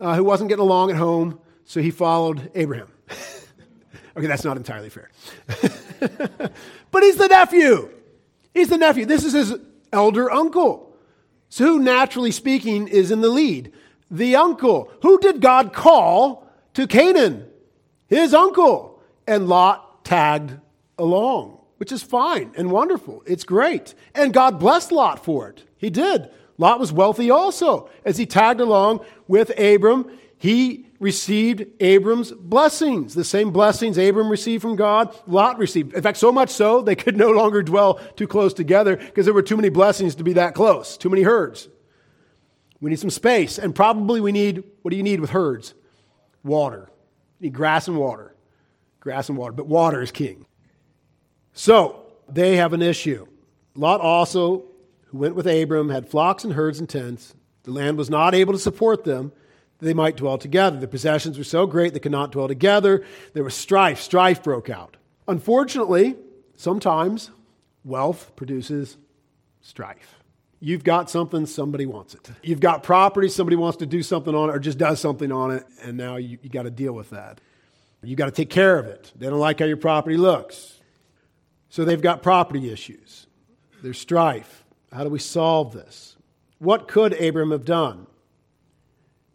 uh, 0.01 0.14
who 0.14 0.24
wasn't 0.24 0.51
getting 0.51 0.62
along 0.62 0.90
at 0.90 0.96
home, 0.96 1.40
so 1.64 1.80
he 1.80 1.90
followed 1.90 2.51
Abraham. 2.55 2.88
okay, 4.16 4.26
that's 4.26 4.44
not 4.44 4.57
entirely 4.57 4.90
fair. 4.90 5.11
but 6.90 7.03
he's 7.03 7.16
the 7.16 7.28
nephew. 7.28 7.90
He's 8.53 8.68
the 8.68 8.78
nephew. 8.78 9.07
This 9.07 9.24
is 9.24 9.32
his 9.32 9.55
elder 9.92 10.30
uncle. 10.30 10.96
So, 11.49 11.64
who, 11.64 11.78
naturally 11.78 12.30
speaking, 12.30 12.88
is 12.88 13.11
in 13.11 13.22
the 13.22 13.30
lead? 13.30 13.72
The 14.11 14.36
uncle. 14.36 14.90
Who 15.03 15.18
did 15.18 15.40
God 15.40 15.72
call 15.72 16.47
to 16.79 16.87
Canaan? 16.87 17.45
His 18.07 18.33
uncle. 18.33 19.03
And 19.26 19.49
Lot 19.49 20.05
tagged 20.05 20.57
along, 20.97 21.61
which 21.76 21.93
is 21.93 22.03
fine 22.03 22.53
and 22.57 22.70
wonderful. 22.70 23.22
It's 23.26 23.45
great. 23.45 23.95
And 24.14 24.33
God 24.33 24.59
blessed 24.59 24.93
Lot 24.93 25.24
for 25.24 25.49
it. 25.49 25.64
He 25.76 25.91
did. 25.91 26.31
Lot 26.57 26.79
was 26.81 26.93
wealthy 26.93 27.31
also. 27.31 27.91
As 28.05 28.16
he 28.16 28.26
tagged 28.26 28.61
along 28.61 29.01
with 29.26 29.51
Abram, 29.59 30.11
he 30.39 30.87
received 31.01 31.66
Abram's 31.81 32.31
blessings. 32.31 33.14
The 33.14 33.24
same 33.24 33.51
blessings 33.51 33.99
Abram 33.99 34.29
received 34.29 34.62
from 34.62 34.76
God, 34.76 35.14
Lot 35.26 35.59
received. 35.59 35.95
In 35.95 36.03
fact, 36.03 36.16
so 36.16 36.31
much 36.31 36.51
so, 36.51 36.81
they 36.81 36.95
could 36.95 37.16
no 37.16 37.31
longer 37.31 37.62
dwell 37.62 37.95
too 38.16 38.29
close 38.29 38.55
together 38.55 38.97
because 38.97 39.24
there 39.24 39.35
were 39.35 39.43
too 39.43 39.57
many 39.57 39.68
blessings 39.68 40.14
to 40.14 40.24
be 40.24 40.35
that 40.35 40.55
close, 40.55 40.97
too 40.97 41.11
many 41.11 41.22
herds. 41.22 41.68
We 42.81 42.91
need 42.91 43.01
some 43.01 43.11
space. 43.11 43.59
And 43.59 43.74
probably 43.74 44.20
we 44.20 44.31
need 44.31 44.62
what 44.83 44.93
do 44.93 44.97
you 44.97 45.03
need 45.03 45.20
with 45.20 45.31
herds? 45.31 45.74
Water. 46.49 46.90
You 47.38 47.46
need 47.46 47.55
grass 47.55 47.86
and 47.86 47.96
water. 47.96 48.34
Grass 48.99 49.28
and 49.28 49.38
water. 49.38 49.53
But 49.53 49.66
water 49.66 50.03
is 50.03 50.11
king. 50.11 50.46
So 51.53 52.07
they 52.28 52.57
have 52.57 52.72
an 52.72 52.82
issue. 52.82 53.26
Lot 53.76 54.01
also, 54.01 54.64
who 55.07 55.18
went 55.18 55.36
with 55.36 55.46
Abram, 55.46 55.90
had 55.90 56.09
flocks 56.09 56.42
and 56.42 56.55
herds 56.55 56.80
and 56.80 56.88
tents. 56.88 57.34
The 57.62 57.70
land 57.70 57.96
was 57.96 58.11
not 58.11 58.34
able 58.34 58.53
to 58.55 58.59
support 58.59 59.05
them 59.05 59.32
they 59.80 59.94
might 59.94 60.16
dwell 60.16 60.38
together. 60.38 60.78
The 60.78 60.88
possessions 60.88 61.38
were 61.38 61.44
so 61.44 61.66
great 61.66 61.92
they 61.92 62.01
could 62.01 62.12
not 62.12 62.32
dwell 62.32 62.49
together. 62.49 63.05
There 63.32 63.44
was 63.44 63.55
strife. 63.55 64.01
Strife 64.01 64.42
broke 64.42 64.68
out. 64.68 64.96
Unfortunately, 65.26 66.16
sometimes 66.57 67.30
wealth 67.84 68.32
produces 68.34 68.96
strife. 69.61 70.16
You've 70.61 70.82
got 70.82 71.09
something, 71.09 71.46
somebody 71.46 71.86
wants 71.86 72.14
it. 72.14 72.28
You've 72.42 72.61
got 72.61 72.82
property, 72.82 73.28
somebody 73.28 73.56
wants 73.56 73.78
to 73.78 73.86
do 73.86 74.02
something 74.02 74.34
on 74.34 74.50
it 74.50 74.56
or 74.56 74.59
just 74.59 74.78
does 74.78 75.00
something 75.00 75.30
on 75.30 75.52
it, 75.52 75.64
and 75.82 75.96
now 75.96 76.16
you, 76.16 76.38
you 76.42 76.50
got 76.50 76.64
to 76.64 76.70
deal 76.70 76.92
with 76.92 77.11
that. 77.11 77.40
You 78.02 78.16
got 78.16 78.26
to 78.26 78.32
take 78.32 78.50
care 78.50 78.78
of 78.78 78.86
it. 78.86 79.12
They 79.16 79.28
don't 79.28 79.38
like 79.38 79.61
how 79.61 79.66
your 79.66 79.76
property 79.76 80.16
looks. 80.16 80.80
So 81.68 81.84
they've 81.84 82.00
got 82.00 82.22
property 82.22 82.70
issues. 82.70 83.26
There's 83.82 83.98
strife. 83.98 84.64
How 84.92 85.04
do 85.04 85.11
we 85.11 85.18
solve 85.18 85.72
this? 85.72 86.16
What 86.59 86.88
could 86.88 87.20
Abram 87.20 87.50
have 87.50 87.64
done? 87.64 88.06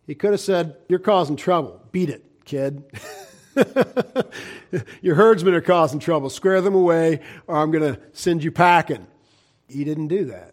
He 0.07 0.15
could 0.15 0.31
have 0.31 0.39
said, 0.39 0.75
You're 0.89 0.99
causing 0.99 1.35
trouble. 1.35 1.81
Beat 1.91 2.09
it, 2.09 2.25
kid. 2.45 2.83
Your 5.01 5.15
herdsmen 5.15 5.53
are 5.53 5.61
causing 5.61 5.99
trouble. 5.99 6.29
Square 6.29 6.61
them 6.61 6.75
away, 6.75 7.21
or 7.47 7.57
I'm 7.57 7.71
going 7.71 7.93
to 7.93 7.99
send 8.13 8.43
you 8.43 8.51
packing. 8.51 9.07
He 9.67 9.83
didn't 9.83 10.07
do 10.07 10.25
that. 10.25 10.52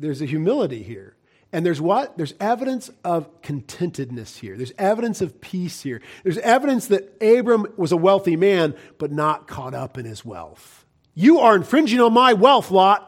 There's 0.00 0.22
a 0.22 0.26
humility 0.26 0.82
here. 0.82 1.14
And 1.52 1.66
there's 1.66 1.80
what? 1.80 2.16
There's 2.16 2.32
evidence 2.40 2.90
of 3.04 3.42
contentedness 3.42 4.38
here. 4.38 4.56
There's 4.56 4.72
evidence 4.78 5.20
of 5.20 5.40
peace 5.40 5.82
here. 5.82 6.00
There's 6.22 6.38
evidence 6.38 6.86
that 6.86 7.16
Abram 7.20 7.66
was 7.76 7.92
a 7.92 7.96
wealthy 7.96 8.36
man, 8.36 8.74
but 8.98 9.12
not 9.12 9.46
caught 9.46 9.74
up 9.74 9.98
in 9.98 10.06
his 10.06 10.24
wealth. 10.24 10.86
You 11.14 11.40
are 11.40 11.56
infringing 11.56 12.00
on 12.00 12.12
my 12.12 12.32
wealth, 12.32 12.70
Lot. 12.70 13.06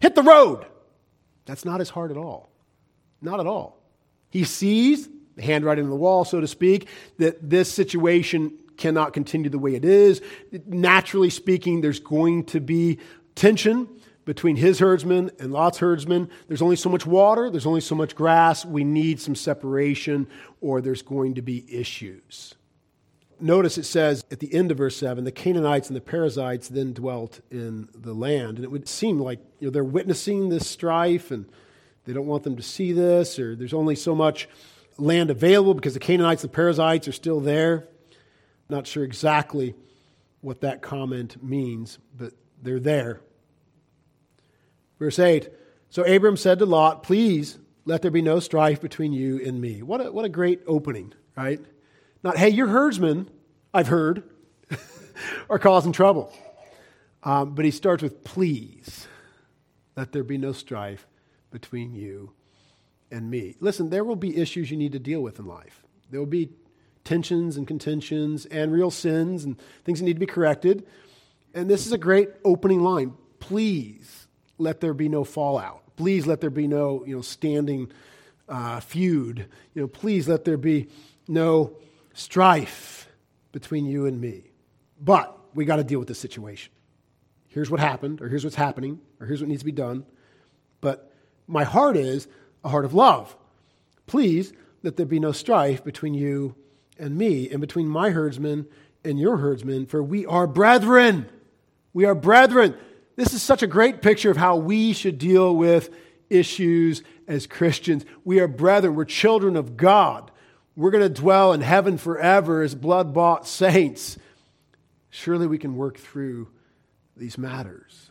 Hit 0.00 0.14
the 0.14 0.22
road. 0.22 0.66
That's 1.44 1.64
not 1.64 1.78
his 1.78 1.90
heart 1.90 2.10
at 2.10 2.16
all. 2.16 2.50
Not 3.20 3.38
at 3.38 3.46
all. 3.46 3.80
He 4.30 4.44
sees 4.44 5.08
the 5.36 5.42
handwriting 5.42 5.84
on 5.84 5.90
the 5.90 5.96
wall, 5.96 6.24
so 6.24 6.40
to 6.40 6.48
speak, 6.48 6.88
that 7.18 7.48
this 7.48 7.70
situation 7.70 8.58
cannot 8.76 9.12
continue 9.12 9.50
the 9.50 9.58
way 9.58 9.74
it 9.74 9.84
is. 9.84 10.20
Naturally 10.66 11.30
speaking, 11.30 11.80
there's 11.80 12.00
going 12.00 12.44
to 12.46 12.60
be 12.60 12.98
tension 13.34 13.88
between 14.24 14.56
his 14.56 14.78
herdsmen 14.78 15.30
and 15.38 15.52
Lot's 15.52 15.78
herdsmen. 15.78 16.30
There's 16.48 16.62
only 16.62 16.76
so 16.76 16.88
much 16.88 17.06
water, 17.06 17.50
there's 17.50 17.66
only 17.66 17.80
so 17.80 17.94
much 17.94 18.14
grass. 18.14 18.64
We 18.64 18.84
need 18.84 19.20
some 19.20 19.34
separation, 19.34 20.26
or 20.60 20.80
there's 20.80 21.02
going 21.02 21.34
to 21.34 21.42
be 21.42 21.64
issues. 21.68 22.54
Notice 23.40 23.78
it 23.78 23.84
says 23.84 24.24
at 24.30 24.40
the 24.40 24.54
end 24.54 24.70
of 24.70 24.78
verse 24.78 24.96
7 24.96 25.24
the 25.24 25.32
Canaanites 25.32 25.88
and 25.88 25.96
the 25.96 26.00
Perizzites 26.00 26.68
then 26.68 26.92
dwelt 26.92 27.40
in 27.50 27.88
the 27.94 28.14
land. 28.14 28.56
And 28.56 28.64
it 28.64 28.70
would 28.70 28.88
seem 28.88 29.18
like 29.18 29.40
you 29.58 29.66
know, 29.66 29.70
they're 29.70 29.84
witnessing 29.84 30.48
this 30.48 30.66
strife 30.68 31.30
and 31.30 31.46
they 32.04 32.12
don't 32.12 32.26
want 32.26 32.44
them 32.44 32.56
to 32.56 32.62
see 32.62 32.92
this, 32.92 33.38
or 33.38 33.56
there's 33.56 33.74
only 33.74 33.96
so 33.96 34.14
much 34.14 34.48
land 34.98 35.30
available 35.30 35.74
because 35.74 35.94
the 35.94 36.00
Canaanites 36.00 36.42
and 36.42 36.52
the 36.52 36.54
Perizzites 36.54 37.08
are 37.08 37.12
still 37.12 37.40
there. 37.40 37.88
Not 38.68 38.86
sure 38.86 39.04
exactly 39.04 39.74
what 40.40 40.60
that 40.60 40.82
comment 40.82 41.42
means, 41.42 41.98
but 42.16 42.32
they're 42.62 42.80
there. 42.80 43.20
Verse 45.04 45.18
8 45.18 45.50
So 45.90 46.02
Abram 46.02 46.38
said 46.38 46.58
to 46.60 46.66
Lot, 46.66 47.02
Please 47.02 47.58
let 47.84 48.00
there 48.00 48.10
be 48.10 48.22
no 48.22 48.40
strife 48.40 48.80
between 48.80 49.12
you 49.12 49.38
and 49.44 49.60
me. 49.60 49.82
What 49.82 50.00
a, 50.00 50.10
what 50.10 50.24
a 50.24 50.30
great 50.30 50.62
opening, 50.66 51.12
right? 51.36 51.60
Not, 52.22 52.38
hey, 52.38 52.48
your 52.48 52.68
herdsmen, 52.68 53.28
I've 53.74 53.88
heard, 53.88 54.22
are 55.50 55.58
causing 55.58 55.92
trouble. 55.92 56.32
Um, 57.22 57.54
but 57.54 57.66
he 57.66 57.70
starts 57.70 58.02
with, 58.02 58.24
Please 58.24 59.06
let 59.94 60.12
there 60.12 60.24
be 60.24 60.38
no 60.38 60.52
strife 60.52 61.06
between 61.50 61.94
you 61.94 62.32
and 63.10 63.30
me. 63.30 63.56
Listen, 63.60 63.90
there 63.90 64.04
will 64.04 64.16
be 64.16 64.38
issues 64.38 64.70
you 64.70 64.78
need 64.78 64.92
to 64.92 64.98
deal 64.98 65.20
with 65.20 65.38
in 65.38 65.44
life. 65.44 65.84
There 66.10 66.18
will 66.18 66.26
be 66.26 66.48
tensions 67.04 67.58
and 67.58 67.68
contentions 67.68 68.46
and 68.46 68.72
real 68.72 68.90
sins 68.90 69.44
and 69.44 69.60
things 69.84 69.98
that 69.98 70.06
need 70.06 70.14
to 70.14 70.20
be 70.20 70.24
corrected. 70.24 70.86
And 71.52 71.68
this 71.68 71.84
is 71.84 71.92
a 71.92 71.98
great 71.98 72.30
opening 72.42 72.80
line. 72.80 73.12
Please 73.38 74.23
let 74.58 74.80
there 74.80 74.94
be 74.94 75.08
no 75.08 75.24
fallout. 75.24 75.82
Please 75.96 76.26
let 76.26 76.40
there 76.40 76.50
be 76.50 76.66
no 76.66 77.04
you 77.06 77.16
know, 77.16 77.22
standing 77.22 77.90
uh, 78.48 78.80
feud. 78.80 79.46
You 79.74 79.82
know, 79.82 79.88
please 79.88 80.28
let 80.28 80.44
there 80.44 80.56
be 80.56 80.88
no 81.28 81.76
strife 82.12 83.08
between 83.52 83.86
you 83.86 84.06
and 84.06 84.20
me. 84.20 84.50
But 85.00 85.38
we 85.54 85.64
got 85.64 85.76
to 85.76 85.84
deal 85.84 85.98
with 85.98 86.08
the 86.08 86.14
situation. 86.14 86.72
Here's 87.48 87.70
what 87.70 87.80
happened, 87.80 88.20
or 88.20 88.28
here's 88.28 88.42
what's 88.42 88.56
happening, 88.56 89.00
or 89.20 89.26
here's 89.26 89.40
what 89.40 89.48
needs 89.48 89.60
to 89.60 89.66
be 89.66 89.72
done. 89.72 90.04
But 90.80 91.12
my 91.46 91.64
heart 91.64 91.96
is 91.96 92.26
a 92.64 92.68
heart 92.68 92.84
of 92.84 92.94
love. 92.94 93.36
Please 94.06 94.52
let 94.82 94.96
there 94.96 95.06
be 95.06 95.20
no 95.20 95.32
strife 95.32 95.84
between 95.84 96.14
you 96.14 96.56
and 96.98 97.16
me, 97.16 97.48
and 97.50 97.60
between 97.60 97.88
my 97.88 98.10
herdsmen 98.10 98.66
and 99.04 99.18
your 99.18 99.36
herdsmen, 99.36 99.86
for 99.86 100.02
we 100.02 100.26
are 100.26 100.46
brethren. 100.46 101.28
We 101.92 102.04
are 102.04 102.14
brethren. 102.14 102.76
This 103.16 103.32
is 103.32 103.42
such 103.42 103.62
a 103.62 103.68
great 103.68 104.02
picture 104.02 104.30
of 104.30 104.36
how 104.36 104.56
we 104.56 104.92
should 104.92 105.18
deal 105.18 105.54
with 105.54 105.94
issues 106.28 107.02
as 107.28 107.46
Christians. 107.46 108.04
We 108.24 108.40
are 108.40 108.48
brethren. 108.48 108.94
We're 108.94 109.04
children 109.04 109.56
of 109.56 109.76
God. 109.76 110.30
We're 110.76 110.90
going 110.90 111.04
to 111.04 111.20
dwell 111.20 111.52
in 111.52 111.60
heaven 111.60 111.98
forever 111.98 112.62
as 112.62 112.74
blood 112.74 113.14
bought 113.14 113.46
saints. 113.46 114.18
Surely 115.10 115.46
we 115.46 115.58
can 115.58 115.76
work 115.76 115.98
through 115.98 116.48
these 117.16 117.38
matters 117.38 118.10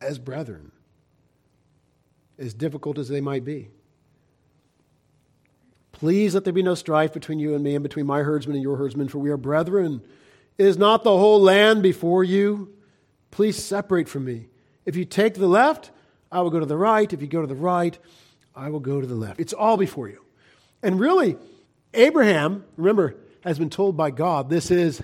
as 0.00 0.18
brethren 0.18 0.72
as 2.38 2.52
difficult 2.54 2.98
as 2.98 3.08
they 3.08 3.20
might 3.20 3.44
be. 3.44 3.68
Please 5.92 6.34
let 6.34 6.44
there 6.44 6.52
be 6.52 6.62
no 6.62 6.74
strife 6.74 7.12
between 7.12 7.38
you 7.38 7.54
and 7.54 7.62
me 7.62 7.74
and 7.74 7.82
between 7.82 8.06
my 8.06 8.22
herdsmen 8.22 8.56
and 8.56 8.62
your 8.62 8.76
herdsmen, 8.76 9.08
for 9.08 9.18
we 9.18 9.30
are 9.30 9.36
brethren. 9.36 10.00
Is 10.56 10.78
not 10.78 11.04
the 11.04 11.16
whole 11.16 11.40
land 11.40 11.82
before 11.82 12.24
you? 12.24 12.72
Please 13.30 13.62
separate 13.62 14.08
from 14.08 14.24
me. 14.24 14.48
If 14.84 14.96
you 14.96 15.04
take 15.04 15.34
the 15.34 15.46
left, 15.46 15.90
I 16.32 16.40
will 16.40 16.50
go 16.50 16.60
to 16.60 16.66
the 16.66 16.76
right. 16.76 17.12
If 17.12 17.20
you 17.20 17.28
go 17.28 17.40
to 17.40 17.46
the 17.46 17.54
right, 17.54 17.98
I 18.54 18.70
will 18.70 18.80
go 18.80 19.00
to 19.00 19.06
the 19.06 19.14
left. 19.14 19.40
It's 19.40 19.52
all 19.52 19.76
before 19.76 20.08
you. 20.08 20.24
And 20.82 20.98
really, 20.98 21.36
Abraham, 21.94 22.64
remember, 22.76 23.16
has 23.42 23.58
been 23.58 23.70
told 23.70 23.96
by 23.96 24.10
God 24.10 24.48
this 24.48 24.70
is 24.70 25.02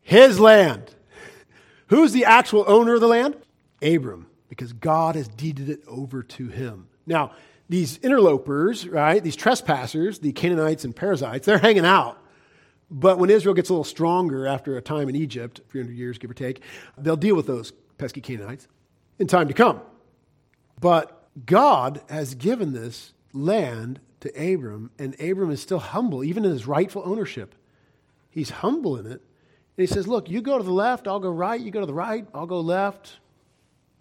his 0.00 0.38
land. 0.38 0.94
Who's 1.88 2.12
the 2.12 2.24
actual 2.24 2.64
owner 2.66 2.94
of 2.94 3.00
the 3.00 3.08
land? 3.08 3.36
Abram, 3.82 4.26
because 4.48 4.72
God 4.72 5.16
has 5.16 5.28
deeded 5.28 5.68
it 5.68 5.82
over 5.86 6.22
to 6.22 6.48
him. 6.48 6.88
Now, 7.06 7.32
these 7.68 7.98
interlopers, 7.98 8.86
right, 8.86 9.22
these 9.22 9.36
trespassers, 9.36 10.18
the 10.18 10.32
Canaanites 10.32 10.84
and 10.84 10.94
Perizzites, 10.94 11.46
they're 11.46 11.58
hanging 11.58 11.86
out. 11.86 12.21
But 12.94 13.18
when 13.18 13.30
Israel 13.30 13.54
gets 13.54 13.70
a 13.70 13.72
little 13.72 13.84
stronger 13.84 14.46
after 14.46 14.76
a 14.76 14.82
time 14.82 15.08
in 15.08 15.16
Egypt, 15.16 15.62
300 15.70 15.96
years, 15.96 16.18
give 16.18 16.30
or 16.30 16.34
take, 16.34 16.62
they'll 16.98 17.16
deal 17.16 17.34
with 17.34 17.46
those 17.46 17.72
pesky 17.96 18.20
Canaanites 18.20 18.68
in 19.18 19.26
time 19.26 19.48
to 19.48 19.54
come. 19.54 19.80
But 20.78 21.26
God 21.46 22.02
has 22.10 22.34
given 22.34 22.74
this 22.74 23.14
land 23.32 23.98
to 24.20 24.28
Abram, 24.28 24.90
and 24.98 25.18
Abram 25.18 25.50
is 25.50 25.62
still 25.62 25.78
humble, 25.78 26.22
even 26.22 26.44
in 26.44 26.50
his 26.50 26.66
rightful 26.66 27.02
ownership. 27.06 27.54
He's 28.30 28.50
humble 28.50 28.98
in 28.98 29.06
it. 29.06 29.22
And 29.76 29.78
he 29.78 29.86
says, 29.86 30.06
Look, 30.06 30.28
you 30.28 30.42
go 30.42 30.58
to 30.58 30.64
the 30.64 30.70
left, 30.70 31.08
I'll 31.08 31.18
go 31.18 31.30
right. 31.30 31.58
You 31.58 31.70
go 31.70 31.80
to 31.80 31.86
the 31.86 31.94
right, 31.94 32.26
I'll 32.34 32.46
go 32.46 32.60
left. 32.60 33.18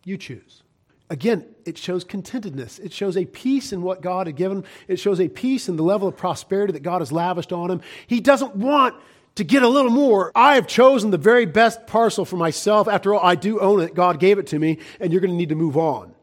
You 0.03 0.17
choose. 0.17 0.63
Again, 1.11 1.45
it 1.65 1.77
shows 1.77 2.05
contentedness. 2.05 2.79
It 2.79 2.93
shows 2.93 3.17
a 3.17 3.25
peace 3.25 3.73
in 3.73 3.81
what 3.81 4.01
God 4.01 4.27
had 4.27 4.37
given. 4.37 4.63
It 4.87 4.95
shows 4.95 5.19
a 5.19 5.27
peace 5.27 5.67
in 5.67 5.75
the 5.75 5.83
level 5.83 6.07
of 6.07 6.15
prosperity 6.15 6.71
that 6.71 6.83
God 6.83 7.01
has 7.01 7.11
lavished 7.11 7.51
on 7.51 7.69
him. 7.69 7.81
He 8.07 8.21
doesn't 8.21 8.55
want 8.55 8.95
to 9.35 9.43
get 9.43 9.61
a 9.61 9.67
little 9.67 9.91
more. 9.91 10.31
I 10.33 10.55
have 10.55 10.67
chosen 10.67 11.11
the 11.11 11.17
very 11.17 11.45
best 11.45 11.85
parcel 11.85 12.23
for 12.23 12.37
myself. 12.37 12.87
After 12.87 13.13
all, 13.13 13.19
I 13.21 13.35
do 13.35 13.59
own 13.59 13.81
it. 13.81 13.93
God 13.93 14.21
gave 14.21 14.39
it 14.39 14.47
to 14.47 14.59
me, 14.59 14.77
and 15.01 15.11
you're 15.11 15.19
going 15.19 15.31
to 15.31 15.37
need 15.37 15.49
to 15.49 15.55
move 15.55 15.75
on. 15.75 16.13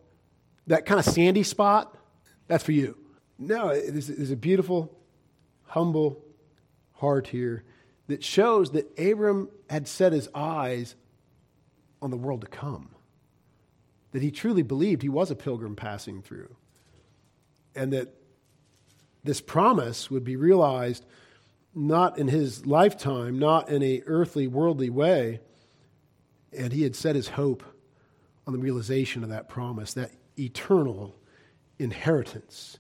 That 0.69 0.87
kind 0.87 0.99
of 0.99 1.05
sandy 1.05 1.43
spot, 1.43 1.95
that's 2.47 2.65
for 2.65 2.73
you. 2.73 2.97
No, 3.39 3.79
there's 3.79 4.31
a 4.31 4.37
beautiful, 4.37 4.99
humble 5.65 6.25
heart 6.93 7.27
here 7.27 7.63
that 8.07 8.25
shows 8.25 8.71
that 8.71 8.99
Abram 8.99 9.51
had 9.69 9.87
set 9.87 10.15
his 10.15 10.31
eyes 10.35 10.95
on 12.01 12.11
the 12.11 12.17
world 12.17 12.41
to 12.41 12.47
come 12.47 12.89
that 14.13 14.23
he 14.23 14.31
truly 14.31 14.63
believed 14.63 15.03
he 15.03 15.09
was 15.09 15.31
a 15.31 15.37
pilgrim 15.37 15.77
passing 15.77 16.23
through, 16.23 16.55
and 17.75 17.93
that 17.93 18.15
this 19.25 19.41
promise 19.41 20.11
would 20.11 20.25
be 20.25 20.37
realized 20.37 21.05
not 21.75 22.19
in 22.19 22.29
his 22.29 22.67
lifetime, 22.67 23.39
not 23.39 23.69
in 23.69 23.83
a 23.83 24.03
earthly, 24.07 24.47
worldly 24.47 24.91
way. 24.91 25.41
And 26.57 26.73
he 26.73 26.83
had 26.83 26.97
set 26.97 27.15
his 27.15 27.29
hope 27.29 27.63
on 28.47 28.53
the 28.53 28.59
realization 28.59 29.23
of 29.23 29.29
that 29.29 29.49
promise, 29.49 29.93
that 29.95 30.11
eternal 30.39 31.15
inheritance. 31.79 32.79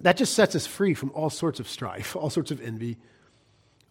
That 0.00 0.16
just 0.16 0.34
sets 0.34 0.54
us 0.54 0.66
free 0.66 0.94
from 0.94 1.10
all 1.14 1.30
sorts 1.30 1.58
of 1.58 1.68
strife, 1.68 2.14
all 2.14 2.30
sorts 2.30 2.50
of 2.50 2.60
envy, 2.60 2.98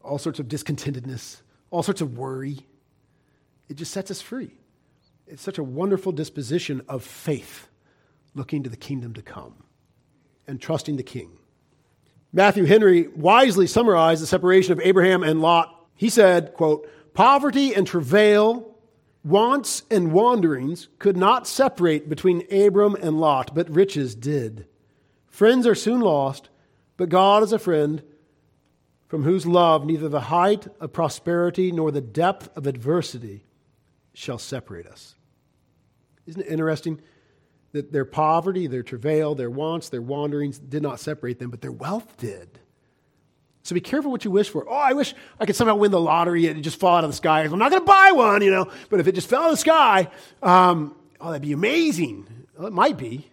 all 0.01 0.19
sorts 0.19 0.39
of 0.39 0.47
discontentedness, 0.47 1.41
all 1.71 1.83
sorts 1.83 1.99
of 1.99 2.17
worry. 2.17 2.59
It 3.67 3.75
just 3.75 3.91
sets 3.91 4.11
us 4.11 4.21
free 4.21 4.51
it's 5.27 5.41
such 5.41 5.57
a 5.57 5.63
wonderful 5.63 6.11
disposition 6.11 6.81
of 6.87 7.03
faith, 7.03 7.67
looking 8.33 8.63
to 8.63 8.69
the 8.69 8.77
kingdom 8.77 9.13
to 9.13 9.21
come 9.21 9.63
and 10.47 10.61
trusting 10.61 10.97
the 10.97 11.03
king. 11.03 11.37
Matthew 12.31 12.65
Henry 12.65 13.07
wisely 13.09 13.67
summarized 13.67 14.21
the 14.21 14.27
separation 14.27 14.73
of 14.73 14.79
Abraham 14.81 15.23
and 15.23 15.41
Lot. 15.41 15.73
He 15.95 16.09
said, 16.09 16.53
quote, 16.53 16.89
Poverty 17.13 17.73
and 17.73 17.87
travail, 17.87 18.75
wants 19.23 19.83
and 19.91 20.11
wanderings 20.13 20.87
could 20.99 21.17
not 21.17 21.47
separate 21.47 22.07
between 22.07 22.47
Abram 22.51 22.95
and 22.95 23.19
Lot, 23.19 23.53
but 23.53 23.69
riches 23.69 24.15
did. 24.15 24.67
Friends 25.27 25.67
are 25.67 25.75
soon 25.75 25.99
lost, 26.01 26.49
but 26.95 27.09
God 27.09 27.43
is 27.43 27.51
a 27.51 27.59
friend 27.59 28.01
from 29.07 29.23
whose 29.23 29.45
love 29.45 29.85
neither 29.85 30.09
the 30.09 30.21
height 30.21 30.67
of 30.79 30.93
prosperity 30.93 31.71
nor 31.71 31.91
the 31.91 32.01
depth 32.01 32.49
of 32.55 32.67
adversity 32.67 33.45
shall 34.13 34.37
separate 34.37 34.87
us. 34.87 35.15
Isn't 36.27 36.41
it 36.41 36.47
interesting 36.47 37.01
that 37.71 37.91
their 37.91 38.05
poverty, 38.05 38.67
their 38.67 38.83
travail, 38.83 39.33
their 39.33 39.49
wants, 39.49 39.89
their 39.89 40.01
wanderings 40.01 40.59
did 40.59 40.83
not 40.83 40.99
separate 40.99 41.39
them, 41.39 41.49
but 41.49 41.61
their 41.61 41.71
wealth 41.71 42.17
did? 42.17 42.59
So 43.63 43.73
be 43.73 43.81
careful 43.81 44.11
what 44.11 44.23
you 44.23 44.31
wish 44.31 44.49
for. 44.49 44.65
Oh, 44.69 44.73
I 44.73 44.93
wish 44.93 45.13
I 45.39 45.45
could 45.45 45.55
somehow 45.55 45.75
win 45.75 45.91
the 45.91 45.99
lottery 45.99 46.47
and 46.47 46.63
just 46.63 46.79
fall 46.79 46.95
out 46.95 47.03
of 47.03 47.09
the 47.09 47.15
sky. 47.15 47.41
I'm 47.41 47.59
not 47.59 47.69
going 47.71 47.81
to 47.81 47.85
buy 47.85 48.11
one, 48.13 48.41
you 48.41 48.51
know, 48.51 48.71
but 48.89 48.99
if 48.99 49.07
it 49.07 49.11
just 49.13 49.27
fell 49.27 49.41
out 49.41 49.45
of 49.47 49.51
the 49.51 49.57
sky, 49.57 50.09
um, 50.41 50.95
oh, 51.19 51.31
that'd 51.31 51.41
be 51.41 51.51
amazing. 51.51 52.27
Well, 52.57 52.67
it 52.67 52.73
might 52.73 52.97
be. 52.97 53.29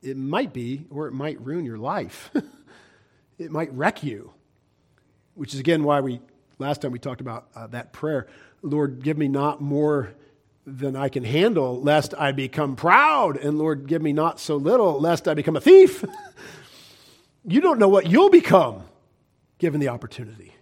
It 0.00 0.16
might 0.16 0.52
be, 0.52 0.86
or 0.90 1.06
it 1.06 1.12
might 1.12 1.40
ruin 1.40 1.64
your 1.64 1.78
life. 1.78 2.30
it 3.38 3.50
might 3.50 3.72
wreck 3.74 4.02
you, 4.02 4.32
which 5.34 5.54
is 5.54 5.60
again 5.60 5.84
why 5.84 6.00
we, 6.00 6.20
last 6.58 6.82
time 6.82 6.90
we 6.90 6.98
talked 6.98 7.20
about 7.20 7.48
uh, 7.54 7.66
that 7.68 7.92
prayer 7.92 8.26
Lord, 8.62 9.02
give 9.02 9.18
me 9.18 9.26
not 9.28 9.60
more 9.60 10.14
than 10.66 10.94
I 10.94 11.08
can 11.08 11.24
handle, 11.24 11.80
lest 11.80 12.14
I 12.16 12.32
become 12.32 12.76
proud. 12.76 13.36
And 13.36 13.58
Lord, 13.58 13.86
give 13.86 14.00
me 14.00 14.12
not 14.12 14.38
so 14.38 14.56
little, 14.56 15.00
lest 15.00 15.26
I 15.26 15.34
become 15.34 15.56
a 15.56 15.60
thief. 15.60 16.04
you 17.44 17.60
don't 17.60 17.78
know 17.78 17.88
what 17.88 18.08
you'll 18.08 18.30
become 18.30 18.84
given 19.58 19.80
the 19.80 19.88
opportunity. 19.88 20.54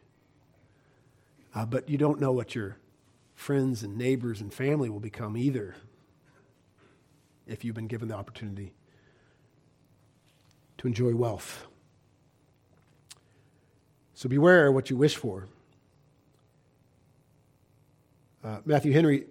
Uh, 1.54 1.66
but 1.66 1.88
you 1.88 1.98
don't 1.98 2.20
know 2.20 2.32
what 2.32 2.54
your 2.54 2.76
friends 3.34 3.82
and 3.82 3.96
neighbors 3.96 4.40
and 4.40 4.52
family 4.52 4.88
will 4.88 5.00
become 5.00 5.36
either 5.36 5.74
if 7.46 7.64
you've 7.64 7.74
been 7.74 7.86
given 7.88 8.08
the 8.08 8.14
opportunity 8.14 8.72
to 10.78 10.86
enjoy 10.86 11.14
wealth. 11.14 11.66
So 14.14 14.28
beware 14.28 14.70
what 14.70 14.88
you 14.90 14.96
wish 14.96 15.16
for. 15.16 15.48
Uh, 18.44 18.58
Matthew 18.64 18.92
Henry 18.92 19.26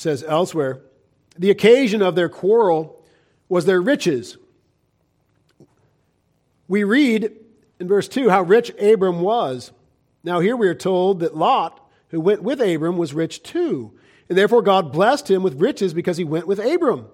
says 0.00 0.24
elsewhere 0.26 0.80
the 1.38 1.50
occasion 1.50 2.02
of 2.02 2.14
their 2.14 2.28
quarrel 2.28 3.04
was 3.48 3.66
their 3.66 3.80
riches. 3.80 4.36
We 6.68 6.84
read 6.84 7.32
in 7.78 7.88
verse 7.88 8.08
2 8.08 8.28
how 8.28 8.42
rich 8.42 8.70
Abram 8.80 9.20
was. 9.20 9.72
Now, 10.22 10.40
here 10.40 10.56
we 10.56 10.68
are 10.68 10.74
told 10.74 11.20
that 11.20 11.36
Lot, 11.36 11.80
who 12.08 12.20
went 12.20 12.42
with 12.42 12.60
Abram, 12.60 12.96
was 12.96 13.14
rich 13.14 13.42
too. 13.42 13.92
And 14.28 14.36
therefore, 14.36 14.62
God 14.62 14.92
blessed 14.92 15.30
him 15.30 15.42
with 15.42 15.60
riches 15.60 15.94
because 15.94 16.16
he 16.16 16.24
went 16.24 16.46
with 16.46 16.58
Abram. 16.58 17.06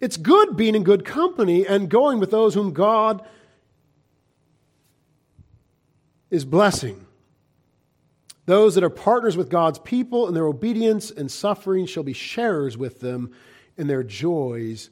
It's 0.00 0.16
good 0.16 0.56
being 0.56 0.74
in 0.74 0.84
good 0.84 1.04
company 1.04 1.66
and 1.66 1.88
going 1.88 2.18
with 2.18 2.30
those 2.30 2.54
whom 2.54 2.72
God 2.72 3.26
is 6.30 6.44
blessing. 6.44 7.03
Those 8.46 8.74
that 8.74 8.84
are 8.84 8.90
partners 8.90 9.36
with 9.36 9.48
God's 9.48 9.78
people 9.78 10.28
in 10.28 10.34
their 10.34 10.46
obedience 10.46 11.10
and 11.10 11.30
suffering 11.30 11.86
shall 11.86 12.02
be 12.02 12.12
sharers 12.12 12.76
with 12.76 13.00
them 13.00 13.32
in 13.76 13.86
their 13.86 14.02
joys 14.02 14.90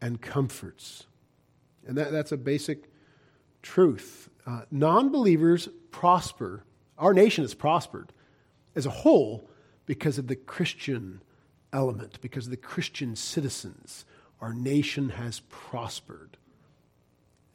and 0.00 0.20
comforts. 0.20 1.04
And 1.86 1.96
that, 1.98 2.12
that's 2.12 2.32
a 2.32 2.36
basic 2.36 2.90
truth. 3.62 4.28
Uh, 4.46 4.62
non 4.70 5.10
believers 5.10 5.68
prosper. 5.90 6.64
Our 6.98 7.14
nation 7.14 7.42
has 7.44 7.54
prospered 7.54 8.12
as 8.76 8.86
a 8.86 8.90
whole 8.90 9.48
because 9.86 10.18
of 10.18 10.28
the 10.28 10.36
Christian 10.36 11.20
element, 11.72 12.20
because 12.20 12.46
of 12.46 12.50
the 12.50 12.56
Christian 12.56 13.16
citizens. 13.16 14.04
Our 14.40 14.54
nation 14.54 15.10
has 15.10 15.40
prospered. 15.48 16.36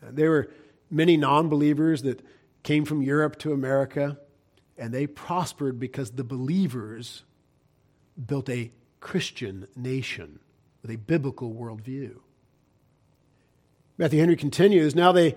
Uh, 0.05 0.09
there 0.11 0.29
were 0.31 0.51
many 0.91 1.15
non 1.15 1.47
believers 1.47 2.01
that 2.03 2.21
came 2.63 2.83
from 2.83 3.01
Europe 3.01 3.37
to 3.39 3.53
America 3.53 4.17
and 4.77 4.93
they 4.93 5.07
prospered 5.07 5.79
because 5.79 6.11
the 6.11 6.23
believers 6.23 7.23
built 8.25 8.49
a 8.49 8.71
Christian 8.99 9.67
nation 9.75 10.39
with 10.81 10.91
a 10.91 10.97
biblical 10.97 11.53
worldview. 11.53 12.17
Matthew 13.97 14.19
Henry 14.19 14.35
continues 14.35 14.95
Now 14.95 15.11
they, 15.11 15.35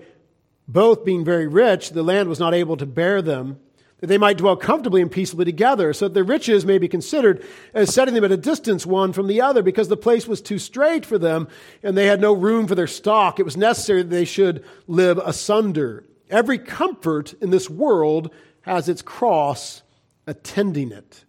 both 0.67 1.05
being 1.05 1.23
very 1.23 1.47
rich, 1.47 1.91
the 1.91 2.03
land 2.03 2.29
was 2.29 2.39
not 2.39 2.53
able 2.53 2.77
to 2.77 2.85
bear 2.85 3.21
them, 3.21 3.59
that 3.99 4.07
they 4.07 4.17
might 4.17 4.37
dwell 4.37 4.55
comfortably 4.55 5.01
and 5.01 5.11
peaceably 5.11 5.45
together, 5.45 5.91
so 5.93 6.05
that 6.07 6.13
their 6.13 6.23
riches 6.23 6.65
may 6.65 6.77
be 6.77 6.87
considered 6.87 7.43
as 7.73 7.93
setting 7.93 8.13
them 8.13 8.23
at 8.23 8.31
a 8.31 8.37
distance 8.37 8.85
one 8.85 9.11
from 9.11 9.27
the 9.27 9.41
other, 9.41 9.63
because 9.63 9.87
the 9.87 9.97
place 9.97 10.27
was 10.27 10.41
too 10.41 10.59
strait 10.59 11.05
for 11.05 11.17
them, 11.17 11.47
and 11.83 11.97
they 11.97 12.05
had 12.05 12.21
no 12.21 12.33
room 12.33 12.67
for 12.67 12.75
their 12.75 12.87
stock. 12.87 13.39
It 13.39 13.43
was 13.43 13.57
necessary 13.57 14.03
that 14.03 14.09
they 14.09 14.25
should 14.25 14.63
live 14.87 15.17
asunder. 15.17 16.03
Every 16.29 16.57
comfort 16.57 17.33
in 17.41 17.51
this 17.51 17.69
world 17.69 18.33
has 18.67 18.89
its 18.89 19.01
cross 19.01 19.81
attending 20.27 20.91
it. 20.91 21.23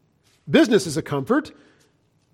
Business 0.50 0.86
is 0.86 0.96
a 0.96 1.02
comfort, 1.02 1.52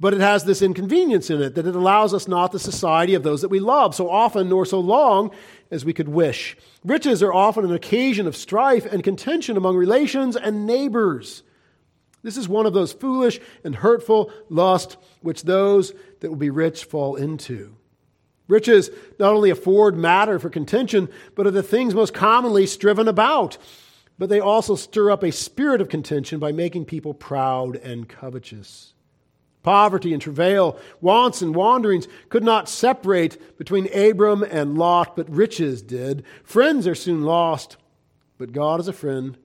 But 0.01 0.13
it 0.13 0.21
has 0.21 0.45
this 0.45 0.61
inconvenience 0.61 1.31
in 1.31 1.41
it 1.41 1.55
that 1.55 1.67
it 1.67 1.77
allows 1.77 2.13
us 2.13 2.27
not 2.27 2.53
the 2.53 2.59
society 2.59 3.15
of 3.15 3.23
those 3.23 3.43
that 3.43 3.49
we 3.49 3.61
love 3.61 3.95
so 3.95 4.11
often 4.11 4.49
nor 4.49 4.67
so 4.67 4.81
long 4.81 5.31
as 5.71 5.85
we 5.85 5.93
could 5.93 6.09
wish. 6.09 6.57
Riches 6.85 7.23
are 7.23 7.33
often 7.33 7.65
an 7.65 7.73
occasion 7.73 8.27
of 8.27 8.37
strife 8.37 8.85
and 8.85 9.05
contention 9.05 9.57
among 9.57 9.77
relations 9.77 10.37
and 10.37 10.67
neighbors. 10.67 11.43
This 12.23 12.37
is 12.37 12.49
one 12.49 12.67
of 12.67 12.73
those 12.73 12.93
foolish 12.93 13.39
and 13.63 13.77
hurtful 13.77 14.33
lusts 14.49 14.97
which 15.21 15.45
those 15.45 15.93
that 16.21 16.31
will 16.31 16.37
be 16.37 16.51
rich 16.51 16.85
fall 16.85 17.15
into. 17.17 17.77
Riches 18.49 18.91
not 19.19 19.33
only 19.33 19.51
afford 19.51 19.97
matter 19.97 20.39
for 20.39 20.51
contention, 20.51 21.09
but 21.35 21.47
are 21.47 21.53
the 21.53 21.63
things 21.63 21.95
most 21.95 22.13
commonly 22.13 22.67
striven 22.67 23.09
about. 23.09 23.57
But 24.19 24.29
they 24.29 24.41
also 24.41 24.77
stir 24.77 25.11
up 25.11 25.23
a 25.23 25.33
spirit 25.33 25.81
of 25.81 25.89
contention 25.89 26.39
by 26.39 26.53
making 26.53 26.85
people 26.85 27.15
proud 27.15 27.77
and 27.77 28.09
covetous. 28.09 28.93
Poverty 29.63 30.13
and 30.13 30.21
travail, 30.21 30.79
wants 31.01 31.41
and 31.41 31.55
wanderings 31.55 32.07
could 32.29 32.45
not 32.45 32.69
separate 32.69 33.57
between 33.59 33.93
Abram 33.95 34.43
and 34.43 34.77
Lot, 34.77 35.17
but 35.17 35.31
riches 35.31 35.81
did. 35.83 36.23
Friends 36.43 36.87
are 36.87 36.95
soon 36.95 37.23
lost, 37.23 37.79
but 38.37 38.53
God 38.53 38.79
is 38.79 38.89
a 38.89 38.93
friend 38.93 39.39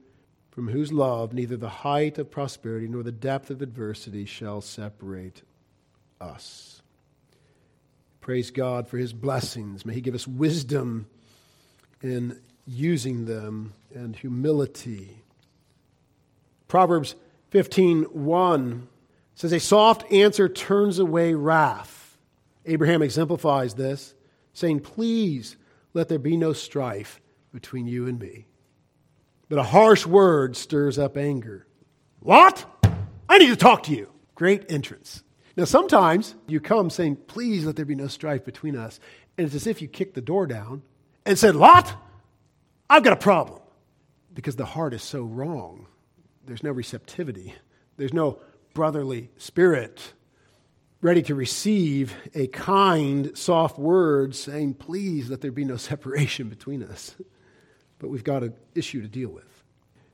from 0.50 0.68
whose 0.68 0.92
love 0.92 1.32
neither 1.32 1.56
the 1.56 1.68
height 1.68 2.18
of 2.18 2.30
prosperity 2.30 2.86
nor 2.86 3.02
the 3.02 3.10
depth 3.10 3.50
of 3.50 3.62
adversity 3.62 4.26
shall 4.26 4.60
separate 4.60 5.42
us. 6.20 6.82
Praise 8.20 8.50
God 8.50 8.86
for 8.86 8.98
his 8.98 9.14
blessings. 9.14 9.86
May 9.86 9.94
he 9.94 10.00
give 10.02 10.14
us 10.14 10.28
wisdom 10.28 11.06
in 12.02 12.38
using 12.70 13.24
them 13.24 13.72
and 13.94 14.14
humility. 14.14 15.22
Proverbs 16.68 17.16
15:1 17.50 18.86
says 19.34 19.52
a 19.52 19.60
soft 19.60 20.10
answer 20.12 20.48
turns 20.48 20.98
away 20.98 21.34
wrath. 21.34 22.16
Abraham 22.66 23.02
exemplifies 23.02 23.74
this, 23.74 24.14
saying, 24.52 24.80
"Please 24.80 25.56
let 25.94 26.08
there 26.08 26.18
be 26.18 26.36
no 26.36 26.52
strife 26.52 27.20
between 27.52 27.86
you 27.86 28.06
and 28.06 28.18
me." 28.20 28.46
But 29.48 29.58
a 29.58 29.64
harsh 29.64 30.06
word 30.06 30.56
stirs 30.56 30.98
up 30.98 31.16
anger. 31.16 31.66
What? 32.20 32.66
I 33.28 33.38
need 33.38 33.48
to 33.48 33.56
talk 33.56 33.82
to 33.84 33.92
you. 33.92 34.10
Great 34.36 34.70
entrance. 34.70 35.24
Now, 35.56 35.64
sometimes 35.64 36.36
you 36.46 36.60
come 36.60 36.88
saying, 36.88 37.16
Please 37.26 37.64
let 37.64 37.76
there 37.76 37.84
be 37.84 37.94
no 37.94 38.06
strife 38.06 38.44
between 38.44 38.76
us. 38.76 39.00
And 39.36 39.46
it's 39.46 39.56
as 39.56 39.66
if 39.66 39.82
you 39.82 39.88
kicked 39.88 40.14
the 40.14 40.20
door 40.20 40.46
down 40.46 40.82
and 41.26 41.38
said, 41.38 41.56
Lot, 41.56 41.94
I've 42.90 43.02
got 43.02 43.14
a 43.14 43.16
problem. 43.16 43.60
Because 44.34 44.56
the 44.56 44.66
heart 44.66 44.92
is 44.92 45.02
so 45.02 45.22
wrong. 45.22 45.86
There's 46.46 46.62
no 46.62 46.70
receptivity, 46.70 47.54
there's 47.96 48.12
no 48.12 48.38
brotherly 48.74 49.30
spirit 49.38 50.12
ready 51.02 51.22
to 51.22 51.34
receive 51.34 52.14
a 52.34 52.46
kind, 52.48 53.36
soft 53.36 53.78
word 53.78 54.34
saying, 54.34 54.74
Please 54.74 55.30
let 55.30 55.40
there 55.40 55.50
be 55.50 55.64
no 55.64 55.76
separation 55.78 56.50
between 56.50 56.82
us 56.82 57.16
but 58.00 58.08
we've 58.08 58.24
got 58.24 58.42
an 58.42 58.54
issue 58.74 59.00
to 59.02 59.08
deal 59.08 59.28
with. 59.28 59.44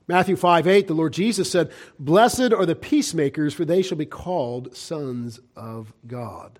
Matthew 0.07 0.35
5 0.35 0.67
8, 0.67 0.87
the 0.87 0.93
Lord 0.93 1.13
Jesus 1.13 1.49
said, 1.49 1.71
Blessed 1.97 2.53
are 2.53 2.65
the 2.65 2.75
peacemakers, 2.75 3.53
for 3.53 3.65
they 3.65 3.81
shall 3.81 3.97
be 3.97 4.05
called 4.05 4.75
sons 4.75 5.39
of 5.55 5.91
God. 6.05 6.59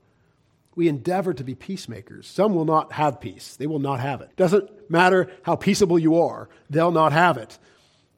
We 0.78 0.88
endeavor 0.88 1.34
to 1.34 1.44
be 1.44 1.56
peacemakers. 1.56 2.28
Some 2.28 2.54
will 2.54 2.64
not 2.64 2.92
have 2.94 3.20
peace, 3.20 3.56
they 3.56 3.66
will 3.66 3.80
not 3.80 4.00
have 4.00 4.22
it. 4.22 4.30
Doesn't 4.36 4.70
matter 4.92 5.32
how 5.42 5.56
peaceable 5.56 5.98
you 5.98 6.22
are, 6.22 6.50
they'll 6.70 6.92
not 6.92 7.14
have 7.14 7.38
it. 7.38 7.58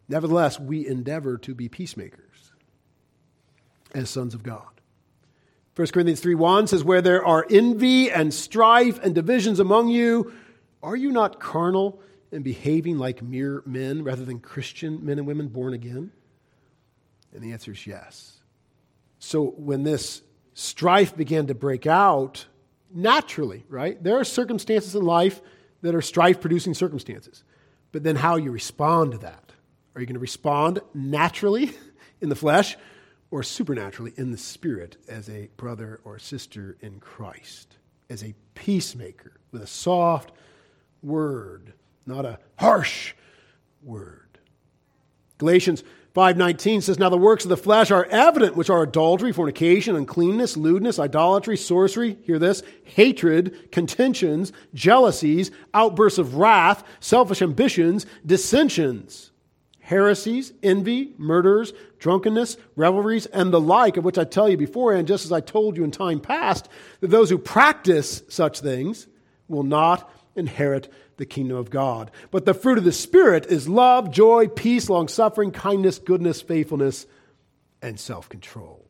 Nevertheless, 0.09 0.59
we 0.59 0.85
endeavor 0.85 1.37
to 1.37 1.55
be 1.55 1.69
peacemakers 1.69 2.51
as 3.93 4.09
sons 4.09 4.33
of 4.33 4.43
God. 4.43 4.67
1 5.77 5.87
Corinthians 5.87 6.19
3 6.19 6.35
1 6.35 6.67
says, 6.67 6.83
Where 6.83 7.01
there 7.01 7.25
are 7.25 7.47
envy 7.49 8.11
and 8.11 8.33
strife 8.33 8.99
and 9.01 9.15
divisions 9.15 9.61
among 9.61 9.87
you, 9.87 10.33
are 10.83 10.97
you 10.97 11.13
not 11.13 11.39
carnal 11.39 12.01
and 12.29 12.43
behaving 12.43 12.97
like 12.97 13.21
mere 13.21 13.63
men 13.65 14.03
rather 14.03 14.25
than 14.25 14.41
Christian 14.41 15.05
men 15.05 15.17
and 15.17 15.25
women 15.25 15.47
born 15.47 15.73
again? 15.73 16.11
And 17.33 17.41
the 17.41 17.53
answer 17.53 17.71
is 17.71 17.87
yes. 17.87 18.41
So 19.19 19.45
when 19.45 19.83
this 19.83 20.23
strife 20.59 21.15
began 21.15 21.47
to 21.47 21.55
break 21.55 21.87
out, 21.87 22.45
naturally, 22.93 23.65
right? 23.69 24.01
There 24.03 24.19
are 24.19 24.23
circumstances 24.23 24.95
in 24.95 25.03
life 25.03 25.41
that 25.81 25.95
are 25.95 26.01
strife 26.01 26.41
producing 26.41 26.73
circumstances. 26.73 27.43
But 27.91 28.03
then 28.03 28.15
how 28.15 28.35
you 28.35 28.51
respond 28.51 29.13
to 29.13 29.17
that. 29.19 29.51
Are 29.95 30.01
you 30.01 30.07
going 30.07 30.15
to 30.15 30.19
respond 30.19 30.79
naturally 30.93 31.71
in 32.21 32.29
the 32.29 32.35
flesh 32.35 32.77
or 33.31 33.43
supernaturally 33.43 34.13
in 34.17 34.31
the 34.31 34.37
spirit 34.37 34.97
as 35.07 35.29
a 35.29 35.49
brother 35.57 35.99
or 36.03 36.19
sister 36.19 36.77
in 36.81 36.99
Christ? 36.99 37.77
As 38.09 38.23
a 38.23 38.33
peacemaker 38.55 39.33
with 39.51 39.61
a 39.61 39.67
soft 39.67 40.31
word 41.01 41.73
not 42.09 42.25
a 42.25 42.39
harsh 42.57 43.13
word. 43.81 44.39
Galatians 45.37 45.83
5:19 46.15 46.81
says 46.81 46.97
now 46.97 47.09
the 47.09 47.17
works 47.17 47.45
of 47.45 47.49
the 47.49 47.57
flesh 47.57 47.91
are 47.91 48.05
evident 48.09 48.55
which 48.55 48.69
are 48.69 48.81
adultery, 48.81 49.31
fornication, 49.31 49.95
uncleanness, 49.95 50.57
lewdness, 50.57 50.97
idolatry, 50.97 51.55
sorcery, 51.55 52.17
hear 52.23 52.39
this, 52.39 52.63
hatred, 52.83 53.71
contentions, 53.71 54.51
jealousies, 54.73 55.51
outbursts 55.73 56.17
of 56.17 56.35
wrath, 56.35 56.83
selfish 56.99 57.43
ambitions, 57.43 58.07
dissensions, 58.25 59.29
heresies, 59.81 60.51
envy, 60.63 61.13
murders, 61.17 61.73
drunkenness, 61.99 62.57
revelries, 62.75 63.27
and 63.27 63.53
the 63.53 63.61
like, 63.61 63.95
of 63.95 64.03
which 64.03 64.17
I 64.17 64.23
tell 64.23 64.49
you 64.49 64.57
beforehand, 64.57 65.07
just 65.07 65.25
as 65.25 65.31
I 65.31 65.41
told 65.41 65.77
you 65.77 65.83
in 65.83 65.91
time 65.91 66.19
past, 66.19 66.69
that 67.01 67.11
those 67.11 67.29
who 67.29 67.37
practice 67.37 68.23
such 68.29 68.61
things 68.61 69.07
will 69.47 69.63
not 69.63 70.11
inherit 70.39 70.91
the 71.17 71.25
kingdom 71.25 71.57
of 71.57 71.69
God. 71.69 72.09
But 72.31 72.45
the 72.45 72.53
fruit 72.53 72.77
of 72.77 72.83
the 72.83 72.91
Spirit 72.91 73.45
is 73.45 73.69
love, 73.69 74.09
joy, 74.09 74.47
peace, 74.47 74.89
long 74.89 75.07
suffering, 75.07 75.51
kindness, 75.51 75.99
goodness, 75.99 76.41
faithfulness, 76.41 77.05
and 77.81 77.99
self 77.99 78.29
control. 78.29 78.85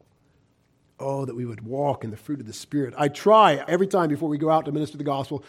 Oh, 0.99 1.25
that 1.25 1.35
we 1.35 1.45
would 1.45 1.65
walk 1.65 2.03
in 2.03 2.11
the 2.11 2.17
fruit 2.17 2.39
of 2.39 2.45
the 2.45 2.53
Spirit. 2.53 2.93
I 2.97 3.07
try 3.07 3.63
every 3.67 3.87
time 3.87 4.09
before 4.09 4.29
we 4.29 4.37
go 4.37 4.49
out 4.49 4.65
to 4.65 4.71
minister 4.71 4.97
the 4.97 5.03
gospel 5.03 5.43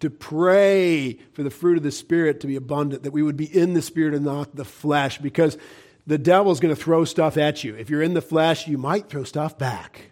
to 0.00 0.10
pray 0.10 1.14
for 1.32 1.42
the 1.42 1.50
fruit 1.50 1.78
of 1.78 1.82
the 1.82 1.90
Spirit 1.90 2.40
to 2.40 2.46
be 2.46 2.56
abundant, 2.56 3.04
that 3.04 3.12
we 3.12 3.22
would 3.22 3.36
be 3.36 3.46
in 3.46 3.74
the 3.74 3.82
Spirit 3.82 4.14
and 4.14 4.24
not 4.24 4.54
the 4.54 4.64
flesh, 4.64 5.18
because 5.18 5.56
the 6.06 6.18
devil's 6.18 6.60
going 6.60 6.74
to 6.74 6.80
throw 6.80 7.04
stuff 7.04 7.36
at 7.36 7.64
you. 7.64 7.74
If 7.74 7.88
you're 7.88 8.02
in 8.02 8.14
the 8.14 8.22
flesh, 8.22 8.68
you 8.68 8.78
might 8.78 9.08
throw 9.08 9.24
stuff 9.24 9.56
back. 9.56 10.10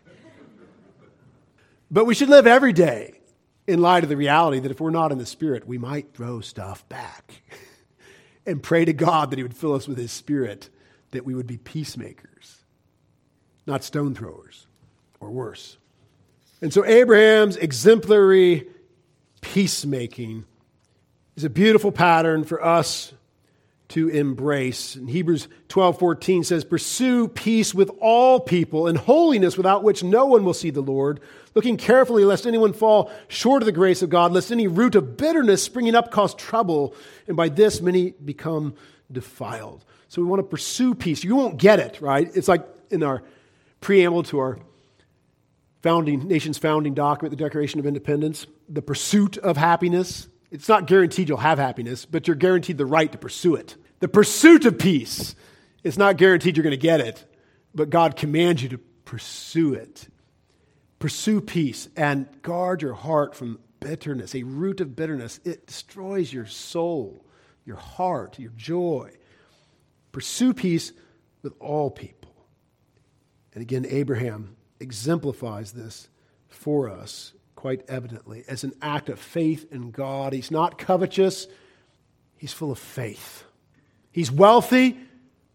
But 1.90 2.06
we 2.06 2.14
should 2.14 2.28
live 2.28 2.46
every 2.46 2.72
day 2.72 3.13
in 3.66 3.80
light 3.80 4.02
of 4.02 4.08
the 4.08 4.16
reality 4.16 4.60
that 4.60 4.70
if 4.70 4.80
we're 4.80 4.90
not 4.90 5.12
in 5.12 5.18
the 5.18 5.26
Spirit, 5.26 5.66
we 5.66 5.78
might 5.78 6.12
throw 6.14 6.40
stuff 6.40 6.88
back. 6.88 7.42
and 8.46 8.62
pray 8.62 8.84
to 8.84 8.92
God 8.92 9.30
that 9.30 9.38
He 9.38 9.42
would 9.42 9.56
fill 9.56 9.74
us 9.74 9.88
with 9.88 9.98
His 9.98 10.12
Spirit, 10.12 10.70
that 11.12 11.24
we 11.24 11.34
would 11.34 11.46
be 11.46 11.56
peacemakers, 11.58 12.64
not 13.66 13.84
stone 13.84 14.14
throwers 14.14 14.66
or 15.20 15.30
worse. 15.30 15.78
And 16.60 16.72
so 16.72 16.84
Abraham's 16.84 17.56
exemplary 17.56 18.68
peacemaking 19.40 20.44
is 21.36 21.44
a 21.44 21.50
beautiful 21.50 21.92
pattern 21.92 22.44
for 22.44 22.64
us 22.64 23.12
to 23.88 24.08
embrace. 24.08 24.96
And 24.96 25.10
Hebrews 25.10 25.46
12:14 25.68 26.42
says, 26.42 26.64
"Pursue 26.64 27.28
peace 27.28 27.74
with 27.74 27.90
all 28.00 28.40
people 28.40 28.86
and 28.86 28.96
holiness 28.96 29.56
without 29.56 29.84
which 29.84 30.02
no 30.02 30.26
one 30.26 30.44
will 30.44 30.54
see 30.54 30.70
the 30.70 30.80
Lord, 30.80 31.20
looking 31.54 31.76
carefully 31.76 32.24
lest 32.24 32.46
anyone 32.46 32.72
fall 32.72 33.10
short 33.28 33.62
of 33.62 33.66
the 33.66 33.72
grace 33.72 34.02
of 34.02 34.10
God, 34.10 34.32
lest 34.32 34.50
any 34.50 34.66
root 34.66 34.94
of 34.94 35.16
bitterness 35.16 35.62
springing 35.62 35.94
up 35.94 36.10
cause 36.10 36.34
trouble, 36.34 36.94
and 37.28 37.36
by 37.36 37.48
this 37.48 37.80
many 37.80 38.14
become 38.24 38.74
defiled." 39.12 39.84
So 40.08 40.22
we 40.22 40.28
want 40.28 40.40
to 40.40 40.44
pursue 40.44 40.94
peace. 40.94 41.22
You 41.22 41.36
won't 41.36 41.58
get 41.58 41.78
it, 41.78 42.00
right? 42.00 42.30
It's 42.34 42.48
like 42.48 42.66
in 42.90 43.02
our 43.02 43.22
preamble 43.80 44.22
to 44.24 44.38
our 44.38 44.58
founding 45.82 46.26
nation's 46.26 46.56
founding 46.56 46.94
document, 46.94 47.36
the 47.36 47.44
Declaration 47.44 47.78
of 47.78 47.86
Independence, 47.86 48.46
the 48.68 48.80
pursuit 48.80 49.36
of 49.36 49.58
happiness. 49.58 50.28
It's 50.54 50.68
not 50.68 50.86
guaranteed 50.86 51.28
you'll 51.28 51.38
have 51.38 51.58
happiness, 51.58 52.06
but 52.06 52.28
you're 52.28 52.36
guaranteed 52.36 52.78
the 52.78 52.86
right 52.86 53.10
to 53.10 53.18
pursue 53.18 53.56
it. 53.56 53.74
The 53.98 54.06
pursuit 54.06 54.64
of 54.66 54.78
peace 54.78 55.34
is 55.82 55.98
not 55.98 56.16
guaranteed 56.16 56.56
you're 56.56 56.62
going 56.62 56.70
to 56.70 56.76
get 56.76 57.00
it, 57.00 57.24
but 57.74 57.90
God 57.90 58.14
commands 58.14 58.62
you 58.62 58.68
to 58.68 58.78
pursue 58.78 59.74
it. 59.74 60.06
Pursue 61.00 61.40
peace 61.40 61.88
and 61.96 62.28
guard 62.42 62.82
your 62.82 62.94
heart 62.94 63.34
from 63.34 63.58
bitterness, 63.80 64.32
a 64.36 64.44
root 64.44 64.80
of 64.80 64.94
bitterness. 64.94 65.40
It 65.44 65.66
destroys 65.66 66.32
your 66.32 66.46
soul, 66.46 67.26
your 67.64 67.74
heart, 67.74 68.38
your 68.38 68.52
joy. 68.52 69.10
Pursue 70.12 70.54
peace 70.54 70.92
with 71.42 71.54
all 71.58 71.90
people. 71.90 72.32
And 73.54 73.60
again, 73.60 73.86
Abraham 73.88 74.54
exemplifies 74.78 75.72
this 75.72 76.08
for 76.46 76.88
us 76.88 77.32
quite 77.64 77.82
evidently 77.88 78.44
as 78.46 78.62
an 78.62 78.74
act 78.82 79.08
of 79.08 79.18
faith 79.18 79.72
in 79.72 79.90
God. 79.90 80.34
He's 80.34 80.50
not 80.50 80.76
covetous, 80.76 81.46
he's 82.36 82.52
full 82.52 82.70
of 82.70 82.78
faith. 82.78 83.42
He's 84.12 84.30
wealthy, 84.30 84.98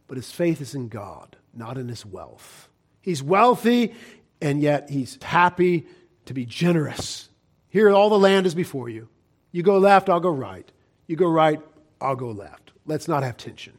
but 0.07 0.17
his 0.17 0.31
faith 0.31 0.59
is 0.59 0.73
in 0.73 0.87
God, 0.87 1.37
not 1.53 1.77
in 1.77 1.87
his 1.87 2.07
wealth. 2.07 2.67
He's 2.99 3.21
wealthy 3.21 3.93
and 4.41 4.59
yet 4.59 4.89
he's 4.89 5.19
happy 5.21 5.85
to 6.25 6.33
be 6.33 6.47
generous. 6.47 7.29
Here, 7.69 7.91
all 7.91 8.09
the 8.09 8.17
land 8.17 8.47
is 8.47 8.55
before 8.55 8.89
you. 8.89 9.07
You 9.51 9.61
go 9.61 9.77
left, 9.77 10.09
I'll 10.09 10.19
go 10.19 10.31
right. 10.31 10.67
You 11.05 11.15
go 11.15 11.27
right, 11.27 11.61
I'll 12.01 12.15
go 12.15 12.31
left. 12.31 12.71
Let's 12.87 13.07
not 13.07 13.21
have 13.21 13.37
tension. 13.37 13.77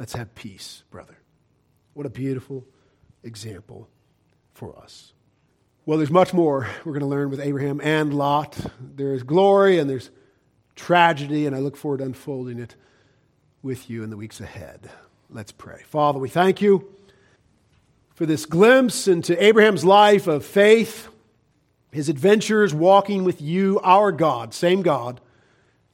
Let's 0.00 0.14
have 0.14 0.34
peace, 0.34 0.82
brother. 0.90 1.16
What 1.94 2.06
a 2.06 2.10
beautiful 2.10 2.66
example 3.22 3.88
for 4.52 4.76
us. 4.76 5.12
Well, 5.84 5.98
there's 5.98 6.12
much 6.12 6.32
more 6.32 6.68
we're 6.84 6.92
going 6.92 7.00
to 7.00 7.06
learn 7.06 7.28
with 7.28 7.40
Abraham 7.40 7.80
and 7.82 8.14
Lot. 8.14 8.56
There's 8.78 9.24
glory 9.24 9.80
and 9.80 9.90
there's 9.90 10.10
tragedy, 10.76 11.44
and 11.44 11.56
I 11.56 11.58
look 11.58 11.76
forward 11.76 11.98
to 11.98 12.04
unfolding 12.04 12.60
it 12.60 12.76
with 13.62 13.90
you 13.90 14.04
in 14.04 14.10
the 14.10 14.16
weeks 14.16 14.40
ahead. 14.40 14.88
Let's 15.28 15.50
pray. 15.50 15.82
Father, 15.88 16.20
we 16.20 16.28
thank 16.28 16.62
you 16.62 16.88
for 18.14 18.26
this 18.26 18.46
glimpse 18.46 19.08
into 19.08 19.42
Abraham's 19.42 19.84
life 19.84 20.28
of 20.28 20.44
faith, 20.44 21.08
his 21.90 22.08
adventures 22.08 22.72
walking 22.72 23.24
with 23.24 23.42
you, 23.42 23.80
our 23.80 24.12
God, 24.12 24.54
same 24.54 24.82
God, 24.82 25.20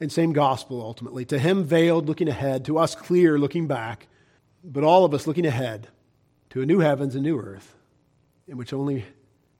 and 0.00 0.12
same 0.12 0.34
gospel 0.34 0.82
ultimately. 0.82 1.24
To 1.24 1.38
him, 1.38 1.64
veiled, 1.64 2.08
looking 2.08 2.28
ahead, 2.28 2.66
to 2.66 2.76
us, 2.76 2.94
clear, 2.94 3.38
looking 3.38 3.66
back, 3.66 4.06
but 4.62 4.84
all 4.84 5.06
of 5.06 5.14
us 5.14 5.26
looking 5.26 5.46
ahead 5.46 5.88
to 6.50 6.60
a 6.60 6.66
new 6.66 6.80
heavens 6.80 7.14
and 7.14 7.24
new 7.24 7.38
earth 7.38 7.74
in 8.46 8.58
which 8.58 8.74
only 8.74 9.06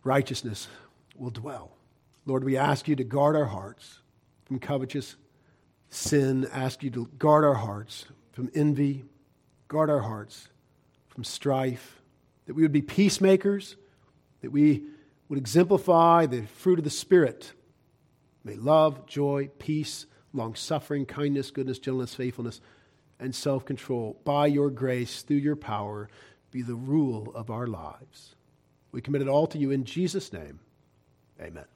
righteousness 0.08 0.68
will 1.16 1.30
dwell. 1.30 1.70
Lord, 2.24 2.42
we 2.42 2.56
ask 2.56 2.88
you 2.88 2.96
to 2.96 3.04
guard 3.04 3.36
our 3.36 3.44
hearts 3.44 4.00
from 4.46 4.58
covetous 4.58 5.16
sin, 5.90 6.48
ask 6.50 6.82
you 6.82 6.90
to 6.90 7.10
guard 7.18 7.44
our 7.44 7.54
hearts 7.54 8.06
from 8.32 8.50
envy, 8.54 9.04
guard 9.68 9.90
our 9.90 10.00
hearts 10.00 10.48
from 11.08 11.24
strife, 11.24 12.00
that 12.46 12.54
we 12.54 12.62
would 12.62 12.72
be 12.72 12.80
peacemakers, 12.80 13.76
that 14.40 14.50
we 14.50 14.84
would 15.28 15.38
exemplify 15.38 16.24
the 16.24 16.46
fruit 16.46 16.78
of 16.78 16.84
the 16.84 16.90
Spirit. 16.90 17.52
May 18.44 18.54
love, 18.54 19.04
joy, 19.04 19.50
peace, 19.58 20.06
long 20.32 20.54
suffering, 20.54 21.04
kindness, 21.04 21.50
goodness, 21.50 21.78
gentleness, 21.78 22.14
faithfulness, 22.14 22.62
and 23.20 23.34
self 23.34 23.66
control, 23.66 24.18
by 24.24 24.46
your 24.46 24.70
grace, 24.70 25.20
through 25.20 25.36
your 25.36 25.56
power, 25.56 26.08
be 26.50 26.62
the 26.62 26.74
rule 26.74 27.30
of 27.34 27.50
our 27.50 27.66
lives. 27.66 28.36
We 28.98 29.02
commit 29.02 29.22
it 29.22 29.28
all 29.28 29.46
to 29.46 29.58
you 29.58 29.70
in 29.70 29.84
Jesus' 29.84 30.32
name. 30.32 30.58
Amen. 31.40 31.66